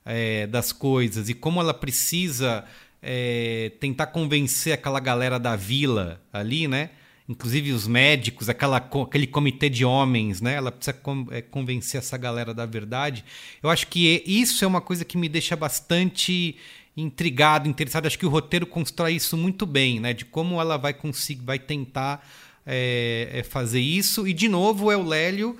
é, 0.05 0.45
das 0.47 0.71
coisas 0.71 1.27
e 1.27 1.33
como 1.33 1.59
ela 1.59 1.73
precisa 1.73 2.63
é, 3.07 3.71
tentar 3.79 4.07
convencer 4.07 4.73
aquela 4.73 4.99
galera 4.99 5.39
da 5.39 5.55
vila 5.55 6.19
ali, 6.33 6.67
né? 6.67 6.89
Inclusive 7.29 7.71
os 7.71 7.87
médicos, 7.87 8.49
aquela, 8.49 8.77
aquele 8.77 9.27
comitê 9.27 9.69
de 9.69 9.85
homens, 9.85 10.41
né? 10.41 10.55
Ela 10.55 10.71
precisa 10.71 10.97
é, 11.29 11.41
convencer 11.41 11.99
essa 11.99 12.17
galera 12.17 12.51
da 12.51 12.65
verdade. 12.65 13.23
Eu 13.61 13.69
acho 13.69 13.87
que 13.87 14.23
isso 14.25 14.65
é 14.65 14.67
uma 14.67 14.81
coisa 14.81 15.05
que 15.05 15.17
me 15.17 15.29
deixa 15.29 15.55
bastante 15.55 16.55
intrigado, 16.97 17.69
interessado. 17.69 18.07
Acho 18.07 18.17
que 18.17 18.25
o 18.25 18.29
roteiro 18.29 18.65
constrói 18.65 19.13
isso 19.13 19.37
muito 19.37 19.67
bem, 19.67 19.99
né? 19.99 20.11
De 20.11 20.25
como 20.25 20.59
ela 20.59 20.75
vai 20.75 20.93
conseguir, 20.93 21.45
vai 21.45 21.59
tentar 21.59 22.27
é, 22.65 23.29
é 23.31 23.43
fazer 23.43 23.81
isso. 23.81 24.27
E 24.27 24.33
de 24.33 24.49
novo 24.49 24.91
é 24.91 24.97
o 24.97 25.03
Lélio 25.03 25.55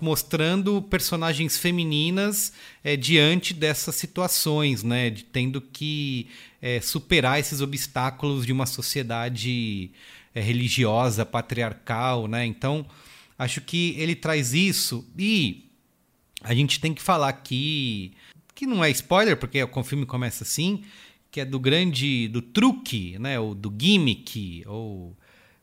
mostrando 0.00 0.82
personagens 0.82 1.56
femininas 1.56 2.52
é, 2.82 2.96
diante 2.96 3.54
dessas 3.54 3.94
situações, 3.94 4.82
né? 4.82 5.10
De, 5.10 5.24
tendo 5.24 5.60
que 5.60 6.28
é, 6.60 6.80
superar 6.80 7.38
esses 7.40 7.60
obstáculos 7.60 8.46
de 8.46 8.52
uma 8.52 8.66
sociedade 8.66 9.90
é, 10.34 10.40
religiosa, 10.40 11.26
patriarcal, 11.26 12.26
né? 12.28 12.44
Então, 12.46 12.86
acho 13.38 13.60
que 13.60 13.94
ele 13.98 14.14
traz 14.14 14.54
isso 14.54 15.06
e 15.18 15.68
a 16.42 16.54
gente 16.54 16.80
tem 16.80 16.92
que 16.92 17.02
falar 17.02 17.28
aqui 17.28 18.12
que 18.54 18.66
não 18.66 18.84
é 18.84 18.90
spoiler, 18.90 19.36
porque 19.36 19.62
o 19.62 19.84
filme 19.84 20.06
começa 20.06 20.44
assim, 20.44 20.82
que 21.30 21.40
é 21.40 21.44
do 21.44 21.58
grande, 21.58 22.28
do 22.28 22.42
truque, 22.42 23.18
né? 23.18 23.40
Ou 23.40 23.54
do 23.54 23.74
gimmick, 23.76 24.62
ou 24.66 25.16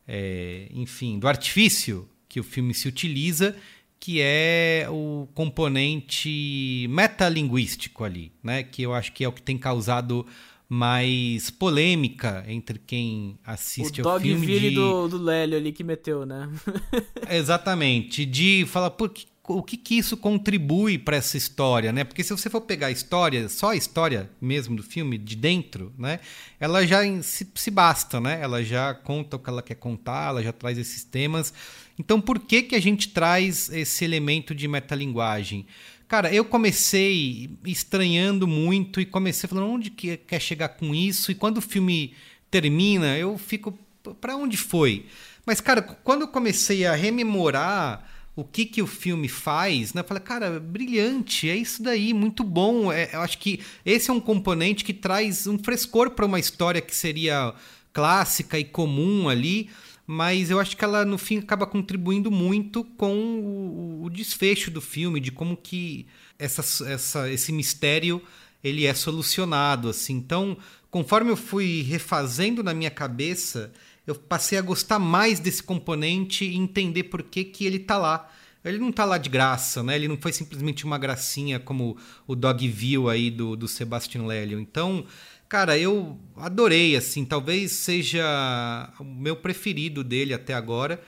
é, 0.06 0.66
enfim, 0.72 1.18
do 1.18 1.28
artifício 1.28 2.08
que 2.28 2.40
o 2.40 2.44
filme 2.44 2.74
se 2.74 2.88
utiliza, 2.88 3.56
que 4.00 4.18
é 4.22 4.86
o 4.90 5.28
componente 5.34 6.86
metalinguístico 6.88 8.02
ali, 8.02 8.32
né? 8.42 8.62
Que 8.62 8.82
eu 8.82 8.94
acho 8.94 9.12
que 9.12 9.22
é 9.22 9.28
o 9.28 9.32
que 9.32 9.42
tem 9.42 9.58
causado 9.58 10.26
mais 10.66 11.50
polêmica 11.50 12.44
entre 12.48 12.78
quem 12.78 13.36
assiste 13.44 14.00
o 14.00 14.08
ao 14.08 14.18
filme. 14.18 14.46
O 14.46 14.48
dog 14.48 14.60
de... 14.60 14.74
do, 14.74 15.08
do 15.08 15.22
Lélio 15.22 15.58
ali 15.58 15.70
que 15.70 15.84
meteu, 15.84 16.24
né? 16.24 16.48
Exatamente. 17.28 18.24
De 18.24 18.64
falar, 18.66 18.90
por 18.90 19.10
que, 19.10 19.26
o 19.58 19.62
que, 19.62 19.76
que 19.76 19.96
isso 19.96 20.16
contribui 20.16 20.98
para 20.98 21.16
essa 21.16 21.36
história, 21.36 21.92
né? 21.92 22.04
Porque 22.04 22.22
se 22.22 22.30
você 22.30 22.48
for 22.48 22.60
pegar 22.60 22.88
a 22.88 22.90
história, 22.90 23.48
só 23.48 23.70
a 23.70 23.76
história 23.76 24.30
mesmo 24.40 24.76
do 24.76 24.82
filme, 24.82 25.18
de 25.18 25.36
dentro, 25.36 25.92
né? 25.98 26.20
Ela 26.58 26.86
já 26.86 27.00
se, 27.22 27.50
se 27.54 27.70
basta, 27.70 28.20
né? 28.20 28.40
Ela 28.40 28.62
já 28.62 28.94
conta 28.94 29.36
o 29.36 29.38
que 29.38 29.50
ela 29.50 29.62
quer 29.62 29.74
contar, 29.74 30.28
ela 30.28 30.42
já 30.42 30.52
traz 30.52 30.78
esses 30.78 31.04
temas. 31.04 31.52
Então, 31.98 32.20
por 32.20 32.38
que, 32.38 32.62
que 32.62 32.74
a 32.74 32.80
gente 32.80 33.08
traz 33.08 33.68
esse 33.70 34.04
elemento 34.04 34.54
de 34.54 34.66
metalinguagem? 34.66 35.66
Cara, 36.08 36.34
eu 36.34 36.44
comecei 36.44 37.50
estranhando 37.64 38.46
muito 38.46 39.00
e 39.00 39.06
comecei 39.06 39.48
falando 39.48 39.70
onde 39.70 39.90
que 39.90 40.16
quer 40.16 40.40
chegar 40.40 40.70
com 40.70 40.94
isso. 40.94 41.30
E 41.30 41.34
quando 41.36 41.58
o 41.58 41.62
filme 41.62 42.14
termina, 42.50 43.16
eu 43.16 43.38
fico, 43.38 43.78
para 44.20 44.34
onde 44.34 44.56
foi? 44.56 45.06
Mas, 45.46 45.60
cara, 45.60 45.80
quando 45.82 46.22
eu 46.22 46.28
comecei 46.28 46.84
a 46.84 46.94
rememorar 46.94 48.09
o 48.34 48.44
que 48.44 48.64
que 48.64 48.80
o 48.80 48.86
filme 48.86 49.28
faz, 49.28 49.92
né? 49.92 50.02
Falei, 50.02 50.22
cara, 50.22 50.60
brilhante, 50.60 51.48
é 51.48 51.56
isso 51.56 51.82
daí, 51.82 52.14
muito 52.14 52.44
bom. 52.44 52.92
É, 52.92 53.10
eu 53.12 53.20
acho 53.20 53.38
que 53.38 53.60
esse 53.84 54.10
é 54.10 54.12
um 54.12 54.20
componente 54.20 54.84
que 54.84 54.94
traz 54.94 55.46
um 55.46 55.58
frescor 55.58 56.10
para 56.10 56.26
uma 56.26 56.38
história 56.38 56.80
que 56.80 56.94
seria 56.94 57.52
clássica 57.92 58.58
e 58.58 58.64
comum 58.64 59.28
ali, 59.28 59.68
mas 60.06 60.50
eu 60.50 60.58
acho 60.58 60.76
que 60.76 60.84
ela 60.84 61.04
no 61.04 61.18
fim 61.18 61.38
acaba 61.38 61.66
contribuindo 61.66 62.30
muito 62.30 62.84
com 62.84 63.14
o, 63.14 64.04
o 64.04 64.10
desfecho 64.10 64.70
do 64.70 64.80
filme, 64.80 65.20
de 65.20 65.30
como 65.30 65.56
que 65.56 66.06
essa, 66.38 66.62
essa, 66.88 67.30
esse 67.30 67.52
mistério 67.52 68.22
ele 68.62 68.86
é 68.86 68.94
solucionado, 68.94 69.88
assim. 69.88 70.14
Então, 70.14 70.56
conforme 70.90 71.30
eu 71.30 71.36
fui 71.36 71.82
refazendo 71.82 72.62
na 72.62 72.74
minha 72.74 72.90
cabeça 72.90 73.72
eu 74.10 74.14
passei 74.16 74.58
a 74.58 74.62
gostar 74.62 74.98
mais 74.98 75.38
desse 75.38 75.62
componente 75.62 76.44
e 76.44 76.56
entender 76.56 77.04
por 77.04 77.22
que, 77.22 77.44
que 77.44 77.64
ele 77.64 77.78
tá 77.78 77.96
lá. 77.96 78.28
Ele 78.64 78.78
não 78.78 78.90
tá 78.92 79.04
lá 79.04 79.16
de 79.16 79.30
graça, 79.30 79.82
né? 79.82 79.94
Ele 79.94 80.08
não 80.08 80.18
foi 80.18 80.32
simplesmente 80.32 80.84
uma 80.84 80.98
gracinha 80.98 81.58
como 81.60 81.96
o 82.26 82.34
Dogville 82.34 83.08
aí 83.08 83.30
do, 83.30 83.56
do 83.56 83.68
Sebastian 83.68 84.26
Lelio. 84.26 84.58
Então, 84.58 85.06
cara, 85.48 85.78
eu 85.78 86.18
adorei, 86.36 86.96
assim. 86.96 87.24
Talvez 87.24 87.72
seja 87.72 88.92
o 88.98 89.04
meu 89.04 89.36
preferido 89.36 90.02
dele 90.02 90.34
até 90.34 90.52
agora. 90.52 91.00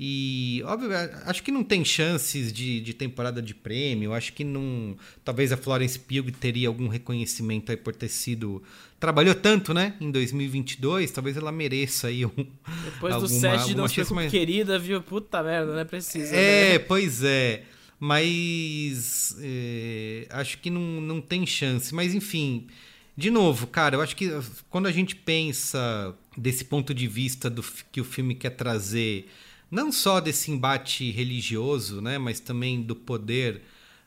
E, 0.00 0.62
óbvio, 0.64 0.90
acho 1.26 1.42
que 1.42 1.50
não 1.50 1.64
tem 1.64 1.84
chances 1.84 2.52
de, 2.52 2.80
de 2.80 2.94
temporada 2.94 3.42
de 3.42 3.52
prêmio. 3.52 4.12
Acho 4.12 4.32
que 4.32 4.44
não. 4.44 4.96
Talvez 5.24 5.50
a 5.50 5.56
Florence 5.56 5.98
Pugh 5.98 6.30
teria 6.30 6.68
algum 6.68 6.86
reconhecimento 6.86 7.70
aí 7.70 7.76
por 7.76 7.92
ter 7.96 8.08
sido. 8.08 8.62
Trabalhou 9.00 9.34
tanto, 9.34 9.74
né? 9.74 9.94
Em 10.00 10.12
2022. 10.12 11.10
Talvez 11.10 11.36
ela 11.36 11.50
mereça 11.50 12.06
aí 12.06 12.24
um. 12.24 12.30
Depois 12.84 13.12
alguma, 13.12 13.28
do 13.28 13.28
set 13.28 13.66
de 13.66 13.74
Não 13.74 13.88
Se 13.88 14.14
mais... 14.14 14.30
Querida, 14.30 14.78
viu? 14.78 15.02
Puta 15.02 15.42
merda, 15.42 15.74
né? 15.74 15.84
Precisa. 15.84 16.32
É, 16.32 16.74
né? 16.74 16.78
pois 16.78 17.24
é. 17.24 17.64
Mas. 17.98 19.36
É, 19.40 20.28
acho 20.30 20.58
que 20.58 20.70
não, 20.70 21.00
não 21.00 21.20
tem 21.20 21.44
chance. 21.44 21.92
Mas, 21.92 22.14
enfim. 22.14 22.68
De 23.16 23.32
novo, 23.32 23.66
cara, 23.66 23.96
eu 23.96 24.00
acho 24.00 24.14
que 24.14 24.30
quando 24.70 24.86
a 24.86 24.92
gente 24.92 25.16
pensa 25.16 26.14
desse 26.36 26.64
ponto 26.64 26.94
de 26.94 27.08
vista 27.08 27.50
do 27.50 27.64
que 27.90 28.00
o 28.00 28.04
filme 28.04 28.32
quer 28.32 28.50
trazer 28.50 29.28
não 29.70 29.92
só 29.92 30.20
desse 30.20 30.50
embate 30.50 31.10
religioso, 31.10 32.00
né, 32.00 32.18
mas 32.18 32.40
também 32.40 32.82
do 32.82 32.96
poder 32.96 33.62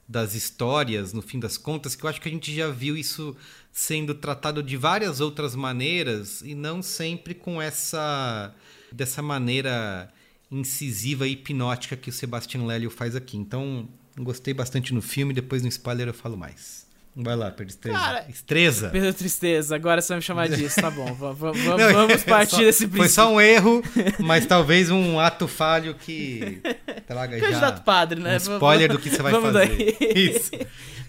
das 0.07 0.35
histórias, 0.35 1.13
no 1.13 1.21
fim 1.21 1.39
das 1.39 1.57
contas, 1.57 1.95
que 1.95 2.03
eu 2.03 2.09
acho 2.09 2.19
que 2.19 2.27
a 2.27 2.31
gente 2.31 2.53
já 2.53 2.69
viu 2.69 2.97
isso 2.97 3.35
sendo 3.71 4.13
tratado 4.13 4.61
de 4.61 4.75
várias 4.75 5.21
outras 5.21 5.55
maneiras 5.55 6.41
e 6.41 6.53
não 6.53 6.81
sempre 6.81 7.33
com 7.33 7.61
essa 7.61 8.53
dessa 8.91 9.21
maneira 9.21 10.11
incisiva 10.51 11.25
e 11.25 11.31
hipnótica 11.31 11.95
que 11.95 12.09
o 12.09 12.13
Sebastian 12.13 12.65
Lelio 12.65 12.89
faz 12.89 13.15
aqui. 13.15 13.37
Então, 13.37 13.87
gostei 14.17 14.53
bastante 14.53 14.93
no 14.93 15.01
filme, 15.01 15.33
depois 15.33 15.61
no 15.61 15.69
spoiler 15.69 16.09
eu 16.09 16.13
falo 16.13 16.35
mais. 16.35 16.80
Vai 17.15 17.35
lá, 17.35 17.51
Tristeza. 17.51 17.97
Cara, 17.97 18.25
Estreza. 18.29 18.89
Pedro 18.89 19.13
Tristeza, 19.13 19.75
agora 19.75 20.01
você 20.01 20.09
vai 20.09 20.17
me 20.17 20.21
chamar 20.21 20.47
disso, 20.47 20.79
tá 20.79 20.89
bom. 20.89 21.13
vamos 21.13 22.23
partir 22.23 22.55
só, 22.55 22.57
desse 22.61 22.87
princípio. 22.87 22.97
Foi 22.97 23.09
só 23.09 23.33
um 23.33 23.41
erro, 23.41 23.83
mas 24.19 24.45
talvez 24.45 24.89
um 24.89 25.19
ato 25.19 25.45
falho 25.47 25.93
que 25.93 26.61
traga 27.05 27.37
já. 27.37 27.45
Candidato 27.45 27.83
padre, 27.83 28.21
né? 28.21 28.35
Um 28.35 28.37
spoiler 28.37 28.91
do 28.91 28.97
que 28.97 29.09
você 29.09 29.21
vai 29.21 29.31
vamos 29.33 29.51
fazer. 29.51 29.67
Daí. 29.99 30.13
Isso. 30.15 30.51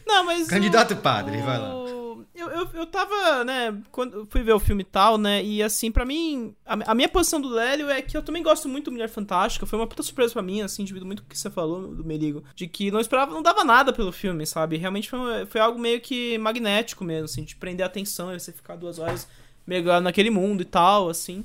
Não, 0.05 0.25
mas. 0.25 0.49
Candidato 0.49 0.95
o, 0.95 0.97
padre, 0.97 1.37
vai 1.39 1.59
lá. 1.59 2.02
Eu, 2.43 2.51
eu, 2.51 2.69
eu 2.75 2.87
tava, 2.87 3.45
né, 3.45 3.81
quando 3.93 4.27
fui 4.29 4.43
ver 4.43 4.53
o 4.53 4.59
filme 4.59 4.83
tal, 4.83 5.17
né, 5.17 5.45
e 5.45 5.63
assim, 5.63 5.93
para 5.93 6.05
mim, 6.05 6.57
a, 6.67 6.91
a, 6.91 6.95
minha 6.95 7.09
posição 7.09 7.41
do 7.41 7.49
Lélio 7.49 7.89
é 7.89 8.03
que 8.03 8.17
eu 8.17 8.23
também 8.23 8.43
gosto 8.43 8.69
muito 8.69 8.87
do 8.87 8.93
Mulher 8.93 9.09
Fantástica, 9.09 9.65
foi 9.65 9.79
uma 9.79 9.87
puta 9.87 10.03
surpresa 10.03 10.33
para 10.33 10.43
mim, 10.43 10.61
assim, 10.61 10.85
devido 10.85 11.07
muito 11.07 11.23
ao 11.23 11.29
que 11.29 11.39
você 11.39 11.49
falou 11.49 11.95
do 11.95 12.05
Merigo, 12.05 12.43
de 12.57 12.67
que 12.67 12.91
não 12.91 12.99
esperava, 12.99 13.33
não 13.33 13.43
dava 13.43 13.63
nada 13.63 13.93
pelo 13.93 14.11
filme, 14.11 14.45
sabe, 14.45 14.77
realmente 14.77 15.09
foi, 15.09 15.47
foi 15.47 15.61
algo 15.61 15.79
meio 15.79 16.01
que 16.01 16.37
magnético 16.39 17.05
mesmo, 17.05 17.27
assim, 17.27 17.45
de 17.45 17.55
prender 17.55 17.85
a 17.85 17.87
atenção 17.87 18.35
e 18.35 18.41
você 18.41 18.51
ficar 18.51 18.75
duas 18.75 18.99
horas 18.99 19.29
mergulhado 19.65 20.03
naquele 20.03 20.31
mundo 20.31 20.63
e 20.63 20.67
tal, 20.67 21.09
assim. 21.09 21.45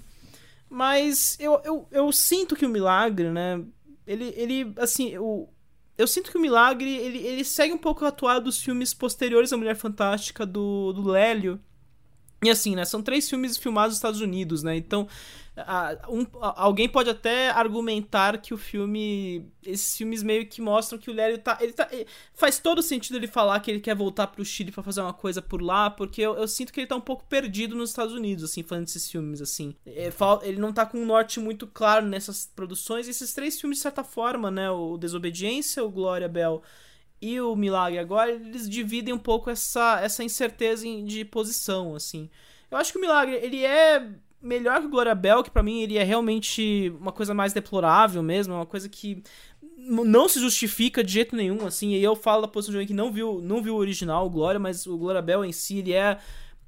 Mas 0.68 1.38
eu, 1.40 1.62
eu, 1.64 1.88
eu 1.92 2.12
sinto 2.12 2.56
que 2.56 2.66
o 2.66 2.70
milagre, 2.70 3.30
né, 3.30 3.64
ele, 4.08 4.34
ele 4.36 4.74
assim, 4.78 5.16
o, 5.18 5.48
eu 5.98 6.08
sinto 6.08 6.32
que 6.32 6.38
o 6.38 6.42
Milagre, 6.42 6.96
ele, 6.96 7.18
ele 7.20 7.44
segue 7.44 7.74
um 7.74 7.78
pouco 7.78 8.06
a 8.06 8.10
atuada 8.10 8.42
dos 8.42 8.62
filmes 8.62 8.94
posteriores 8.94 9.52
à 9.52 9.58
Mulher 9.58 9.76
Fantástica 9.76 10.46
do, 10.46 10.94
do 10.94 11.10
Lélio. 11.10 11.60
E 12.44 12.50
assim, 12.50 12.76
né? 12.76 12.86
São 12.86 13.02
três 13.02 13.30
filmes 13.30 13.58
filmados 13.58 13.92
nos 13.92 13.98
Estados 13.98 14.22
Unidos, 14.22 14.62
né? 14.62 14.76
Então, 14.76 15.08
um, 16.08 16.26
alguém 16.40 16.88
pode 16.88 17.10
até 17.10 17.50
argumentar 17.50 18.38
que 18.38 18.54
o 18.54 18.58
filme. 18.58 19.50
Esses 19.66 19.98
filmes 19.98 20.22
meio 20.22 20.46
que 20.46 20.62
mostram 20.62 21.00
que 21.00 21.10
o 21.10 21.14
Lério 21.14 21.40
tá. 21.40 21.58
Ele 21.60 21.74
tá. 21.74 21.90
Faz 22.36 22.60
todo 22.60 22.82
sentido 22.84 23.16
ele 23.16 23.28
falar 23.28 23.60
que 23.60 23.72
ele 23.72 23.80
quer 23.80 23.96
voltar 23.96 24.28
pro 24.28 24.46
Chile 24.46 24.72
para 24.72 24.84
fazer 24.84 25.02
uma 25.02 25.14
coisa 25.14 25.42
por 25.42 25.62
lá, 25.62 25.90
porque 25.90 26.22
eu, 26.22 26.36
eu, 26.36 26.48
sinto 26.48 26.72
que 26.72 26.80
ele 26.80 26.88
tá 26.88 26.96
um 26.96 27.02
pouco 27.02 27.26
perdido 27.26 27.76
nos 27.76 27.90
Estados 27.90 28.14
Unidos, 28.14 28.44
assim, 28.44 28.62
falando 28.62 28.86
desses 28.86 29.10
filmes, 29.10 29.42
assim. 29.42 29.76
É, 29.86 30.12
ele 30.44 30.60
não 30.60 30.72
tá 30.72 30.86
com 30.86 31.00
um 31.00 31.06
norte 31.06 31.40
muito 31.40 31.66
claro 31.66 32.06
nessas 32.06 32.46
produções. 32.56 33.08
E 33.08 33.12
esses 33.12 33.34
três 33.34 33.60
filmes, 33.60 33.80
de 33.80 33.84
certa 33.84 34.04
forma, 34.04 34.52
né? 34.52 34.70
O 34.70 34.96
Desobediência, 34.96 35.84
o 35.84 35.90
Glória 35.90 36.30
Bell 36.30 36.62
e 37.22 37.40
o 37.42 37.56
Milagre 37.56 38.00
agora, 38.00 38.32
eles 38.32 38.70
dividem 38.70 39.14
um 39.14 39.20
pouco 39.20 39.50
essa, 39.50 40.00
essa 40.02 40.24
incerteza 40.24 40.86
de 41.04 41.26
posição, 41.26 41.96
assim. 41.96 42.30
Eu 42.70 42.78
acho 42.78 42.92
que 42.92 42.98
o 42.98 43.02
Milagre, 43.02 43.36
ele 43.36 43.64
é 43.66 44.08
melhor 44.42 44.80
que 44.80 44.86
o 44.86 44.90
Gloria 44.90 45.16
Bell, 45.16 45.44
que 45.44 45.50
para 45.50 45.64
mim 45.64 45.82
ele 45.82 45.98
é 45.98 46.04
realmente 46.04 46.94
uma 47.00 47.12
coisa 47.12 47.34
mais 47.34 47.54
deplorável 47.54 48.22
mesmo, 48.22 48.54
é 48.54 48.58
uma 48.58 48.66
coisa 48.66 48.88
que 48.88 49.24
não 49.78 50.28
se 50.28 50.40
justifica 50.40 51.04
de 51.04 51.14
jeito 51.14 51.36
nenhum, 51.36 51.66
assim, 51.66 51.92
e 51.92 52.04
eu 52.04 52.16
falo 52.16 52.42
da 52.42 52.48
posição 52.48 52.72
de 52.72 52.78
alguém 52.78 52.88
que 52.88 52.94
não 52.94 53.12
viu, 53.12 53.42
não 53.42 53.62
viu 53.62 53.76
o 53.76 53.78
original, 53.78 54.26
o 54.26 54.30
Glória, 54.30 54.60
mas 54.60 54.86
o 54.86 54.98
Gloria 54.98 55.22
Bell 55.22 55.46
em 55.46 55.52
si, 55.52 55.80
ele 55.80 55.94
é 55.94 56.20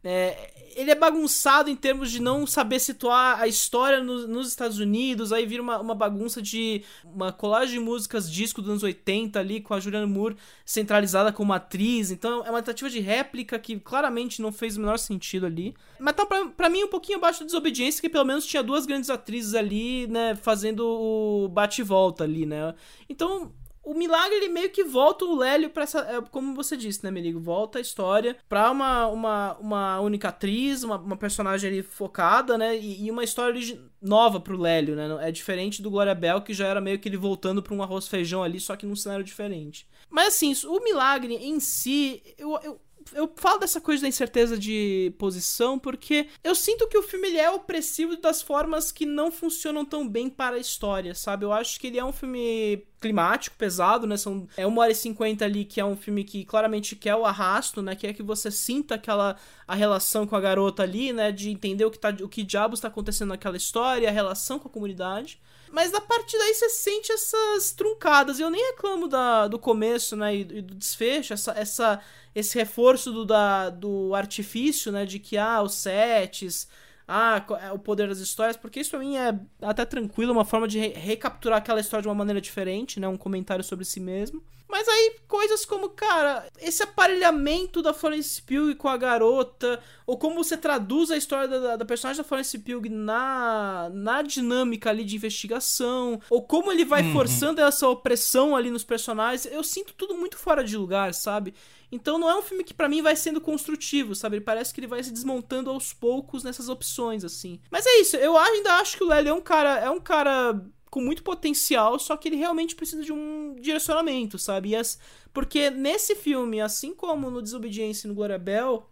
é, 0.04 0.52
ele 0.76 0.92
é 0.92 0.96
bagunçado 0.96 1.70
em 1.70 1.76
termos 1.76 2.10
de 2.10 2.22
não 2.22 2.48
saber 2.48 2.80
situar 2.80 3.42
a 3.42 3.48
história 3.48 4.02
no, 4.02 4.28
nos 4.28 4.48
Estados 4.48 4.80
Unidos, 4.80 5.34
aí 5.34 5.46
vira 5.46 5.62
uma, 5.62 5.80
uma 5.80 5.96
bagunça 5.96 6.42
de 6.42 6.84
uma 7.04 7.34
colagem 7.34 7.80
de 7.80 7.86
músicas 7.86 8.32
disco 8.32 8.62
dos 8.62 8.70
anos 8.70 8.84
80 8.84 9.38
ali, 9.40 9.60
com 9.60 9.74
a 9.74 9.80
Julianne 9.80 10.12
Moore 10.12 10.38
centralizada 10.66 11.34
como 11.34 11.52
atriz, 11.52 12.12
então 12.12 12.46
é 12.46 12.50
uma 12.50 12.62
tentativa 12.62 12.90
de 12.90 13.00
réplica 13.00 13.60
que 13.60 13.78
claramente 13.80 14.42
não 14.42 14.52
fez 14.52 14.78
o 14.78 14.80
menor 14.80 14.98
sentido 14.98 15.46
ali. 15.46 15.76
Mas 16.00 16.16
tá 16.16 16.26
pra, 16.26 16.46
pra 16.46 16.70
mim 16.70 16.84
um 16.84 16.90
pouquinho 16.90 17.18
abaixo 17.18 17.42
da 17.42 17.48
desobediência, 17.48 18.02
que 18.02 18.10
pelo 18.10 18.26
menos 18.26 18.46
tinha 18.46 18.64
duas 18.64 18.86
grandes 18.86 19.10
atrizes 19.10 19.54
ali, 19.54 20.08
né, 20.08 20.36
fazendo 20.36 20.86
o 20.86 21.50
bate 21.50 21.82
e 21.82 21.84
volta 21.84 22.24
ali, 22.24 22.46
né. 22.46 22.74
Então, 23.10 23.52
o 23.90 23.94
milagre 23.96 24.36
ele 24.36 24.50
meio 24.50 24.70
que 24.70 24.84
volta 24.84 25.26
o 25.26 25.36
Lélio 25.36 25.72
para 25.72 25.82
essa, 25.82 26.00
é, 26.02 26.22
como 26.30 26.54
você 26.54 26.78
disse, 26.78 27.04
né, 27.04 27.10
Merigo? 27.10 27.40
Volta 27.40 27.80
a 27.80 27.82
história 27.82 28.38
para 28.48 28.70
uma, 28.70 29.08
uma, 29.08 29.58
uma 29.58 30.00
única 30.00 30.30
atriz, 30.30 30.84
uma, 30.84 30.98
uma 30.98 31.18
personagem 31.18 31.72
ali 31.72 31.82
focada, 31.82 32.56
né? 32.56 32.78
E, 32.78 33.06
e 33.06 33.10
uma 33.10 33.24
história 33.24 33.60
nova 34.00 34.40
pro 34.40 34.56
Lélio, 34.56 34.96
né? 34.96 35.28
É 35.28 35.32
diferente 35.32 35.82
do 35.82 35.90
Glória 35.90 36.14
Bell, 36.14 36.44
que 36.44 36.54
já 36.54 36.68
era 36.68 36.80
meio 36.80 37.00
que 37.00 37.10
ele 37.10 37.18
voltando 37.18 37.64
pra 37.64 37.74
um 37.74 37.82
arroz 37.82 38.08
feijão 38.08 38.44
ali, 38.44 38.60
só 38.60 38.76
que 38.76 38.86
num 38.86 38.96
cenário 38.96 39.26
diferente. 39.26 39.88
Mas 40.08 40.36
assim, 40.36 40.54
o 40.68 40.84
milagre 40.84 41.34
em 41.34 41.60
si, 41.60 42.22
eu, 42.38 42.60
eu 42.64 42.80
eu 43.14 43.32
falo 43.36 43.60
dessa 43.60 43.82
coisa 43.82 44.04
da 44.04 44.08
incerteza 44.08 44.58
de 44.58 45.14
posição 45.18 45.80
porque 45.80 46.28
eu 46.44 46.54
sinto 46.54 46.88
que 46.88 46.98
o 46.98 47.02
filme 47.02 47.28
ele 47.30 47.38
é 47.38 47.50
opressivo 47.50 48.16
das 48.18 48.42
formas 48.42 48.92
que 48.92 49.06
não 49.06 49.32
funcionam 49.32 49.86
tão 49.86 50.08
bem 50.08 50.30
para 50.30 50.58
a 50.58 50.60
história, 50.60 51.16
sabe? 51.16 51.46
Eu 51.46 51.52
acho 51.52 51.80
que 51.80 51.88
ele 51.88 51.98
é 51.98 52.06
um 52.06 52.12
filme 52.12 52.86
climático, 53.00 53.56
pesado, 53.58 54.06
né? 54.06 54.18
São, 54.18 54.48
é 54.58 54.68
uma 54.68 54.82
hora 54.82 54.92
e 54.92 54.96
cinquenta 54.96 55.46
ali, 55.46 55.66
que 55.66 55.80
é 55.80 55.86
um 55.86 55.96
filme 55.96 56.24
que 56.24 56.44
claramente 56.44 56.96
quer 56.96 57.16
o 57.16 57.26
arrasto, 57.26 57.82
né? 57.82 57.96
Quer 57.96 58.14
que 58.14 58.22
você 58.22 58.52
sinta 58.52 58.96
aquela 58.96 59.36
a 59.68 59.76
relação 59.76 60.28
com 60.28 60.36
a 60.36 60.42
garota 60.42 60.84
ali, 60.84 61.14
né? 61.14 61.32
De 61.32 61.50
entender 61.50 61.86
o 61.86 61.92
que, 61.92 62.00
tá, 62.00 62.10
o 62.22 62.28
que 62.28 62.44
diabos 62.44 62.80
está 62.80 62.88
acontecendo 62.88 63.30
naquela 63.30 63.58
história, 63.58 64.10
a 64.10 64.12
relação 64.12 64.60
com 64.60 64.68
a 64.68 64.72
comunidade. 64.72 65.40
Mas 65.72 65.94
a 65.94 66.02
partir 66.02 66.38
daí 66.38 66.54
você 66.54 66.70
sente 66.70 67.12
essas 67.12 67.72
truncadas. 67.72 68.40
Eu 68.40 68.50
nem 68.50 68.72
reclamo 68.72 69.08
da, 69.08 69.48
do 69.48 69.60
começo, 69.60 70.16
né? 70.16 70.36
E, 70.36 70.42
e 70.42 70.62
do 70.62 70.76
desfecho, 70.76 71.34
essa, 71.34 71.52
essa, 71.52 72.02
esse 72.34 72.58
reforço 72.58 73.12
do, 73.12 73.26
da, 73.26 73.70
do 73.70 74.14
artifício, 74.16 74.92
né? 74.92 75.06
De 75.06 75.20
que, 75.20 75.38
ah, 75.38 75.62
os 75.62 75.76
sets 75.76 76.68
ah, 77.12 77.44
é 77.60 77.72
o 77.72 77.80
poder 77.80 78.08
das 78.08 78.20
histórias, 78.20 78.56
porque 78.56 78.80
isso 78.80 78.92
pra 78.92 79.00
mim 79.00 79.18
é 79.18 79.34
até 79.64 79.84
tranquilo, 79.84 80.32
uma 80.32 80.46
forma 80.46 80.68
de 80.68 80.78
re 80.78 80.90
recapturar 80.90 81.58
aquela 81.58 81.80
história 81.80 82.04
de 82.04 82.08
uma 82.08 82.14
maneira 82.14 82.40
diferente, 82.40 83.00
né? 83.00 83.08
Um 83.08 83.18
comentário 83.18 83.64
sobre 83.64 83.84
si 83.84 84.00
mesmo. 84.00 84.44
Mas 84.70 84.88
aí, 84.88 85.16
coisas 85.28 85.66
como, 85.66 85.90
cara, 85.90 86.48
esse 86.60 86.84
aparelhamento 86.84 87.82
da 87.82 87.92
Florence 87.92 88.40
Pugh 88.40 88.76
com 88.78 88.88
a 88.88 88.96
garota, 88.96 89.82
ou 90.06 90.16
como 90.16 90.44
você 90.44 90.56
traduz 90.56 91.10
a 91.10 91.18
história 91.18 91.48
da, 91.48 91.76
da 91.76 91.86
personagem 91.86 92.22
da 92.22 92.28
Florence 92.28 92.58
Pugh 92.60 92.88
na, 92.88 93.90
na 93.92 94.22
dinâmica 94.22 94.92
ali 94.92 95.04
de 95.04 95.16
investigação, 95.16 96.22
ou 96.30 96.44
como 96.44 96.72
ele 96.72 96.86
vai 96.86 97.02
uhum. 97.02 97.14
forçando 97.14 97.60
essa 97.62 97.88
opressão 97.88 98.56
ali 98.56 98.70
nos 98.70 98.84
personagens, 98.84 99.52
eu 99.52 99.64
sinto 99.64 99.94
tudo 99.96 100.16
muito 100.16 100.38
fora 100.38 100.64
de 100.64 100.78
lugar, 100.78 101.16
sabe? 101.16 101.56
Então 101.92 102.20
não 102.20 102.30
é 102.30 102.38
um 102.38 102.42
filme 102.42 102.64
que 102.64 102.74
para 102.74 102.88
mim 102.88 103.02
vai 103.02 103.16
sendo 103.16 103.42
construtivo, 103.42 104.14
sabe? 104.14 104.38
Ele 104.38 104.46
parece 104.46 104.74
que 104.74 104.80
ele 104.80 104.88
vai 104.88 105.04
se 105.04 105.12
desmontando 105.12 105.70
aos 105.70 105.92
poucos 105.92 106.44
nessas 106.44 106.70
opções, 106.70 107.24
assim. 107.24 107.60
Mas 107.72 107.86
é 107.86 108.02
isso, 108.02 108.16
eu 108.18 108.38
ainda 108.38 108.76
acho 108.76 108.98
que 108.98 109.04
o 109.04 109.08
Lely 109.08 109.30
é 109.30 109.34
um 109.34 109.42
cara. 109.42 109.80
É 109.80 109.90
um 109.90 110.00
cara 110.00 110.62
com 110.90 111.02
muito 111.02 111.24
potencial, 111.24 112.00
só 112.00 112.18
que 112.18 112.28
ele 112.28 112.36
realmente 112.36 112.76
precisa 112.76 113.04
de 113.04 113.14
um 113.14 113.56
direcionamento, 113.60 114.38
sabe? 114.40 114.76
As, 114.76 115.00
porque 115.34 115.70
nesse 115.70 116.16
filme, 116.16 116.60
assim 116.60 116.94
como 116.94 117.30
no 117.30 117.42
Desobediência 117.42 118.08
e 118.08 118.10
no 118.10 118.16
Glória 118.16 118.40
Bell, 118.40 118.90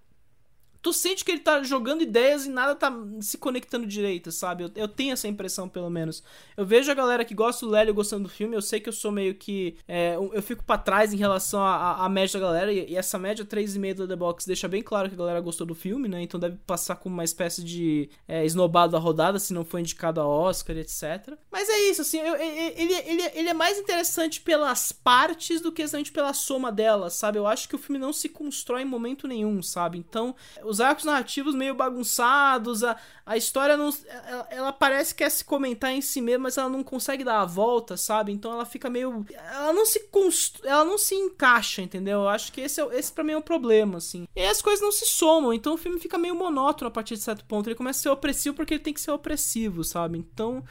tu 0.81 0.93
sente 0.93 1.23
que 1.23 1.31
ele 1.31 1.39
tá 1.39 1.61
jogando 1.63 2.01
ideias 2.01 2.45
e 2.45 2.49
nada 2.49 2.75
tá 2.75 2.93
se 3.21 3.37
conectando 3.37 3.85
direito, 3.85 4.31
sabe? 4.31 4.63
Eu, 4.63 4.71
eu 4.75 4.87
tenho 4.87 5.13
essa 5.13 5.27
impressão, 5.27 5.67
pelo 5.67 5.89
menos. 5.89 6.23
Eu 6.55 6.65
vejo 6.65 6.91
a 6.91 6.95
galera 6.95 7.25
que 7.25 7.33
gosta 7.35 7.65
do 7.65 7.71
Lélio 7.71 7.93
gostando 7.93 8.23
do 8.23 8.29
filme, 8.29 8.55
eu 8.55 8.61
sei 8.61 8.79
que 8.79 8.89
eu 8.89 8.93
sou 8.93 9.11
meio 9.11 9.35
que. 9.35 9.77
É, 9.87 10.15
eu 10.15 10.41
fico 10.41 10.63
para 10.63 10.77
trás 10.77 11.13
em 11.13 11.17
relação 11.17 11.61
à 11.63 12.07
média 12.09 12.39
da 12.39 12.45
galera, 12.47 12.71
e, 12.71 12.91
e 12.91 12.95
essa 12.95 13.17
média 13.17 13.45
3,5 13.45 13.93
do 13.95 14.07
The 14.07 14.15
Box 14.15 14.45
deixa 14.45 14.67
bem 14.67 14.81
claro 14.81 15.09
que 15.09 15.15
a 15.15 15.17
galera 15.17 15.41
gostou 15.41 15.65
do 15.65 15.75
filme, 15.75 16.07
né? 16.07 16.21
Então 16.21 16.39
deve 16.39 16.57
passar 16.65 16.95
como 16.95 17.13
uma 17.13 17.23
espécie 17.23 17.63
de 17.63 18.09
é, 18.27 18.45
esnobado 18.45 18.91
da 18.91 18.99
rodada, 18.99 19.39
se 19.39 19.53
não 19.53 19.65
foi 19.65 19.81
indicado 19.81 20.19
a 20.21 20.27
Oscar, 20.27 20.77
etc. 20.77 21.37
Mas 21.51 21.69
é 21.69 21.89
isso, 21.89 22.01
assim, 22.01 22.19
eu, 22.19 22.35
ele, 22.35 22.93
ele, 22.93 23.31
ele 23.33 23.49
é 23.49 23.53
mais 23.53 23.77
interessante 23.77 24.41
pelas 24.41 24.91
partes 24.91 25.61
do 25.61 25.71
que 25.71 25.81
exatamente 25.81 26.11
pela 26.11 26.33
soma 26.33 26.71
delas, 26.71 27.13
sabe? 27.13 27.37
Eu 27.37 27.47
acho 27.47 27.67
que 27.67 27.75
o 27.75 27.79
filme 27.79 27.99
não 27.99 28.13
se 28.13 28.29
constrói 28.29 28.81
em 28.81 28.85
momento 28.85 29.27
nenhum, 29.27 29.61
sabe? 29.61 29.97
Então, 29.97 30.35
os 30.67 30.81
arcos 30.81 31.05
narrativos 31.05 31.55
meio 31.55 31.73
bagunçados, 31.73 32.83
a, 32.83 32.97
a 33.25 33.37
história 33.37 33.77
não. 33.77 33.89
Ela, 34.07 34.47
ela, 34.49 34.73
parece 34.73 35.13
que 35.13 35.23
quer 35.23 35.29
se 35.29 35.43
comentar 35.43 35.91
em 35.91 36.01
si 36.01 36.21
mesma, 36.21 36.43
mas 36.43 36.57
ela 36.57 36.69
não 36.69 36.83
consegue 36.83 37.23
dar 37.23 37.41
a 37.41 37.45
volta, 37.45 37.95
sabe? 37.95 38.31
Então 38.31 38.51
ela 38.51 38.65
fica 38.65 38.89
meio. 38.89 39.25
Ela 39.31 39.73
não 39.73 39.85
se 39.85 40.01
const... 40.07 40.59
ela 40.63 40.83
não 40.83 40.97
se 40.97 41.15
encaixa, 41.15 41.81
entendeu? 41.81 42.21
Eu 42.21 42.29
acho 42.29 42.51
que 42.51 42.61
esse, 42.61 42.81
é, 42.81 42.85
esse 42.97 43.11
pra 43.11 43.23
mim 43.23 43.33
é 43.33 43.37
um 43.37 43.41
problema, 43.41 43.97
assim. 43.97 44.27
E 44.35 44.41
aí 44.41 44.47
as 44.47 44.61
coisas 44.61 44.81
não 44.81 44.91
se 44.91 45.05
somam, 45.05 45.53
então 45.53 45.73
o 45.73 45.77
filme 45.77 45.99
fica 45.99 46.17
meio 46.17 46.35
monótono 46.35 46.89
a 46.89 46.91
partir 46.91 47.15
de 47.15 47.21
certo 47.21 47.45
ponto. 47.45 47.67
Ele 47.67 47.75
começa 47.75 47.99
a 47.99 48.03
ser 48.03 48.09
opressivo 48.09 48.55
porque 48.55 48.73
ele 48.75 48.83
tem 48.83 48.93
que 48.93 49.01
ser 49.01 49.11
opressivo, 49.11 49.83
sabe? 49.83 50.17
Então. 50.17 50.63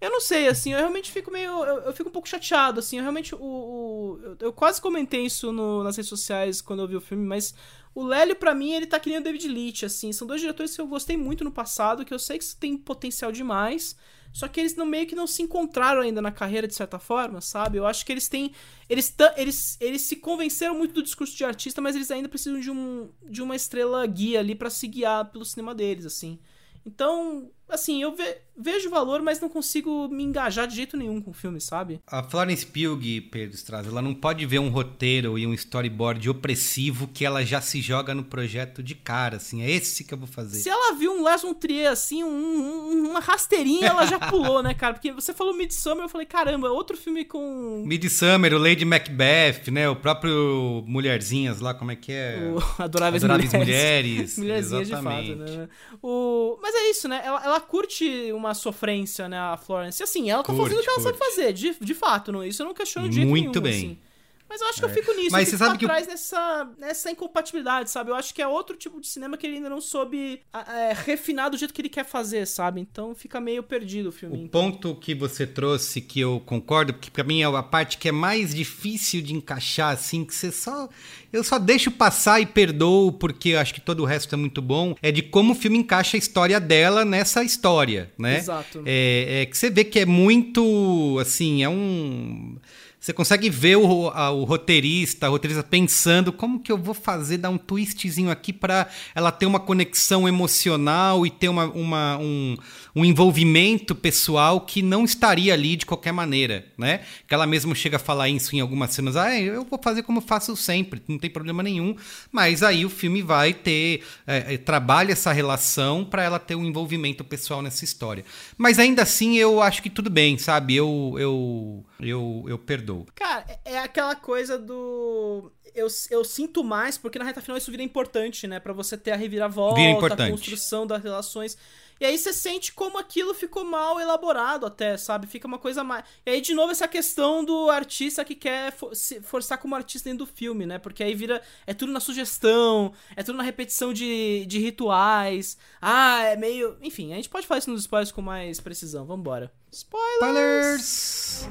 Eu 0.00 0.10
não 0.10 0.20
sei, 0.20 0.46
assim, 0.46 0.72
eu 0.72 0.78
realmente 0.78 1.10
fico 1.10 1.30
meio. 1.30 1.50
Eu, 1.64 1.78
eu 1.78 1.92
fico 1.92 2.08
um 2.08 2.12
pouco 2.12 2.28
chateado, 2.28 2.78
assim. 2.78 2.98
Eu 2.98 3.02
realmente. 3.02 3.34
O, 3.34 3.38
o 3.38 4.20
eu, 4.22 4.36
eu, 4.40 4.52
quase 4.52 4.80
comentei 4.80 5.26
isso 5.26 5.50
no, 5.50 5.82
nas 5.82 5.96
redes 5.96 6.08
sociais 6.08 6.60
quando 6.60 6.82
eu 6.82 6.88
vi 6.88 6.94
o 6.94 7.00
filme, 7.00 7.26
mas 7.26 7.52
o 7.94 8.04
Lélio, 8.04 8.36
para 8.36 8.54
mim, 8.54 8.72
ele 8.72 8.86
tá 8.86 9.00
que 9.00 9.08
nem 9.08 9.18
o 9.18 9.22
David 9.22 9.48
Leitch, 9.48 9.82
assim. 9.82 10.12
São 10.12 10.26
dois 10.26 10.40
diretores 10.40 10.74
que 10.74 10.80
eu 10.80 10.86
gostei 10.86 11.16
muito 11.16 11.44
no 11.44 11.52
passado, 11.52 12.04
que 12.04 12.14
eu 12.14 12.18
sei 12.18 12.38
que 12.38 12.56
tem 12.56 12.76
potencial 12.76 13.32
demais. 13.32 13.96
Só 14.32 14.46
que 14.46 14.60
eles 14.60 14.76
no 14.76 14.84
meio 14.84 15.06
que 15.06 15.14
não 15.14 15.26
se 15.26 15.42
encontraram 15.42 16.02
ainda 16.02 16.20
na 16.20 16.30
carreira, 16.30 16.68
de 16.68 16.74
certa 16.74 16.98
forma, 16.98 17.40
sabe? 17.40 17.78
Eu 17.78 17.86
acho 17.86 18.04
que 18.04 18.12
eles 18.12 18.28
têm. 18.28 18.52
Eles, 18.88 19.14
eles, 19.36 19.76
eles 19.80 20.02
se 20.02 20.16
convenceram 20.16 20.76
muito 20.76 20.94
do 20.94 21.02
discurso 21.02 21.36
de 21.36 21.44
artista, 21.44 21.80
mas 21.80 21.96
eles 21.96 22.10
ainda 22.10 22.28
precisam 22.28 22.60
de, 22.60 22.70
um, 22.70 23.10
de 23.28 23.42
uma 23.42 23.56
estrela 23.56 24.06
guia 24.06 24.40
ali 24.40 24.54
para 24.54 24.70
se 24.70 24.86
guiar 24.86 25.30
pelo 25.30 25.44
cinema 25.44 25.74
deles, 25.74 26.04
assim. 26.04 26.38
Então, 26.84 27.50
assim, 27.68 28.02
eu 28.02 28.14
ve 28.14 28.24
vejo 28.58 28.90
valor, 28.90 29.22
mas 29.22 29.40
não 29.40 29.48
consigo 29.48 30.08
me 30.08 30.24
engajar 30.24 30.66
de 30.66 30.74
jeito 30.74 30.96
nenhum 30.96 31.20
com 31.20 31.30
o 31.30 31.34
filme, 31.34 31.60
sabe? 31.60 32.00
A 32.06 32.24
Florence 32.24 32.66
Pugh, 32.66 33.00
Pedro 33.30 33.54
Straz, 33.54 33.86
ela 33.86 34.02
não 34.02 34.12
pode 34.12 34.44
ver 34.46 34.58
um 34.58 34.68
roteiro 34.68 35.38
e 35.38 35.46
um 35.46 35.54
storyboard 35.54 36.28
opressivo 36.28 37.06
que 37.06 37.24
ela 37.24 37.44
já 37.44 37.60
se 37.60 37.80
joga 37.80 38.12
no 38.12 38.24
projeto 38.24 38.82
de 38.82 38.96
cara, 38.96 39.36
assim, 39.36 39.62
é 39.62 39.70
esse 39.70 40.02
que 40.02 40.12
eu 40.12 40.18
vou 40.18 40.26
fazer. 40.26 40.58
Se 40.58 40.68
ela 40.68 40.94
viu 40.94 41.12
um 41.12 41.22
Lars 41.22 41.42
von 41.42 41.54
Trier, 41.54 41.92
assim, 41.92 42.24
um, 42.24 42.28
um, 42.28 43.10
uma 43.10 43.20
rasteirinha, 43.20 43.86
ela 43.86 44.04
já 44.06 44.18
pulou, 44.28 44.60
né, 44.60 44.74
cara? 44.74 44.94
Porque 44.94 45.12
você 45.12 45.32
falou 45.32 45.54
Midsummer, 45.54 46.04
eu 46.04 46.08
falei, 46.08 46.26
caramba, 46.26 46.68
outro 46.68 46.96
filme 46.96 47.24
com... 47.24 47.84
Midsummer, 47.86 48.52
o 48.54 48.58
Lady 48.58 48.84
Macbeth, 48.84 49.70
né, 49.70 49.88
o 49.88 49.94
próprio 49.94 50.82
Mulherzinhas 50.84 51.60
lá, 51.60 51.74
como 51.74 51.92
é 51.92 51.96
que 51.96 52.10
é? 52.10 52.38
O 52.52 52.82
Adoráveis, 52.82 53.22
Adoráveis 53.22 53.52
Mulheres. 53.52 54.36
Mulheres. 54.36 54.38
Mulherzinhas 54.38 54.88
Exatamente. 54.88 55.34
de 55.34 55.38
fato, 55.38 55.58
né? 55.58 55.68
O... 56.02 56.58
Mas 56.60 56.74
é 56.74 56.90
isso, 56.90 57.06
né, 57.06 57.22
ela, 57.24 57.44
ela 57.44 57.57
curte 57.60 58.32
uma 58.32 58.54
sofrência, 58.54 59.28
né, 59.28 59.38
a 59.38 59.56
Florence. 59.56 60.02
Assim, 60.02 60.30
ela 60.30 60.42
tá 60.42 60.52
curte, 60.52 60.62
fazendo 60.62 60.80
o 60.80 60.82
que 60.82 60.90
ela 60.90 61.02
curte. 61.02 61.18
sabe 61.18 61.32
fazer, 61.32 61.52
de, 61.52 61.76
de 61.80 61.94
fato, 61.94 62.32
não, 62.32 62.44
isso 62.44 62.62
eu 62.62 62.66
não 62.66 62.74
questiono 62.74 63.08
de 63.08 63.16
jeito 63.16 63.28
Muito 63.28 63.60
nenhum, 63.60 63.62
bem. 63.62 63.74
Assim. 63.74 63.98
Mas 64.48 64.60
eu 64.60 64.68
acho 64.68 64.78
que 64.78 64.84
eu 64.84 64.88
fico 64.88 65.12
nisso, 65.12 65.32
Mas 65.32 65.52
eu 65.52 65.58
você 65.58 65.64
fico 65.64 65.64
sabe 65.64 65.70
pra 65.70 65.78
que 65.78 65.86
trás 65.86 66.06
nessa, 66.06 66.70
nessa 66.78 67.10
incompatibilidade, 67.10 67.90
sabe? 67.90 68.10
Eu 68.10 68.14
acho 68.14 68.34
que 68.34 68.40
é 68.40 68.48
outro 68.48 68.76
tipo 68.76 69.00
de 69.00 69.06
cinema 69.06 69.36
que 69.36 69.46
ele 69.46 69.56
ainda 69.56 69.68
não 69.68 69.80
soube 69.80 70.40
é, 70.52 70.94
refinar 70.94 71.50
do 71.50 71.56
jeito 71.56 71.74
que 71.74 71.82
ele 71.82 71.88
quer 71.88 72.04
fazer, 72.04 72.46
sabe? 72.46 72.80
Então 72.80 73.14
fica 73.14 73.40
meio 73.40 73.62
perdido 73.62 74.08
o 74.08 74.12
filme. 74.12 74.44
O 74.44 74.48
ponto 74.48 74.94
que 74.94 75.14
você 75.14 75.46
trouxe 75.46 76.00
que 76.00 76.20
eu 76.20 76.40
concordo, 76.46 76.94
porque 76.94 77.10
pra 77.10 77.24
mim 77.24 77.42
é 77.42 77.44
a 77.44 77.62
parte 77.62 77.98
que 77.98 78.08
é 78.08 78.12
mais 78.12 78.54
difícil 78.54 79.20
de 79.20 79.34
encaixar, 79.34 79.92
assim, 79.92 80.24
que 80.24 80.34
você 80.34 80.50
só. 80.50 80.88
Eu 81.30 81.44
só 81.44 81.58
deixo 81.58 81.90
passar 81.90 82.40
e 82.40 82.46
perdoo, 82.46 83.12
porque 83.12 83.54
acho 83.54 83.74
que 83.74 83.80
todo 83.82 84.00
o 84.00 84.06
resto 84.06 84.34
é 84.34 84.38
muito 84.38 84.62
bom. 84.62 84.94
É 85.02 85.12
de 85.12 85.22
como 85.22 85.52
o 85.52 85.54
filme 85.54 85.76
encaixa 85.76 86.16
a 86.16 86.18
história 86.18 86.58
dela 86.58 87.04
nessa 87.04 87.44
história, 87.44 88.10
né? 88.18 88.38
Exato. 88.38 88.82
É, 88.86 89.42
é 89.42 89.46
que 89.46 89.56
você 89.56 89.68
vê 89.68 89.84
que 89.84 89.98
é 89.98 90.06
muito. 90.06 91.18
Assim, 91.20 91.62
é 91.62 91.68
um. 91.68 92.56
Você 93.00 93.12
consegue 93.12 93.48
ver 93.48 93.76
o, 93.76 94.08
a- 94.08 94.30
o 94.32 94.42
roteirista, 94.42 95.26
a 95.26 95.28
roteirista 95.28 95.62
pensando 95.62 96.32
como 96.32 96.58
que 96.58 96.70
eu 96.72 96.76
vou 96.76 96.92
fazer, 96.94 97.38
dar 97.38 97.48
um 97.48 97.56
twistzinho 97.56 98.28
aqui 98.28 98.52
pra 98.52 98.88
ela 99.14 99.30
ter 99.30 99.46
uma 99.46 99.60
conexão 99.60 100.28
emocional 100.28 101.24
e 101.24 101.30
ter 101.30 101.48
uma, 101.48 101.66
uma- 101.66 102.18
um, 102.18 102.56
um 102.96 103.04
envolvimento 103.04 103.94
pessoal 103.94 104.60
que 104.62 104.82
não 104.82 105.04
estaria 105.04 105.54
ali 105.54 105.76
de 105.76 105.86
qualquer 105.86 106.10
maneira, 106.12 106.66
né? 106.76 107.02
Que 107.28 107.34
ela 107.34 107.46
mesma 107.46 107.72
chega 107.72 107.96
a 107.96 108.00
falar 108.00 108.28
isso 108.30 108.56
em 108.56 108.60
algumas 108.60 108.90
cenas. 108.90 109.14
Ah, 109.16 109.38
eu 109.40 109.64
vou 109.64 109.78
fazer 109.80 110.02
como 110.02 110.20
faço 110.20 110.56
sempre, 110.56 111.00
não 111.06 111.18
tem 111.18 111.30
problema 111.30 111.62
nenhum. 111.62 111.94
Mas 112.32 112.64
aí 112.64 112.84
o 112.84 112.90
filme 112.90 113.22
vai 113.22 113.54
ter, 113.54 114.02
é, 114.26 114.54
é, 114.54 114.58
trabalha 114.58 115.12
essa 115.12 115.32
relação 115.32 116.04
pra 116.04 116.24
ela 116.24 116.40
ter 116.40 116.56
um 116.56 116.64
envolvimento 116.64 117.22
pessoal 117.22 117.62
nessa 117.62 117.84
história. 117.84 118.24
Mas 118.56 118.78
ainda 118.80 119.02
assim 119.02 119.36
eu 119.36 119.62
acho 119.62 119.82
que 119.84 119.88
tudo 119.88 120.10
bem, 120.10 120.36
sabe? 120.36 120.74
Eu, 120.74 121.14
eu, 121.16 121.84
eu, 122.00 122.44
eu 122.48 122.58
perdoo. 122.58 122.87
Cara, 123.14 123.44
é 123.64 123.74
é 123.74 123.78
aquela 123.78 124.14
coisa 124.16 124.58
do. 124.58 125.50
Eu, 125.74 125.86
eu 126.10 126.24
sinto 126.24 126.64
mais, 126.64 126.96
porque 126.98 127.18
na 127.18 127.24
reta 127.24 127.40
final 127.40 127.56
isso 127.58 127.70
vira 127.70 127.82
importante, 127.82 128.46
né? 128.46 128.58
Pra 128.58 128.72
você 128.72 128.96
ter 128.96 129.10
a 129.12 129.16
reviravolta, 129.16 129.80
Vira 129.80 129.90
a 129.92 130.30
construção 130.32 130.86
das 130.86 131.02
relações. 131.02 131.56
E 132.00 132.04
aí 132.06 132.16
você 132.16 132.32
sente 132.32 132.72
como 132.72 132.96
aquilo 132.96 133.34
ficou 133.34 133.64
mal 133.64 134.00
elaborado 134.00 134.64
até, 134.64 134.96
sabe? 134.96 135.26
Fica 135.26 135.48
uma 135.48 135.58
coisa 135.58 135.82
mais. 135.82 136.04
E 136.24 136.30
aí, 136.30 136.40
de 136.40 136.54
novo, 136.54 136.70
essa 136.70 136.86
questão 136.86 137.44
do 137.44 137.68
artista 137.70 138.24
que 138.24 138.36
quer 138.36 138.70
for- 138.72 138.94
se 138.94 139.20
forçar 139.20 139.58
como 139.58 139.74
artista 139.74 140.08
dentro 140.08 140.24
do 140.24 140.32
filme, 140.32 140.64
né? 140.64 140.78
Porque 140.78 141.02
aí 141.02 141.14
vira. 141.14 141.42
É 141.66 141.74
tudo 141.74 141.90
na 141.92 141.98
sugestão, 142.00 142.92
é 143.16 143.22
tudo 143.24 143.36
na 143.36 143.42
repetição 143.42 143.92
de, 143.92 144.46
de 144.46 144.58
rituais. 144.60 145.58
Ah, 145.82 146.22
é 146.22 146.36
meio. 146.36 146.76
Enfim, 146.82 147.12
a 147.12 147.16
gente 147.16 147.28
pode 147.28 147.46
falar 147.46 147.58
isso 147.58 147.70
nos 147.70 147.80
spoilers 147.82 148.12
com 148.12 148.22
mais 148.22 148.60
precisão. 148.60 149.04
Vambora. 149.04 149.52
Spoilers! 149.70 151.46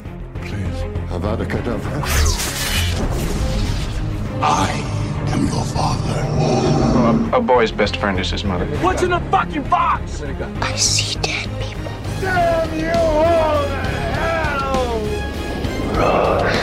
Avada 1.09 1.45
Kedavra. 1.45 2.01
I 4.41 4.71
am 5.29 5.45
your 5.45 5.63
father. 5.65 7.37
A 7.37 7.39
boy's 7.39 7.71
best 7.71 7.97
friend 7.97 8.19
is 8.19 8.31
his 8.31 8.43
mother. 8.43 8.65
What's 8.77 9.03
in 9.03 9.11
the 9.11 9.19
fucking 9.31 9.69
box? 9.69 10.23
I 10.23 10.75
see 10.75 11.19
dead 11.19 11.47
people. 11.61 11.91
Damn 12.19 12.79
you 12.79 12.89
all 12.89 13.63
to 13.63 13.75
hell! 14.15 14.99
Rosebud. 15.95 16.56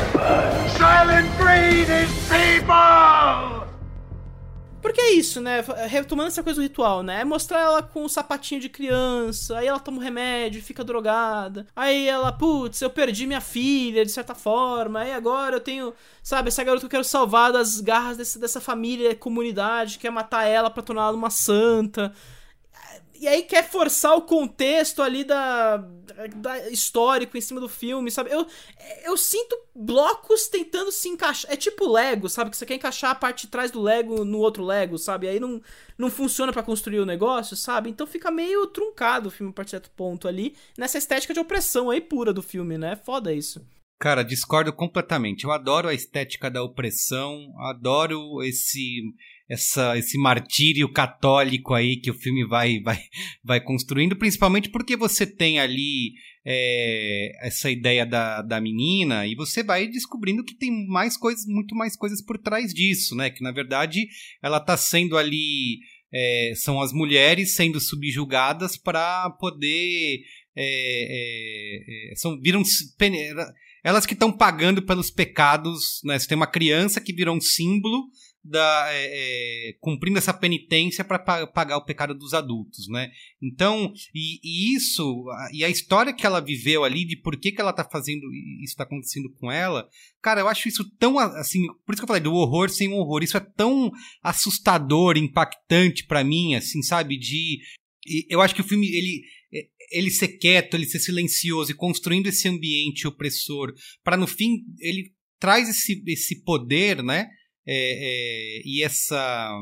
Isso, 5.19 5.41
né? 5.41 5.65
Retomando 5.89 6.29
essa 6.29 6.43
coisa 6.43 6.61
do 6.61 6.63
ritual, 6.63 7.03
né? 7.03 7.21
É 7.21 7.25
mostrar 7.25 7.61
ela 7.61 7.83
com 7.83 8.05
um 8.05 8.09
sapatinho 8.09 8.61
de 8.61 8.69
criança, 8.69 9.59
aí 9.59 9.67
ela 9.67 9.79
toma 9.79 9.99
um 9.99 10.01
remédio, 10.01 10.63
fica 10.63 10.85
drogada. 10.85 11.67
Aí 11.75 12.07
ela, 12.09 12.33
putz, 12.33 12.81
eu 12.81 12.91
perdi 12.91 13.27
minha 13.27 13.41
filha, 13.41 14.05
de 14.05 14.11
certa 14.11 14.35
forma. 14.35 15.01
Aí 15.01 15.13
agora 15.13 15.57
eu 15.57 15.61
tenho, 15.61 15.95
sabe, 16.23 16.49
essa 16.49 16.65
garota 16.65 16.81
que 16.81 16.87
eu 16.87 16.91
quero 16.91 17.05
salvar 17.05 17.53
das 17.53 17.81
garras 17.81 18.17
desse, 18.17 18.39
dessa 18.39 18.61
família, 18.61 19.15
comunidade, 19.15 19.99
quer 19.99 20.11
matar 20.11 20.45
ela 20.45 20.71
pra 20.71 20.83
torná-la 20.83 21.17
uma 21.17 21.31
santa. 21.31 22.13
E 23.21 23.29
aí 23.29 23.43
quer 23.43 23.69
forçar 23.69 24.17
o 24.17 24.23
contexto 24.23 25.01
ali 25.01 25.25
da, 25.25 25.77
da 26.37 26.69
histórico 26.69 27.37
em 27.37 27.41
cima 27.41 27.61
do 27.61 27.69
filme, 27.69 28.11
sabe? 28.11 28.31
Eu, 28.31 28.47
eu 29.05 29.17
sinto 29.17 29.57
blocos 29.75 30.49
tentando 30.49 30.91
se 30.91 31.09
encaixar. 31.09 31.53
É 31.53 31.57
tipo 31.57 31.91
Lego, 31.91 32.29
sabe? 32.29 32.51
Que 32.51 32.57
você 32.57 32.67
quer 32.67 32.75
encaixar 32.75 33.13
a 33.13 33.15
parte 33.15 33.43
de 33.43 33.53
trás 33.53 33.71
do 33.71 33.81
Lego 33.81 34.25
no 34.25 34.39
outro 34.39 34.65
Lego, 34.65 34.99
sabe? 34.99 35.29
Aí 35.29 35.39
não, 35.39 35.63
não 35.97 36.11
funciona 36.11 36.53
pra 36.53 36.63
construir 36.63 37.01
o 37.01 37.07
negócio, 37.07 37.57
sabe? 37.57 37.89
Então 37.89 38.07
fica 38.07 38.31
meio 38.31 38.67
truncado 38.67 39.29
o 39.29 39.33
filme 39.33 39.51
a 39.51 39.55
partir 39.55 39.69
de 39.69 39.83
certo 39.83 39.91
ponto 39.91 40.27
ali, 40.29 40.55
nessa 40.77 40.99
estética 40.99 41.33
de 41.33 41.41
opressão 41.41 41.91
aí 41.91 42.01
pura 42.01 42.33
do 42.33 42.43
filme, 42.43 42.77
né? 42.77 42.97
Foda 42.97 43.33
isso. 43.33 43.65
Cara, 44.01 44.23
discordo 44.23 44.73
completamente. 44.73 45.45
Eu 45.45 45.53
adoro 45.53 45.89
a 45.89 45.95
estética 45.95 46.51
da 46.51 46.63
opressão, 46.63 47.55
adoro 47.59 48.43
esse 48.43 49.01
essa, 49.49 49.97
esse 49.99 50.17
martírio 50.19 50.91
católico 50.91 51.75
aí 51.75 51.97
que 51.97 52.11
o 52.11 52.19
filme 52.19 52.45
vai, 52.47 52.81
vai, 52.81 52.99
vai 53.45 53.61
construindo, 53.61 54.17
principalmente 54.17 54.71
porque 54.71 54.97
você 54.97 55.27
tem 55.27 55.59
ali 55.59 56.15
é, 56.47 57.47
essa 57.47 57.71
ideia 57.71 58.05
da, 58.05 58.43
da 58.43 58.61
menina 58.61 59.27
e 59.27 59.35
você 59.35 59.63
vai 59.63 59.87
descobrindo 59.87 60.45
que 60.45 60.55
tem 60.55 60.87
mais 60.87 61.17
coisas, 61.17 61.45
muito 61.47 61.75
mais 61.75 61.97
coisas 61.97 62.23
por 62.23 62.39
trás 62.39 62.73
disso, 62.73 63.15
né? 63.15 63.31
Que 63.31 63.43
na 63.43 63.53
verdade 63.53 64.07
ela 64.43 64.61
tá 64.61 64.77
sendo 64.77 65.17
ali. 65.17 65.79
é, 66.13 66.53
são 66.57 66.81
as 66.81 66.93
mulheres 66.93 67.55
sendo 67.55 67.81
subjugadas 67.81 68.77
para 68.77 69.31
poder. 69.41 70.21
é, 70.57 72.11
é, 72.11 72.13
é, 72.13 72.17
são, 72.17 72.39
viram 72.41 72.63
elas 73.83 74.07
que 74.07 74.15
estão 74.15 74.33
pagando 74.33 74.83
pelos 74.83 75.11
pecados, 75.11 76.01
né? 76.05 76.19
Você 76.19 76.27
tem 76.27 76.37
uma 76.37 76.47
criança 76.47 77.01
que 77.01 77.13
virou 77.13 77.37
um 77.37 77.41
símbolo 77.41 78.05
da 78.45 78.89
é, 78.91 79.71
é, 79.71 79.73
cumprindo 79.81 80.19
essa 80.19 80.35
penitência 80.35 81.03
para 81.03 81.19
pagar 81.19 81.79
o 81.79 81.85
pecado 81.85 82.15
dos 82.15 82.35
adultos, 82.35 82.87
né? 82.89 83.11
Então, 83.43 83.91
e, 84.15 84.39
e 84.45 84.77
isso, 84.77 85.25
e 85.53 85.65
a 85.65 85.71
história 85.71 86.13
que 86.13 86.27
ela 86.27 86.41
viveu 86.41 86.85
ali 86.85 87.07
de 87.07 87.17
por 87.17 87.39
que, 87.39 87.53
que 87.53 87.61
ela 87.61 87.73
tá 87.73 87.89
fazendo 87.91 88.23
isso 88.63 88.77
tá 88.77 88.85
acontecendo 88.85 89.33
com 89.41 89.51
ela, 89.51 89.89
cara, 90.21 90.43
eu 90.43 90.49
acho 90.49 90.69
isso 90.69 90.85
tão 90.99 91.19
assim, 91.19 91.67
por 91.87 91.95
isso 91.95 92.01
que 92.01 92.05
eu 92.05 92.09
falei 92.09 92.23
do 92.23 92.35
horror 92.35 92.69
sem 92.69 92.93
horror, 92.93 93.23
isso 93.23 93.37
é 93.37 93.41
tão 93.41 93.91
assustador, 94.23 95.17
impactante 95.17 96.05
para 96.07 96.23
mim, 96.23 96.55
assim, 96.55 96.83
sabe, 96.83 97.19
de 97.19 97.61
eu 98.29 98.43
acho 98.43 98.55
que 98.55 98.61
o 98.61 98.65
filme 98.65 98.87
ele 98.87 99.23
ele 99.91 100.11
ser 100.11 100.29
quieto, 100.39 100.75
ele 100.75 100.87
ser 100.87 100.99
silencioso 100.99 101.71
e 101.71 101.75
construindo 101.75 102.27
esse 102.27 102.49
ambiente 102.49 103.07
opressor, 103.07 103.73
para 104.03 104.17
no 104.17 104.27
fim 104.27 104.59
ele 104.81 105.15
traz 105.39 105.69
esse, 105.69 106.03
esse 106.07 106.43
poder, 106.43 107.03
né? 107.03 107.29
É, 107.67 108.59
é, 108.59 108.63
e 108.65 108.83
essa 108.83 109.61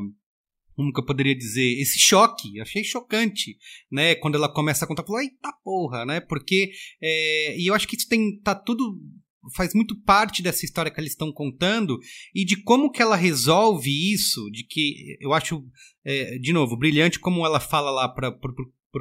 como 0.75 0.91
que 0.91 0.99
eu 0.99 1.05
poderia 1.05 1.35
dizer 1.35 1.79
esse 1.79 1.99
choque, 1.99 2.59
achei 2.59 2.83
chocante, 2.83 3.57
né? 3.91 4.15
Quando 4.15 4.35
ela 4.35 4.51
começa 4.51 4.85
a 4.85 4.87
contar, 4.87 5.03
falou, 5.03 5.21
eita 5.21 5.53
porra, 5.63 6.05
né? 6.05 6.19
Porque 6.19 6.71
é, 7.01 7.57
e 7.59 7.67
eu 7.67 7.73
acho 7.73 7.87
que 7.87 7.95
isso 7.95 8.07
tem 8.07 8.39
tá 8.39 8.55
tudo 8.55 8.97
faz 9.55 9.73
muito 9.73 9.99
parte 10.03 10.41
dessa 10.41 10.65
história 10.65 10.91
que 10.91 10.99
eles 10.99 11.11
estão 11.11 11.31
contando 11.31 11.99
e 12.33 12.45
de 12.45 12.55
como 12.63 12.91
que 12.91 13.01
ela 13.01 13.15
resolve 13.15 13.89
isso, 14.13 14.49
de 14.51 14.63
que 14.65 15.17
eu 15.19 15.33
acho 15.33 15.65
é, 16.05 16.37
de 16.37 16.53
novo 16.53 16.77
brilhante 16.77 17.19
como 17.19 17.45
ela 17.45 17.59
fala 17.59 17.91
lá 17.91 18.07
para 18.07 18.31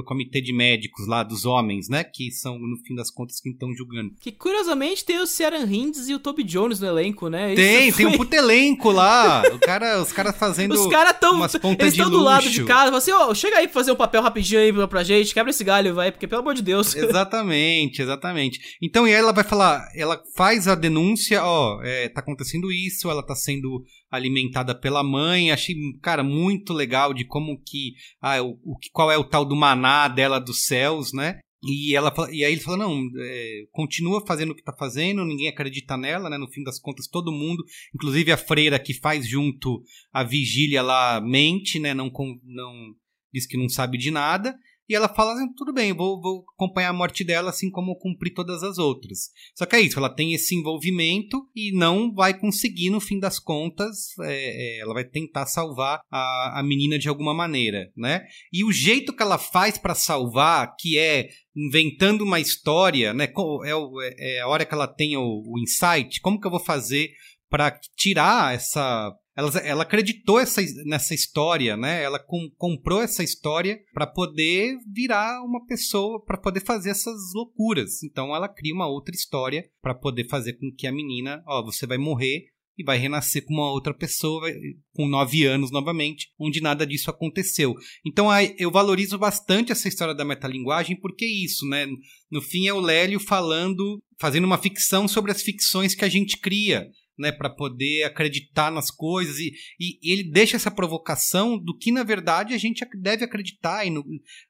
comitê 0.04 0.40
de 0.40 0.52
médicos 0.52 1.06
lá 1.06 1.22
dos 1.22 1.44
homens, 1.44 1.88
né? 1.88 2.02
Que 2.04 2.30
são, 2.30 2.58
no 2.58 2.76
fim 2.86 2.94
das 2.94 3.10
contas, 3.10 3.40
quem 3.40 3.52
estão 3.52 3.74
julgando. 3.74 4.14
Que 4.20 4.30
curiosamente 4.30 5.04
tem 5.04 5.18
o 5.20 5.26
Ciaran 5.26 5.66
Hinds 5.66 6.08
e 6.08 6.14
o 6.14 6.18
Toby 6.18 6.44
Jones 6.44 6.80
no 6.80 6.86
elenco, 6.86 7.28
né? 7.28 7.54
Tem, 7.54 7.88
Isso 7.88 7.96
tem 7.98 8.06
um 8.06 8.10
foi- 8.10 8.18
puto 8.18 8.34
elenco 8.34 8.90
lá. 8.90 9.42
O 9.52 9.58
cara, 9.58 10.00
os 10.00 10.12
caras 10.12 10.36
fazendo 10.36 10.72
Os 10.74 10.86
caras 10.86 11.16
tão. 11.20 11.34
umas 11.36 11.52
Eles 11.54 11.62
pontas 11.62 11.88
estão 11.92 12.10
do 12.10 12.20
lado 12.20 12.48
de 12.48 12.64
casa. 12.64 12.84
Falam 12.84 12.98
assim, 12.98 13.10
ó, 13.12 13.34
chega 13.34 13.58
aí 13.58 13.64
pra 13.66 13.74
fazer 13.74 13.92
um 13.92 13.96
papel 13.96 14.22
rapidinho 14.22 14.60
aí 14.60 14.72
pra, 14.72 14.88
pra 14.88 15.04
gente, 15.04 15.34
quebra 15.34 15.50
esse 15.50 15.64
galho, 15.64 15.94
vai, 15.94 16.10
porque 16.10 16.26
pelo 16.28 16.40
amor 16.42 16.54
de 16.54 16.62
Deus. 16.62 16.94
Exatamente, 16.96 18.00
exatamente. 18.02 18.60
Então, 18.80 19.06
e 19.06 19.10
aí 19.12 19.18
ela 19.18 19.32
vai 19.32 19.44
falar, 19.44 19.86
ela 19.94 20.20
faz 20.36 20.68
a 20.68 20.74
denúncia, 20.74 21.42
ó, 21.44 21.80
é, 21.82 22.08
tá 22.08 22.20
acontecendo 22.20 22.70
isso, 22.70 23.10
ela 23.10 23.22
tá 23.24 23.34
sendo 23.34 23.82
alimentada 24.12 24.74
pela 24.78 25.02
mãe, 25.02 25.50
achei, 25.50 25.74
cara, 26.02 26.22
muito 26.22 26.74
legal 26.74 27.14
de 27.14 27.24
como 27.24 27.58
que, 27.64 27.94
ah, 28.20 28.42
o, 28.42 28.58
o 28.62 28.76
qual 28.92 29.10
é 29.10 29.16
o 29.16 29.24
tal 29.24 29.42
do 29.42 29.56
maná 29.56 30.06
dela 30.06 30.38
dos 30.38 30.66
céus, 30.66 31.14
né? 31.14 31.40
E, 31.64 31.96
ela, 31.96 32.12
e 32.30 32.44
aí 32.44 32.52
ele 32.52 32.60
fala, 32.60 32.76
não, 32.76 33.00
é, 33.18 33.64
continua 33.70 34.24
fazendo 34.26 34.50
o 34.50 34.54
que 34.54 34.62
tá 34.62 34.74
fazendo, 34.76 35.24
ninguém 35.24 35.48
acredita 35.48 35.96
nela, 35.96 36.28
né? 36.28 36.36
No 36.36 36.50
fim 36.50 36.62
das 36.62 36.78
contas, 36.78 37.08
todo 37.08 37.32
mundo, 37.32 37.64
inclusive 37.94 38.30
a 38.30 38.36
freira 38.36 38.78
que 38.78 38.92
faz 38.92 39.26
junto 39.26 39.82
a 40.12 40.22
vigília 40.22 40.82
lá, 40.82 41.20
mente, 41.20 41.78
né? 41.78 41.94
Não, 41.94 42.10
não 42.44 42.94
diz 43.32 43.46
que 43.46 43.56
não 43.56 43.68
sabe 43.68 43.96
de 43.96 44.10
nada. 44.10 44.54
E 44.88 44.94
ela 44.94 45.08
fala, 45.08 45.32
"Ah, 45.32 45.48
tudo 45.56 45.72
bem, 45.72 45.92
vou, 45.92 46.20
vou 46.20 46.44
acompanhar 46.56 46.90
a 46.90 46.92
morte 46.92 47.24
dela 47.24 47.50
assim 47.50 47.70
como 47.70 47.98
cumpri 47.98 48.32
todas 48.32 48.62
as 48.62 48.78
outras. 48.78 49.30
Só 49.56 49.64
que 49.64 49.76
é 49.76 49.80
isso, 49.80 49.98
ela 49.98 50.08
tem 50.14 50.34
esse 50.34 50.54
envolvimento 50.54 51.38
e 51.54 51.72
não 51.76 52.12
vai 52.12 52.38
conseguir, 52.38 52.90
no 52.90 53.00
fim 53.00 53.18
das 53.18 53.38
contas, 53.38 54.18
é, 54.20 54.78
é, 54.78 54.80
ela 54.80 54.94
vai 54.94 55.04
tentar 55.04 55.46
salvar 55.46 56.00
a, 56.10 56.60
a 56.60 56.62
menina 56.62 56.98
de 56.98 57.08
alguma 57.08 57.32
maneira, 57.34 57.90
né? 57.96 58.22
E 58.52 58.64
o 58.64 58.72
jeito 58.72 59.12
que 59.14 59.22
ela 59.22 59.38
faz 59.38 59.78
pra 59.78 59.94
salvar, 59.94 60.74
que 60.78 60.98
é 60.98 61.28
inventando 61.56 62.22
uma 62.24 62.40
história, 62.40 63.12
né? 63.14 63.24
É, 63.64 63.70
é- 63.70 64.36
é 64.38 64.40
a 64.40 64.48
hora 64.48 64.64
que 64.64 64.74
ela 64.74 64.86
tem 64.88 65.16
o, 65.16 65.22
o 65.22 65.58
insight, 65.60 66.20
como 66.20 66.40
que 66.40 66.46
eu 66.46 66.50
vou 66.50 66.60
fazer 66.60 67.10
para 67.48 67.78
tirar 67.96 68.54
essa 68.54 69.12
ela, 69.36 69.50
ela 69.60 69.82
acreditou 69.82 70.38
essa, 70.38 70.60
nessa 70.84 71.14
história, 71.14 71.76
né? 71.76 72.02
Ela 72.02 72.18
com, 72.18 72.50
comprou 72.56 73.00
essa 73.00 73.24
história 73.24 73.80
para 73.92 74.06
poder 74.06 74.76
virar 74.92 75.42
uma 75.42 75.64
pessoa, 75.66 76.22
para 76.22 76.38
poder 76.38 76.60
fazer 76.60 76.90
essas 76.90 77.32
loucuras. 77.34 78.02
Então 78.02 78.34
ela 78.34 78.48
cria 78.48 78.74
uma 78.74 78.86
outra 78.86 79.14
história 79.14 79.64
para 79.80 79.94
poder 79.94 80.28
fazer 80.28 80.54
com 80.54 80.70
que 80.76 80.86
a 80.86 80.92
menina, 80.92 81.42
ó, 81.46 81.64
você 81.64 81.86
vai 81.86 81.98
morrer 81.98 82.52
e 82.76 82.84
vai 82.84 82.98
renascer 82.98 83.44
com 83.44 83.54
uma 83.54 83.70
outra 83.70 83.92
pessoa 83.92 84.50
com 84.94 85.06
nove 85.06 85.44
anos 85.44 85.70
novamente, 85.70 86.32
onde 86.38 86.60
nada 86.60 86.86
disso 86.86 87.10
aconteceu. 87.10 87.74
Então 88.04 88.28
eu 88.58 88.70
valorizo 88.70 89.18
bastante 89.18 89.72
essa 89.72 89.88
história 89.88 90.14
da 90.14 90.24
metalinguagem, 90.24 90.98
porque 90.98 91.24
é 91.24 91.28
isso, 91.28 91.66
né? 91.66 91.86
No 92.30 92.40
fim 92.40 92.66
é 92.66 92.72
o 92.72 92.80
Lélio 92.80 93.20
falando, 93.20 94.02
fazendo 94.18 94.44
uma 94.44 94.58
ficção 94.58 95.06
sobre 95.06 95.30
as 95.30 95.42
ficções 95.42 95.94
que 95.94 96.04
a 96.04 96.08
gente 96.08 96.38
cria 96.38 96.88
né, 97.18 97.30
para 97.30 97.50
poder 97.50 98.04
acreditar 98.04 98.70
nas 98.70 98.90
coisas 98.90 99.38
e, 99.38 99.52
e, 99.78 100.12
ele 100.12 100.30
deixa 100.30 100.56
essa 100.56 100.70
provocação 100.70 101.58
do 101.58 101.76
que 101.76 101.92
na 101.92 102.02
verdade 102.02 102.54
a 102.54 102.58
gente 102.58 102.84
deve 103.00 103.24
acreditar 103.24 103.86
e 103.86 103.90
no, 103.90 104.04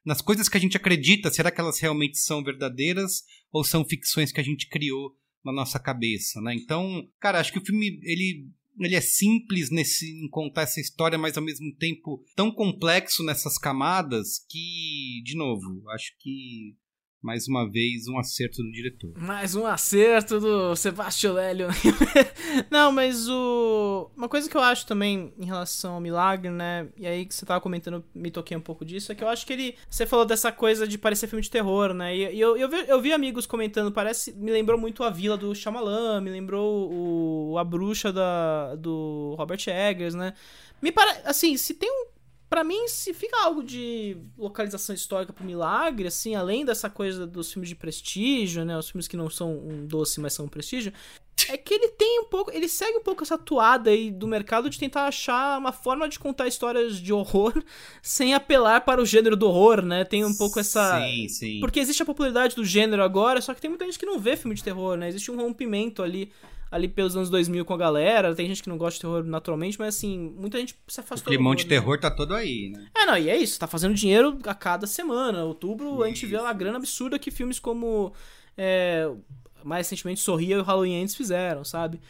nas 0.05 0.21
coisas 0.21 0.47
que 0.47 0.57
a 0.57 0.59
gente 0.59 0.77
acredita, 0.77 1.31
será 1.31 1.51
que 1.51 1.59
elas 1.59 1.79
realmente 1.79 2.17
são 2.17 2.43
verdadeiras 2.43 3.23
ou 3.51 3.63
são 3.63 3.85
ficções 3.85 4.31
que 4.31 4.39
a 4.39 4.43
gente 4.43 4.67
criou 4.69 5.15
na 5.43 5.51
nossa 5.51 5.77
cabeça, 5.77 6.39
né? 6.41 6.55
Então, 6.55 7.05
cara, 7.19 7.39
acho 7.39 7.51
que 7.51 7.59
o 7.59 7.65
filme 7.65 7.99
ele 8.03 8.47
ele 8.79 8.95
é 8.95 9.01
simples 9.01 9.69
nesse 9.69 10.05
em 10.23 10.27
contar 10.29 10.63
essa 10.63 10.79
história, 10.79 11.17
mas 11.17 11.37
ao 11.37 11.43
mesmo 11.43 11.75
tempo 11.75 12.23
tão 12.35 12.51
complexo 12.51 13.23
nessas 13.23 13.57
camadas 13.57 14.43
que, 14.49 15.21
de 15.23 15.35
novo, 15.35 15.87
acho 15.91 16.15
que 16.19 16.75
mais 17.23 17.47
uma 17.47 17.67
vez, 17.67 18.05
um 18.09 18.19
acerto 18.19 18.61
do 18.61 18.69
diretor. 18.69 19.13
Mais 19.15 19.55
um 19.55 19.65
acerto 19.65 20.41
do 20.41 20.75
Sebastião 20.75 21.33
Lélio. 21.33 21.69
Não, 22.69 22.91
mas 22.91 23.29
o... 23.29 24.11
uma 24.15 24.27
coisa 24.27 24.49
que 24.49 24.57
eu 24.57 24.61
acho 24.61 24.85
também 24.85 25.33
em 25.39 25.45
relação 25.45 25.93
ao 25.93 26.01
Milagre, 26.01 26.51
né? 26.51 26.89
E 26.97 27.07
aí 27.07 27.25
que 27.25 27.33
você 27.33 27.45
tava 27.45 27.61
comentando, 27.61 28.03
me 28.13 28.29
toquei 28.29 28.57
um 28.57 28.61
pouco 28.61 28.83
disso, 28.83 29.09
é 29.09 29.15
que 29.15 29.23
eu 29.23 29.29
acho 29.29 29.47
que 29.47 29.53
ele... 29.53 29.75
Você 29.89 30.05
falou 30.05 30.25
dessa 30.25 30.51
coisa 30.51 30.85
de 30.85 30.97
parecer 30.97 31.27
filme 31.27 31.41
de 31.41 31.49
terror, 31.49 31.93
né? 31.93 32.13
E, 32.13 32.37
eu, 32.37 32.57
eu, 32.57 32.67
vi, 32.67 32.83
eu 32.89 33.01
vi 33.01 33.13
amigos 33.13 33.45
comentando, 33.45 33.89
parece... 33.89 34.33
Me 34.33 34.51
lembrou 34.51 34.77
muito 34.77 35.01
a 35.01 35.09
Vila 35.09 35.37
do 35.37 35.55
Shyamalan, 35.55 36.19
me 36.19 36.29
lembrou 36.29 36.91
o, 36.91 37.57
a 37.57 37.63
Bruxa 37.63 38.11
da, 38.11 38.75
do 38.75 39.33
Robert 39.37 39.63
Eggers, 39.65 40.13
né? 40.13 40.33
Me 40.81 40.91
parece... 40.91 41.21
Assim, 41.23 41.55
se 41.55 41.73
tem 41.73 41.89
um 41.89 42.12
para 42.53 42.63
mim, 42.63 42.87
se 42.87 43.15
fica 43.15 43.35
algo 43.43 43.63
de 43.63 44.15
localização 44.37 44.93
histórica 44.93 45.33
pro 45.33 45.43
milagre, 45.43 46.07
assim, 46.07 46.35
além 46.35 46.63
dessa 46.63 46.87
coisa 46.87 47.25
dos 47.25 47.51
filmes 47.51 47.67
de 47.67 47.73
prestígio, 47.75 48.63
né? 48.63 48.77
Os 48.77 48.91
filmes 48.91 49.07
que 49.07 49.17
não 49.17 49.27
são 49.27 49.57
um 49.57 49.87
doce, 49.87 50.19
mas 50.19 50.33
são 50.33 50.45
um 50.45 50.47
prestígio. 50.47 50.93
É 51.49 51.57
que 51.57 51.73
ele 51.73 51.87
tem 51.87 52.19
um 52.19 52.25
pouco. 52.25 52.51
Ele 52.51 52.67
segue 52.67 52.99
um 52.99 53.01
pouco 53.01 53.23
essa 53.23 53.39
toada 53.39 53.89
aí 53.89 54.11
do 54.11 54.27
mercado 54.27 54.69
de 54.69 54.77
tentar 54.77 55.07
achar 55.07 55.57
uma 55.57 55.71
forma 55.71 56.07
de 56.07 56.19
contar 56.19 56.47
histórias 56.47 56.99
de 56.99 57.11
horror 57.11 57.59
sem 58.03 58.35
apelar 58.35 58.81
para 58.81 59.01
o 59.01 59.05
gênero 59.05 59.35
do 59.35 59.47
horror, 59.47 59.81
né? 59.81 60.05
Tem 60.05 60.23
um 60.23 60.35
pouco 60.35 60.59
essa. 60.59 61.01
Sim, 61.01 61.27
sim. 61.29 61.59
Porque 61.59 61.79
existe 61.79 62.03
a 62.03 62.05
popularidade 62.05 62.55
do 62.55 62.63
gênero 62.63 63.01
agora, 63.01 63.41
só 63.41 63.55
que 63.55 63.61
tem 63.61 63.69
muita 63.71 63.85
gente 63.85 63.97
que 63.97 64.05
não 64.05 64.19
vê 64.19 64.37
filme 64.37 64.53
de 64.53 64.63
terror, 64.63 64.95
né? 64.95 65.07
Existe 65.07 65.31
um 65.31 65.37
rompimento 65.37 66.03
ali 66.03 66.31
ali 66.73 66.87
pelos 66.87 67.15
anos 67.15 67.29
2000 67.29 67.63
com 67.65 67.73
a 67.75 67.77
galera. 67.77 68.33
Tem 68.33 68.47
gente 68.47 68.63
que 68.63 68.67
não 68.67 68.79
gosta 68.79 68.95
de 68.95 69.01
terror 69.01 69.23
naturalmente, 69.23 69.77
mas 69.77 69.95
assim, 69.95 70.33
muita 70.35 70.57
gente 70.57 70.75
se 70.87 70.99
afastou. 70.99 71.31
O 71.31 71.35
climão 71.35 71.53
de 71.53 71.67
terror 71.67 71.95
né? 71.95 72.01
tá 72.01 72.09
todo 72.09 72.33
aí, 72.33 72.69
né? 72.69 72.87
É, 72.95 73.05
não, 73.05 73.15
e 73.15 73.29
é 73.29 73.37
isso, 73.37 73.59
tá 73.59 73.67
fazendo 73.67 73.93
dinheiro 73.93 74.39
a 74.43 74.55
cada 74.55 74.87
semana. 74.87 75.43
Outubro 75.43 75.93
isso. 75.93 76.03
a 76.03 76.07
gente 76.07 76.25
vê 76.25 76.35
uma 76.35 76.51
grana 76.51 76.77
absurda 76.77 77.19
que 77.19 77.29
filmes 77.29 77.59
como. 77.59 78.11
É, 78.57 79.07
mais 79.63 79.87
recentemente 79.87 80.19
Sorria 80.19 80.55
e 80.55 80.59
o 80.59 80.63
Halloween 80.63 81.01
Ends 81.01 81.15
fizeram, 81.15 81.63
sabe? 81.63 82.01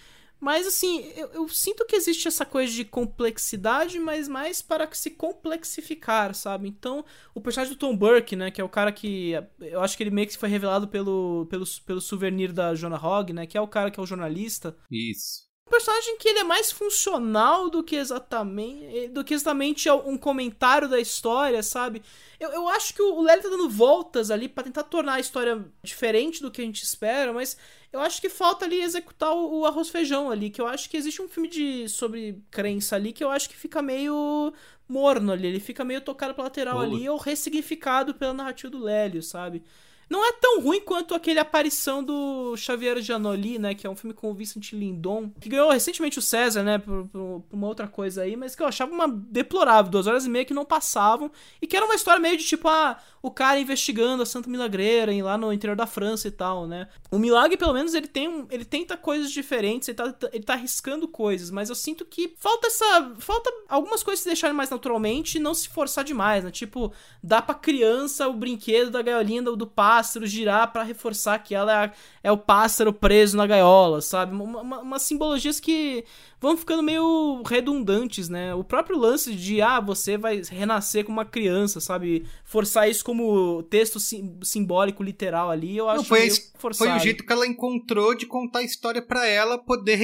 Mas 0.44 0.68
assim, 0.68 1.10
eu, 1.16 1.30
eu, 1.30 1.48
sinto 1.48 1.86
que 1.86 1.96
existe 1.96 2.28
essa 2.28 2.46
coisa 2.46 2.74
de 2.74 2.84
complexidade, 2.84 3.98
mas 3.98 4.28
mais 4.28 4.62
para 4.62 4.90
se 4.92 5.10
complexificar, 5.12 6.36
sabe? 6.36 6.68
Então, 6.68 7.06
o 7.34 7.40
personagem 7.40 7.74
do 7.74 7.80
Tom 7.80 7.96
Burke, 7.96 8.36
né, 8.36 8.52
que 8.52 8.60
é 8.60 8.64
o 8.64 8.68
cara 8.68 8.92
que. 8.92 9.32
Eu 9.62 9.80
acho 9.80 9.96
que 9.96 10.04
ele 10.04 10.12
meio 10.12 10.28
que 10.28 10.38
foi 10.38 10.50
revelado 10.50 10.86
pelo, 10.90 11.48
pelo, 11.50 11.64
pelo 11.86 12.02
souvenir 12.02 12.52
da 12.52 12.76
Jonah 12.76 13.02
Hogg, 13.02 13.32
né? 13.32 13.48
Que 13.48 13.58
é 13.58 13.62
o 13.62 13.68
cara 13.70 13.90
que 13.90 13.98
é 13.98 14.04
o 14.04 14.06
jornalista. 14.06 14.76
Isso 14.92 15.53
personagem 15.74 16.18
que 16.20 16.30
ele 16.30 16.40
é 16.40 16.44
mais 16.44 16.72
funcional 16.72 17.68
do 17.68 17.84
que 17.84 17.96
exatamente 17.96 19.08
do 19.08 19.24
que 19.24 19.34
exatamente 19.34 19.90
um 19.90 20.16
comentário 20.16 20.88
da 20.88 21.00
história, 21.00 21.64
sabe? 21.64 22.04
Eu, 22.40 22.52
eu 22.52 22.68
acho 22.70 22.94
que 22.94 23.02
o 23.02 23.22
Lely 23.22 23.42
tá 23.42 23.50
dando 23.50 23.68
voltas 23.68 24.30
ali 24.30 24.48
para 24.48 24.66
tentar 24.66 24.84
tornar 24.84 25.16
a 25.16 25.20
história 25.20 25.66
diferente 25.82 26.44
do 26.44 26.52
que 26.52 26.62
a 26.62 26.66
gente 26.66 26.84
espera, 26.84 27.34
mas 27.34 27.58
eu 27.92 28.00
acho 28.00 28.22
que 28.22 28.30
falta 28.30 28.66
ali 28.66 28.84
executar 28.84 29.34
o, 29.34 29.62
o 29.62 29.66
arroz 29.66 29.90
feijão 29.90 30.30
ali, 30.30 30.52
que 30.52 30.62
eu 30.62 30.68
acho 30.68 30.88
que 30.88 30.96
existe 30.96 31.24
um 31.24 31.28
filme 31.28 31.50
de 31.50 31.90
sobre 31.90 32.40
crença 32.52 32.96
ali 32.96 33.12
que 33.12 33.24
eu 33.24 33.32
acho 33.32 33.50
que 33.50 33.56
fica 33.56 33.82
meio 33.82 34.54
morno 34.88 35.32
ali, 35.32 35.48
ele 35.48 35.60
fica 35.60 35.84
meio 35.84 36.02
tocado 36.02 36.36
pra 36.36 36.44
lateral 36.44 36.80
ali 36.82 37.10
ou 37.10 37.18
ressignificado 37.18 38.14
pela 38.14 38.34
narrativa 38.34 38.70
do 38.70 38.84
Lélio, 38.84 39.24
sabe? 39.24 39.64
Não 40.10 40.26
é 40.28 40.32
tão 40.34 40.62
ruim 40.62 40.82
quanto 40.82 41.16
aquele 41.16 41.40
aparição 41.40 42.04
do 42.04 42.56
Xavier 42.58 43.02
Giannoli, 43.02 43.58
né? 43.58 43.74
Que 43.74 43.88
é 43.88 43.90
um 43.90 43.96
filme 43.96 44.14
com 44.14 44.30
o 44.30 44.34
Vincent 44.34 44.74
Lindon, 44.74 45.32
que 45.40 45.50
ganhou 45.50 45.72
recentemente 45.72 46.20
o 46.20 46.22
César, 46.22 46.64
né? 46.64 46.78
Por, 46.78 47.08
por, 47.08 47.44
por, 47.50 47.56
uma 47.56 47.68
outra 47.68 47.88
coisa 47.88 48.24
aí, 48.24 48.36
mas 48.36 48.56
que 48.56 48.62
eu 48.62 48.68
achava 48.68 48.92
uma 48.92 49.08
deplorável, 49.08 49.92
duas 49.92 50.08
horas 50.08 50.26
e 50.26 50.30
meia 50.30 50.46
que 50.46 50.54
não 50.54 50.66
passavam, 50.66 51.32
e 51.62 51.68
que 51.68 51.76
era 51.76 51.86
uma 51.86 51.96
história 51.96 52.20
meio 52.20 52.38
de 52.38 52.44
tipo, 52.44 52.68
ah, 52.68 52.98
o 53.22 53.32
cara 53.32 53.60
investigando 53.60 54.22
a 54.22 54.26
Santa 54.26 54.50
Milagreira 54.50 55.12
lá 55.24 55.38
no 55.38 55.54
interior 55.54 55.76
da 55.76 55.88
França 55.88 56.28
e 56.28 56.32
tal, 56.32 56.68
né? 56.68 56.88
O 57.10 57.18
Milagre, 57.18 57.58
pelo 57.58 57.74
menos, 57.74 57.94
ele 57.94 58.08
tem 58.08 58.46
ele 58.52 58.66
tenta 58.66 58.98
coisas 58.98 59.32
diferentes, 59.32 59.88
ele 59.88 59.96
tá, 59.96 60.16
ele 60.32 60.44
tá 60.44 60.54
arriscando 60.54 61.08
coisas, 61.08 61.50
mas 61.50 61.70
eu 61.70 61.76
sinto 61.76 62.06
que 62.06 62.36
falta 62.38 62.68
essa. 62.68 63.14
Falta 63.20 63.52
algumas 63.68 64.04
coisas 64.04 64.22
se 64.22 64.30
deixarem 64.30 64.56
mais 64.56 64.70
naturalmente 64.70 65.38
e 65.38 65.42
não 65.42 65.54
se 65.54 65.70
forçar 65.70 66.04
demais, 66.04 66.44
né? 66.44 66.52
Tipo, 66.52 66.92
dá 67.22 67.42
pra 67.42 67.56
criança 67.56 68.28
o 68.28 68.34
brinquedo 68.34 68.92
da 68.92 69.02
gaiolinha 69.02 69.42
do, 69.42 69.56
do 69.56 69.68
pássaro 69.68 69.93
pássaro 69.94 70.26
girar 70.26 70.72
para 70.72 70.82
reforçar 70.82 71.38
que 71.38 71.54
ela 71.54 71.86
é, 71.86 71.92
é, 72.24 72.32
o 72.32 72.38
pássaro 72.38 72.92
preso 72.92 73.38
na 73.38 73.46
gaiola, 73.46 74.02
sabe? 74.02 74.34
Uma, 74.34 74.62
uma, 74.62 74.80
umas 74.80 75.04
simbologias 75.04 75.60
que 75.60 76.04
vão 76.44 76.58
ficando 76.58 76.84
meio 76.84 77.42
redundantes, 77.44 78.28
né? 78.28 78.54
O 78.54 78.66
próprio 78.66 78.98
lance 78.98 79.34
de, 79.34 79.62
ah, 79.62 79.80
você 79.80 80.18
vai 80.18 80.42
renascer 80.50 81.06
como 81.06 81.18
uma 81.18 81.26
criança, 81.26 81.80
sabe? 81.80 82.26
Forçar 82.44 82.90
isso 82.90 83.06
como 83.06 83.64
texto 83.64 83.98
sim, 83.98 84.38
simbólico, 84.44 85.02
literal 85.02 85.50
ali, 85.50 85.78
eu 85.78 85.88
acho 85.88 86.00
Não, 86.00 86.04
foi, 86.04 86.30
forçado. 86.58 86.90
Foi 86.90 87.00
o 87.00 87.02
jeito 87.02 87.26
que 87.26 87.32
ela 87.32 87.48
encontrou 87.48 88.14
de 88.14 88.26
contar 88.26 88.60
a 88.60 88.64
história 88.64 89.02
para 89.02 89.26
ela 89.26 89.58
poder 89.58 89.98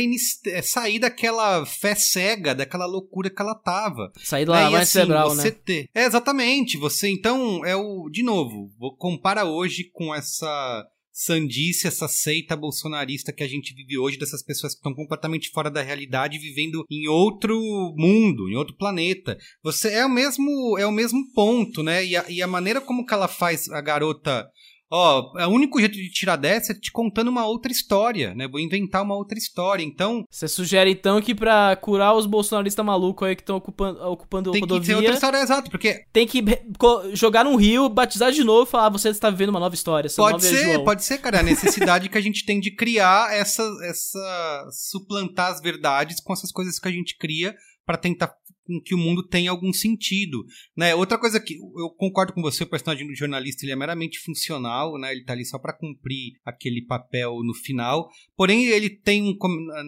é, 0.48 0.62
sair 0.62 0.98
daquela 0.98 1.66
fé 1.66 1.94
cega, 1.94 2.56
daquela 2.56 2.86
loucura 2.86 3.30
que 3.30 3.42
ela 3.42 3.54
tava. 3.54 4.10
Sair 4.24 4.46
da 4.46 4.54
né? 4.54 4.70
mais 4.70 4.76
assim, 4.76 4.92
cerebral, 4.94 5.36
né? 5.36 5.52
Ter... 5.52 5.90
É, 5.94 6.06
exatamente. 6.06 6.78
Você, 6.78 7.10
então, 7.10 7.66
é 7.66 7.76
o... 7.76 8.10
De 8.10 8.24
novo, 8.24 8.72
compara 8.98 9.44
hoje 9.44 9.90
com 9.92 10.16
essa 10.16 10.88
sandice, 11.20 11.86
essa 11.86 12.08
seita 12.08 12.56
bolsonarista 12.56 13.34
que 13.34 13.44
a 13.44 13.48
gente 13.48 13.74
vive 13.74 13.98
hoje, 13.98 14.18
dessas 14.18 14.42
pessoas 14.42 14.74
que 14.74 14.80
estão 14.80 14.94
completamente 14.94 15.50
fora 15.50 15.70
da 15.70 15.82
realidade, 15.82 16.38
vivendo 16.38 16.86
em 16.90 17.10
outro 17.10 17.60
mundo, 17.98 18.48
em 18.48 18.56
outro 18.56 18.76
planeta. 18.78 19.38
Você 19.62 19.90
é 19.90 20.06
o 20.06 20.10
mesmo, 20.10 20.78
é 20.78 20.86
o 20.86 20.92
mesmo 20.92 21.20
ponto, 21.34 21.84
né? 21.84 22.06
E 22.06 22.16
a, 22.16 22.26
e 22.30 22.42
a 22.42 22.48
maneira 22.48 22.80
como 22.80 23.06
que 23.06 23.14
ela 23.14 23.28
faz 23.28 23.70
a 23.70 23.82
garota 23.82 24.48
Ó, 24.92 25.38
é 25.38 25.46
o 25.46 25.52
único 25.52 25.80
jeito 25.80 25.96
de 25.96 26.10
tirar 26.10 26.36
dessa 26.36 26.72
é 26.72 26.76
te 26.76 26.92
contando 26.92 27.28
uma 27.28 27.46
outra 27.46 27.72
história, 27.72 28.34
né? 28.34 28.48
Vou 28.48 28.60
inventar 28.60 29.04
uma 29.04 29.16
outra 29.16 29.38
história. 29.38 29.84
Então. 29.84 30.26
Você 30.30 30.48
sugere 30.48 30.92
então 30.92 31.22
que 31.22 31.36
pra 31.36 31.76
curar 31.76 32.16
os 32.16 32.26
bolsonaristas 32.26 32.84
malucos 32.84 33.28
aí 33.28 33.36
que 33.36 33.44
estão 33.44 33.58
ocupando, 33.58 34.02
ocupando 34.04 34.52
tem 34.52 34.62
rodovia. 34.62 34.80
Tem 34.80 34.82
que 34.82 34.88
ser 34.88 34.96
outra 34.96 35.14
história, 35.14 35.38
exato, 35.38 35.70
porque. 35.70 36.04
Tem 36.12 36.28
que 36.28 36.44
jogar 37.14 37.44
num 37.44 37.56
rio, 37.56 37.88
batizar 37.88 38.32
de 38.32 38.44
novo 38.44 38.68
e 38.68 38.72
falar: 38.72 38.88
ah, 38.88 38.90
você 38.90 39.10
está 39.10 39.30
vivendo 39.30 39.50
uma 39.50 39.60
nova 39.60 39.76
história. 39.76 40.10
Pode 40.16 40.44
ser, 40.44 40.70
é 40.70 40.80
pode 40.80 41.04
ser, 41.04 41.20
cara. 41.20 41.40
A 41.40 41.44
necessidade 41.44 42.10
que 42.10 42.18
a 42.18 42.22
gente 42.22 42.44
tem 42.46 42.60
de 42.60 42.76
criar 42.76 43.32
essa, 43.34 43.64
essa. 43.84 44.68
suplantar 44.72 45.52
as 45.52 45.62
verdades 45.62 46.20
com 46.20 46.34
essas 46.34 46.52
coisas 46.52 46.80
que 46.80 46.88
a 46.88 46.92
gente 46.92 47.16
cria 47.18 47.56
para 47.86 47.98
tentar 47.98 48.32
que 48.84 48.94
o 48.94 48.98
mundo 48.98 49.26
tenha 49.28 49.52
algum 49.52 49.74
sentido, 49.74 50.46
né? 50.76 50.94
Outra 50.94 51.18
coisa 51.18 51.40
que 51.40 51.56
eu 51.56 51.90
concordo 51.98 52.34
com 52.34 52.42
você, 52.42 52.64
o 52.64 52.70
personagem 52.70 53.08
do 53.08 53.16
jornalista 53.16 53.66
ele 53.66 53.72
é 53.72 53.76
meramente 53.76 54.20
funcional, 54.20 54.98
né? 55.00 55.12
Ele 55.12 55.24
tá 55.24 55.34
ali 55.34 55.46
só 55.46 55.58
para 55.58 55.78
cumprir 55.78 56.34
aquele 56.46 56.86
papel 56.86 57.42
no 57.44 57.54
final. 57.54 58.10
Porém, 58.36 58.66
ele 58.66 58.90
tem 58.90 59.24
um 59.24 59.38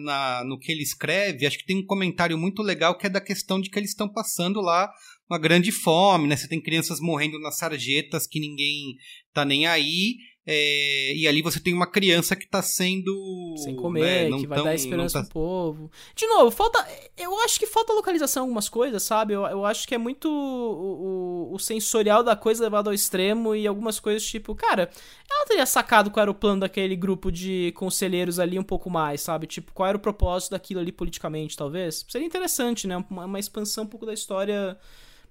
na, 0.02 0.44
no 0.44 0.58
que 0.58 0.72
ele 0.72 0.82
escreve, 0.82 1.46
acho 1.46 1.58
que 1.58 1.66
tem 1.66 1.78
um 1.78 1.86
comentário 1.86 2.36
muito 2.36 2.62
legal 2.62 2.96
que 2.96 3.06
é 3.06 3.10
da 3.10 3.20
questão 3.20 3.60
de 3.60 3.70
que 3.70 3.78
eles 3.78 3.90
estão 3.90 4.08
passando 4.08 4.60
lá 4.60 4.90
uma 5.28 5.38
grande 5.38 5.72
fome, 5.72 6.28
né? 6.28 6.36
Você 6.36 6.48
tem 6.48 6.60
crianças 6.60 7.00
morrendo 7.00 7.38
nas 7.40 7.56
sarjetas 7.56 8.26
que 8.26 8.38
ninguém 8.38 8.96
tá 9.32 9.44
nem 9.44 9.66
aí 9.66 10.16
É, 10.44 11.14
e 11.14 11.28
ali 11.28 11.40
você 11.40 11.60
tem 11.60 11.72
uma 11.72 11.86
criança 11.86 12.34
que 12.34 12.48
tá 12.48 12.60
sendo. 12.60 13.54
Sem 13.58 13.76
comer, 13.76 14.28
né, 14.28 14.38
que 14.38 14.46
vai 14.46 14.58
tão- 14.58 14.64
dar 14.64 14.74
esperança 14.74 15.20
tá- 15.20 15.24
pro 15.24 15.32
povo. 15.34 15.90
De 16.16 16.26
novo, 16.26 16.50
falta. 16.50 16.84
Eu 17.16 17.38
acho 17.44 17.60
que 17.60 17.66
falta 17.66 17.92
localização 17.92 18.42
em 18.42 18.46
algumas 18.46 18.68
coisas, 18.68 19.04
sabe? 19.04 19.34
Eu, 19.34 19.42
eu 19.46 19.64
acho 19.64 19.86
que 19.86 19.94
é 19.94 19.98
muito 19.98 20.28
o, 20.28 21.50
o- 21.52 21.54
o 21.54 21.58
sensorial 21.60 22.24
da 22.24 22.34
coisa 22.34 22.64
levado 22.64 22.88
ao 22.88 22.94
extremo 22.94 23.54
e 23.54 23.68
algumas 23.68 24.00
coisas 24.00 24.24
tipo, 24.26 24.52
cara, 24.52 24.90
ela 25.30 25.46
teria 25.46 25.64
sacado 25.64 26.10
qual 26.10 26.22
era 26.22 26.30
o 26.30 26.34
plano 26.34 26.60
daquele 26.62 26.96
grupo 26.96 27.30
de 27.30 27.72
conselheiros 27.76 28.40
ali 28.40 28.58
um 28.58 28.64
pouco 28.64 28.90
mais, 28.90 29.20
sabe? 29.20 29.46
Tipo, 29.46 29.72
qual 29.72 29.88
era 29.90 29.96
o 29.96 30.00
propósito 30.00 30.50
daquilo 30.50 30.80
ali 30.80 30.90
politicamente, 30.90 31.56
talvez. 31.56 32.04
Seria 32.08 32.26
interessante, 32.26 32.88
né? 32.88 32.96
Uma, 33.08 33.26
uma 33.26 33.38
expansão 33.38 33.84
um 33.84 33.88
pouco 33.88 34.04
da 34.06 34.12
história. 34.12 34.76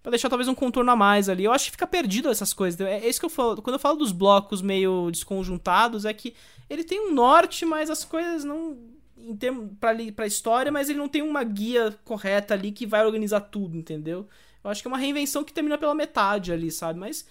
Pra 0.01 0.09
deixar 0.09 0.29
talvez 0.29 0.47
um 0.47 0.55
contorno 0.55 0.91
a 0.91 0.95
mais 0.95 1.29
ali. 1.29 1.43
Eu 1.43 1.51
acho 1.51 1.65
que 1.65 1.71
fica 1.71 1.85
perdido 1.85 2.29
essas 2.29 2.53
coisas. 2.53 2.79
É 2.81 3.05
é 3.05 3.09
isso 3.09 3.19
que 3.19 3.25
eu 3.25 3.29
falo. 3.29 3.61
Quando 3.61 3.75
eu 3.75 3.79
falo 3.79 3.97
dos 3.97 4.11
blocos 4.11 4.61
meio 4.61 5.09
desconjuntados, 5.11 6.05
é 6.05 6.13
que 6.13 6.33
ele 6.69 6.83
tem 6.83 6.99
um 6.99 7.13
norte, 7.13 7.65
mas 7.65 7.89
as 7.89 8.03
coisas 8.03 8.43
não. 8.43 8.77
Em 9.17 9.35
termos 9.35 9.69
pra, 9.79 9.91
pra 10.15 10.25
história, 10.25 10.71
mas 10.71 10.89
ele 10.89 10.97
não 10.97 11.07
tem 11.07 11.21
uma 11.21 11.43
guia 11.43 11.95
correta 12.03 12.55
ali 12.55 12.71
que 12.71 12.87
vai 12.87 13.05
organizar 13.05 13.41
tudo, 13.41 13.77
entendeu? 13.77 14.27
Eu 14.63 14.69
acho 14.71 14.81
que 14.81 14.87
é 14.87 14.91
uma 14.91 14.97
reinvenção 14.97 15.43
que 15.43 15.53
termina 15.53 15.77
pela 15.77 15.93
metade 15.93 16.51
ali, 16.51 16.71
sabe? 16.71 16.99
Mas 16.99 17.25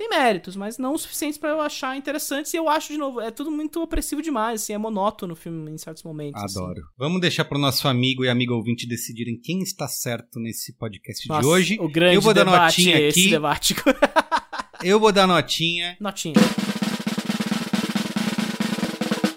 tem 0.00 0.08
méritos, 0.08 0.56
mas 0.56 0.78
não 0.78 0.94
o 0.94 0.98
suficientes 0.98 1.36
pra 1.36 1.50
eu 1.50 1.60
achar 1.60 1.94
interessantes. 1.94 2.54
E 2.54 2.56
eu 2.56 2.70
acho, 2.70 2.90
de 2.90 2.96
novo, 2.96 3.20
é 3.20 3.30
tudo 3.30 3.50
muito 3.50 3.82
opressivo 3.82 4.22
demais, 4.22 4.62
assim, 4.62 4.72
é 4.72 4.78
monótono 4.78 5.34
o 5.34 5.36
filme 5.36 5.70
em 5.70 5.76
certos 5.76 6.02
momentos. 6.02 6.42
assim. 6.42 6.58
Adoro. 6.58 6.80
Vamos 6.96 7.20
deixar 7.20 7.44
pro 7.44 7.58
nosso 7.58 7.86
amigo 7.86 8.24
e 8.24 8.28
amigo 8.30 8.54
ouvinte 8.54 8.88
decidirem 8.88 9.38
quem 9.38 9.60
está 9.60 9.86
certo 9.86 10.40
nesse 10.40 10.74
podcast 10.78 11.28
Nossa, 11.28 11.42
de 11.42 11.46
hoje. 11.46 11.76
O 11.78 11.86
grande 11.86 12.14
eu 12.14 12.22
vou 12.22 12.32
dar 12.32 12.44
debate 12.44 12.78
notinha 12.78 12.96
é 12.96 13.08
esse 13.08 13.20
aqui. 13.20 13.30
debate. 13.30 13.74
Eu 14.82 14.98
vou 14.98 15.12
dar 15.12 15.26
notinha. 15.26 15.94
Notinha. 16.00 16.32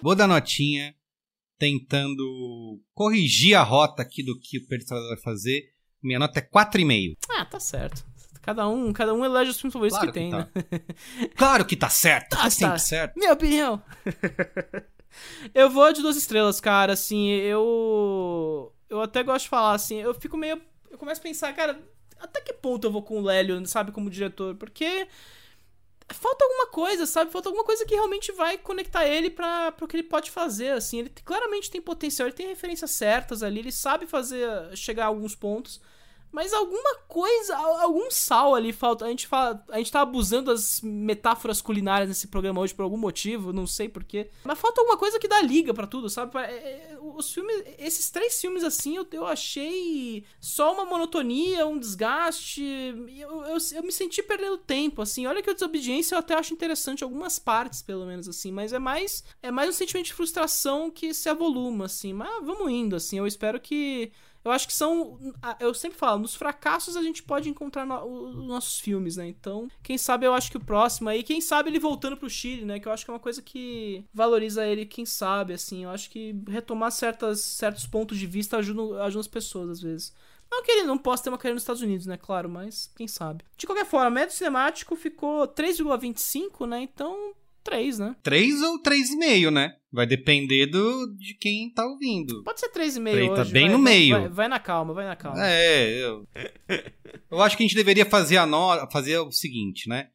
Vou 0.01 0.15
dar 0.15 0.25
notinha 0.25 0.95
tentando 1.59 2.79
corrigir 2.93 3.55
a 3.55 3.61
rota 3.63 4.01
aqui 4.01 4.23
do 4.23 4.39
que 4.39 4.59
o 4.59 4.65
Pedro 4.65 4.85
vai 5.09 5.17
fazer. 5.17 5.63
Minha 6.01 6.19
nota 6.19 6.39
é 6.39 6.41
4,5. 6.41 7.17
Ah, 7.29 7.43
tá 7.43 7.59
certo. 7.59 8.05
Cada 8.43 8.67
um, 8.67 8.91
cada 8.91 9.13
um 9.13 9.23
elege 9.23 9.51
os 9.51 9.59
filmes 9.59 9.71
favoritos 9.71 9.97
Claro 9.97 10.11
que 10.11 10.19
tem, 10.19 10.29
que 10.29 10.35
né? 10.35 10.47
Claro 11.35 11.65
que 11.65 11.77
tá 11.77 11.89
certo, 11.89 12.31
tá, 12.31 12.43
tá. 12.43 12.49
sempre 12.49 12.79
certo. 12.79 13.17
Minha 13.17 13.31
opinião. 13.31 13.81
eu 15.55 15.69
vou 15.69 15.93
de 15.93 16.01
duas 16.01 16.17
estrelas, 16.17 16.59
cara, 16.59 16.91
assim, 16.91 17.29
eu. 17.29 18.73
Eu 18.89 19.01
até 19.01 19.23
gosto 19.23 19.45
de 19.45 19.49
falar, 19.49 19.73
assim, 19.73 19.95
eu 20.01 20.13
fico 20.13 20.35
meio. 20.35 20.61
Eu 20.91 20.97
começo 20.97 21.21
a 21.21 21.23
pensar, 21.23 21.53
cara, 21.53 21.81
até 22.19 22.41
que 22.41 22.51
ponto 22.51 22.85
eu 22.85 22.91
vou 22.91 23.01
com 23.01 23.17
o 23.17 23.21
Lélio, 23.21 23.65
sabe, 23.65 23.93
como 23.93 24.09
diretor? 24.09 24.55
Porque. 24.55 25.07
Falta 26.09 26.43
alguma 26.43 26.67
coisa, 26.67 27.05
sabe? 27.05 27.31
Falta 27.31 27.47
alguma 27.47 27.63
coisa 27.63 27.85
que 27.85 27.95
realmente 27.95 28.29
vai 28.33 28.57
conectar 28.57 29.07
ele 29.07 29.29
para 29.29 29.71
pro 29.71 29.87
que 29.87 29.95
ele 29.95 30.03
pode 30.03 30.31
fazer, 30.31 30.71
assim. 30.71 30.99
Ele 30.99 31.09
claramente 31.23 31.71
tem 31.71 31.81
potencial, 31.81 32.27
ele 32.27 32.35
tem 32.35 32.45
referências 32.45 32.91
certas 32.91 33.41
ali, 33.41 33.59
ele 33.59 33.71
sabe 33.71 34.05
fazer 34.05 34.45
chegar 34.75 35.05
a 35.05 35.07
alguns 35.07 35.33
pontos. 35.33 35.79
Mas 36.33 36.51
alguma 36.51 36.95
coisa, 37.07 37.55
al- 37.55 37.81
algum 37.81 38.09
sal 38.11 38.55
ali 38.55 38.73
falta. 38.73 39.05
A 39.05 39.09
gente 39.09 39.27
fala, 39.27 39.63
a 39.69 39.77
gente 39.77 39.91
tá 39.91 40.01
abusando 40.01 40.51
das 40.51 40.81
metáforas 40.81 41.61
culinárias 41.61 42.09
nesse 42.09 42.27
programa 42.27 42.59
hoje 42.59 42.73
por 42.73 42.81
algum 42.83 42.97
motivo, 42.97 43.53
não 43.53 43.67
sei 43.67 43.87
porquê. 43.87 44.29
Mas 44.43 44.57
falta 44.59 44.81
alguma 44.81 44.97
coisa 44.97 45.19
que 45.19 45.27
dá 45.27 45.39
liga 45.41 45.73
pra 45.73 45.85
tudo, 45.87 46.09
sabe? 46.09 46.37
É- 46.39 46.41
é- 46.91 46.97
Os 46.99 47.31
filmes, 47.33 47.63
esses 47.77 48.09
três 48.09 48.41
filmes 48.41 48.63
assim, 48.63 48.95
eu, 48.97 49.05
eu 49.11 49.25
achei 49.27 50.25
só 50.39 50.73
uma 50.73 50.85
monotonia, 50.85 51.67
um 51.67 51.77
desgaste. 51.77 52.63
Eu, 53.15 53.43
eu, 53.45 53.57
eu 53.75 53.83
me 53.83 53.91
senti 53.91 54.23
perdendo 54.23 54.57
tempo, 54.57 55.01
assim. 55.01 55.25
Olha 55.27 55.41
que 55.41 55.49
a 55.49 55.53
desobediência 55.53 56.15
eu 56.15 56.19
até 56.19 56.33
acho 56.33 56.53
interessante, 56.53 57.03
algumas 57.03 57.37
partes, 57.37 57.81
pelo 57.81 58.05
menos, 58.05 58.27
assim. 58.27 58.51
Mas 58.51 58.73
é 58.73 58.79
mais, 58.79 59.23
é 59.41 59.51
mais 59.51 59.69
um 59.69 59.73
sentimento 59.73 60.07
de 60.07 60.13
frustração 60.13 60.89
que 60.89 61.13
se 61.13 61.29
avoluma, 61.29 61.85
assim. 61.85 62.13
Mas 62.13 62.43
vamos 62.43 62.71
indo, 62.71 62.95
assim. 62.95 63.17
Eu 63.19 63.27
espero 63.27 63.59
que. 63.59 64.11
Eu 64.43 64.51
acho 64.51 64.67
que 64.67 64.73
são. 64.73 65.17
Eu 65.59 65.73
sempre 65.73 65.97
falo, 65.97 66.19
nos 66.19 66.35
fracassos 66.35 66.97
a 66.97 67.01
gente 67.01 67.23
pode 67.23 67.47
encontrar 67.49 67.85
no- 67.85 68.03
os 68.03 68.45
nossos 68.45 68.79
filmes, 68.79 69.15
né? 69.17 69.27
Então, 69.27 69.69
quem 69.81 69.97
sabe 69.97 70.25
eu 70.25 70.33
acho 70.33 70.51
que 70.51 70.57
o 70.57 70.63
próximo 70.63 71.07
aí, 71.09 71.23
quem 71.23 71.39
sabe 71.39 71.69
ele 71.69 71.79
voltando 71.79 72.17
pro 72.17 72.29
Chile, 72.29 72.65
né? 72.65 72.79
Que 72.79 72.87
eu 72.87 72.91
acho 72.91 73.05
que 73.05 73.11
é 73.11 73.13
uma 73.13 73.19
coisa 73.19 73.41
que 73.41 74.03
valoriza 74.13 74.65
ele, 74.65 74.85
quem 74.85 75.05
sabe, 75.05 75.53
assim. 75.53 75.83
Eu 75.85 75.89
acho 75.91 76.09
que 76.09 76.35
retomar 76.47 76.91
certas, 76.91 77.39
certos 77.39 77.87
pontos 77.87 78.17
de 78.17 78.27
vista 78.27 78.57
ajuda, 78.57 79.03
ajuda 79.03 79.21
as 79.21 79.27
pessoas, 79.27 79.69
às 79.69 79.81
vezes. 79.81 80.13
Não 80.51 80.61
que 80.61 80.71
ele 80.71 80.83
não 80.83 80.97
possa 80.99 81.23
ter 81.23 81.29
uma 81.29 81.37
carreira 81.37 81.55
nos 81.55 81.63
Estados 81.63 81.81
Unidos, 81.81 82.05
né? 82.05 82.15
Claro, 82.17 82.47
mas 82.49 82.91
quem 82.95 83.07
sabe. 83.07 83.43
De 83.57 83.65
qualquer 83.65 83.85
forma, 83.85 84.09
médio 84.09 84.35
cinemático 84.35 84.95
ficou 84.95 85.47
3,25, 85.47 86.65
né? 86.67 86.81
Então, 86.81 87.33
3, 87.63 87.97
né? 87.97 88.15
3 88.21 88.61
ou 88.61 88.77
3,5, 88.79 89.49
né? 89.49 89.77
Vai 89.93 90.07
depender 90.07 90.65
do, 90.65 91.13
de 91.15 91.35
quem 91.39 91.69
tá 91.71 91.85
ouvindo. 91.85 92.43
Pode 92.43 92.59
ser 92.59 92.69
3,5 92.69 93.07
Ele 93.09 93.29
hoje. 93.29 93.35
tá 93.35 93.45
bem 93.51 93.63
vai, 93.67 93.71
no 93.71 93.77
meio. 93.79 94.19
Vai, 94.21 94.29
vai 94.29 94.47
na 94.47 94.59
calma, 94.59 94.91
vai 94.93 95.05
na 95.05 95.15
calma. 95.15 95.37
É, 95.45 96.03
eu. 96.03 96.27
Eu 97.29 97.41
acho 97.41 97.55
que 97.55 97.63
a 97.63 97.67
gente 97.67 97.75
deveria 97.75 98.05
fazer 98.05 98.37
a 98.37 98.45
no... 98.47 98.89
fazer 98.91 99.19
o 99.19 99.31
seguinte, 99.31 99.87
né? 99.87 100.07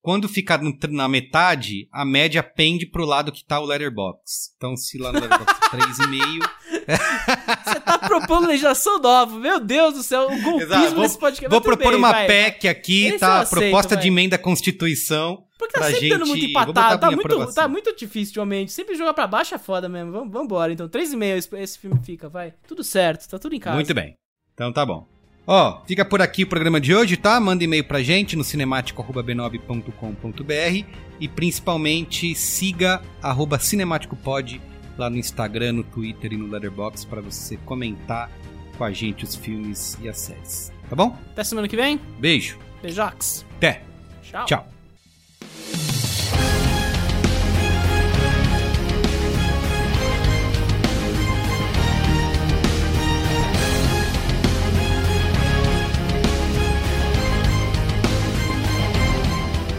Quando 0.00 0.28
ficar 0.28 0.62
no- 0.62 0.72
na 0.88 1.06
metade, 1.08 1.88
a 1.92 2.04
média 2.04 2.42
pende 2.42 2.86
pro 2.86 3.04
lado 3.04 3.30
que 3.32 3.44
tá 3.44 3.60
o 3.60 3.66
letterbox. 3.66 4.52
Então, 4.56 4.76
se 4.76 4.96
lá 4.98 5.12
no 5.12 5.20
letterbox 5.20 5.52
é 5.52 5.76
3,5. 5.76 6.50
Você 7.66 7.80
tá 7.80 7.98
propondo 7.98 8.46
legislação 8.46 8.98
nova. 9.00 9.36
Meu 9.38 9.58
Deus 9.60 9.94
do 9.94 10.02
céu, 10.02 10.28
o 10.28 10.32
Exato, 10.32 10.44
golpismo 10.44 10.90
vou, 10.94 11.02
nesse 11.02 11.18
podcast. 11.18 11.50
vou 11.50 11.60
propor 11.60 11.88
bem, 11.90 11.98
uma 11.98 12.12
vai. 12.12 12.26
PEC 12.26 12.68
aqui, 12.68 13.06
Esse 13.06 13.18
tá? 13.18 13.40
aceito, 13.40 13.60
Proposta 13.60 13.94
vai. 13.96 14.02
de 14.02 14.08
emenda 14.08 14.36
à 14.36 14.38
Constituição. 14.38 15.44
Porque 15.58 15.72
tá 15.72 15.80
pra 15.80 15.88
sempre 15.88 16.08
gente... 16.08 16.18
dando 16.18 16.26
muito 16.26 16.44
empatado. 16.44 17.00
Tá 17.00 17.10
muito, 17.10 17.54
tá 17.54 17.68
muito 17.68 17.96
difícil 17.96 18.32
ultimamente. 18.32 18.72
Sempre 18.72 18.94
jogar 18.94 19.14
pra 19.14 19.26
baixo 19.26 19.54
é 19.54 19.58
foda 19.58 19.88
mesmo. 19.88 20.12
Vamos, 20.12 20.32
vambora, 20.32 20.72
então. 20.72 20.88
3,5 20.88 21.36
esse, 21.36 21.56
esse 21.56 21.78
filme 21.78 21.98
fica, 22.02 22.28
vai. 22.28 22.52
Tudo 22.66 22.84
certo, 22.84 23.28
tá 23.28 23.38
tudo 23.38 23.54
em 23.54 23.60
casa. 23.60 23.76
Muito 23.76 23.94
bem. 23.94 24.14
Então 24.54 24.72
tá 24.72 24.84
bom. 24.84 25.06
Ó, 25.46 25.80
fica 25.86 26.04
por 26.04 26.20
aqui 26.20 26.42
o 26.42 26.46
programa 26.46 26.80
de 26.80 26.94
hoje, 26.94 27.16
tá? 27.16 27.38
Manda 27.38 27.62
e-mail 27.62 27.84
pra 27.84 28.02
gente 28.02 28.34
no 28.34 28.42
cinemático.b9.com.br 28.42 30.84
e 31.20 31.28
principalmente 31.28 32.34
siga 32.34 33.00
arroba 33.22 33.58
cinemáticopod 33.58 34.60
lá 34.98 35.08
no 35.08 35.16
Instagram, 35.16 35.74
no 35.74 35.84
Twitter 35.84 36.32
e 36.32 36.36
no 36.36 36.48
Letterboxd 36.48 37.06
para 37.06 37.20
você 37.20 37.56
comentar 37.58 38.28
com 38.76 38.82
a 38.82 38.90
gente 38.90 39.24
os 39.24 39.36
filmes 39.36 39.96
e 40.02 40.08
as 40.08 40.18
séries. 40.18 40.72
Tá 40.88 40.96
bom? 40.96 41.16
Até 41.30 41.44
semana 41.44 41.68
que 41.68 41.76
vem. 41.76 42.00
Beijo. 42.18 42.58
Beijox. 42.82 43.46
Até. 43.56 43.82
Tchau. 44.22 44.46
Tchau. 44.46 44.75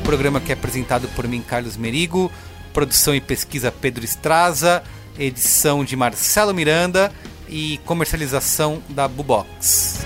Programa 0.04 0.40
que 0.40 0.52
é 0.52 0.54
apresentado 0.54 1.08
por 1.10 1.28
mim, 1.28 1.42
Carlos 1.42 1.76
Merigo, 1.76 2.32
produção 2.74 3.14
e 3.14 3.20
pesquisa 3.20 3.72
Pedro 3.72 4.06
Estraza, 4.06 4.82
edição 5.20 5.84
de 5.84 5.96
Marcelo 5.96 6.54
Miranda. 6.54 7.12
E 7.50 7.80
comercialização 7.86 8.84
da 8.90 9.08
Bubox. 9.08 10.06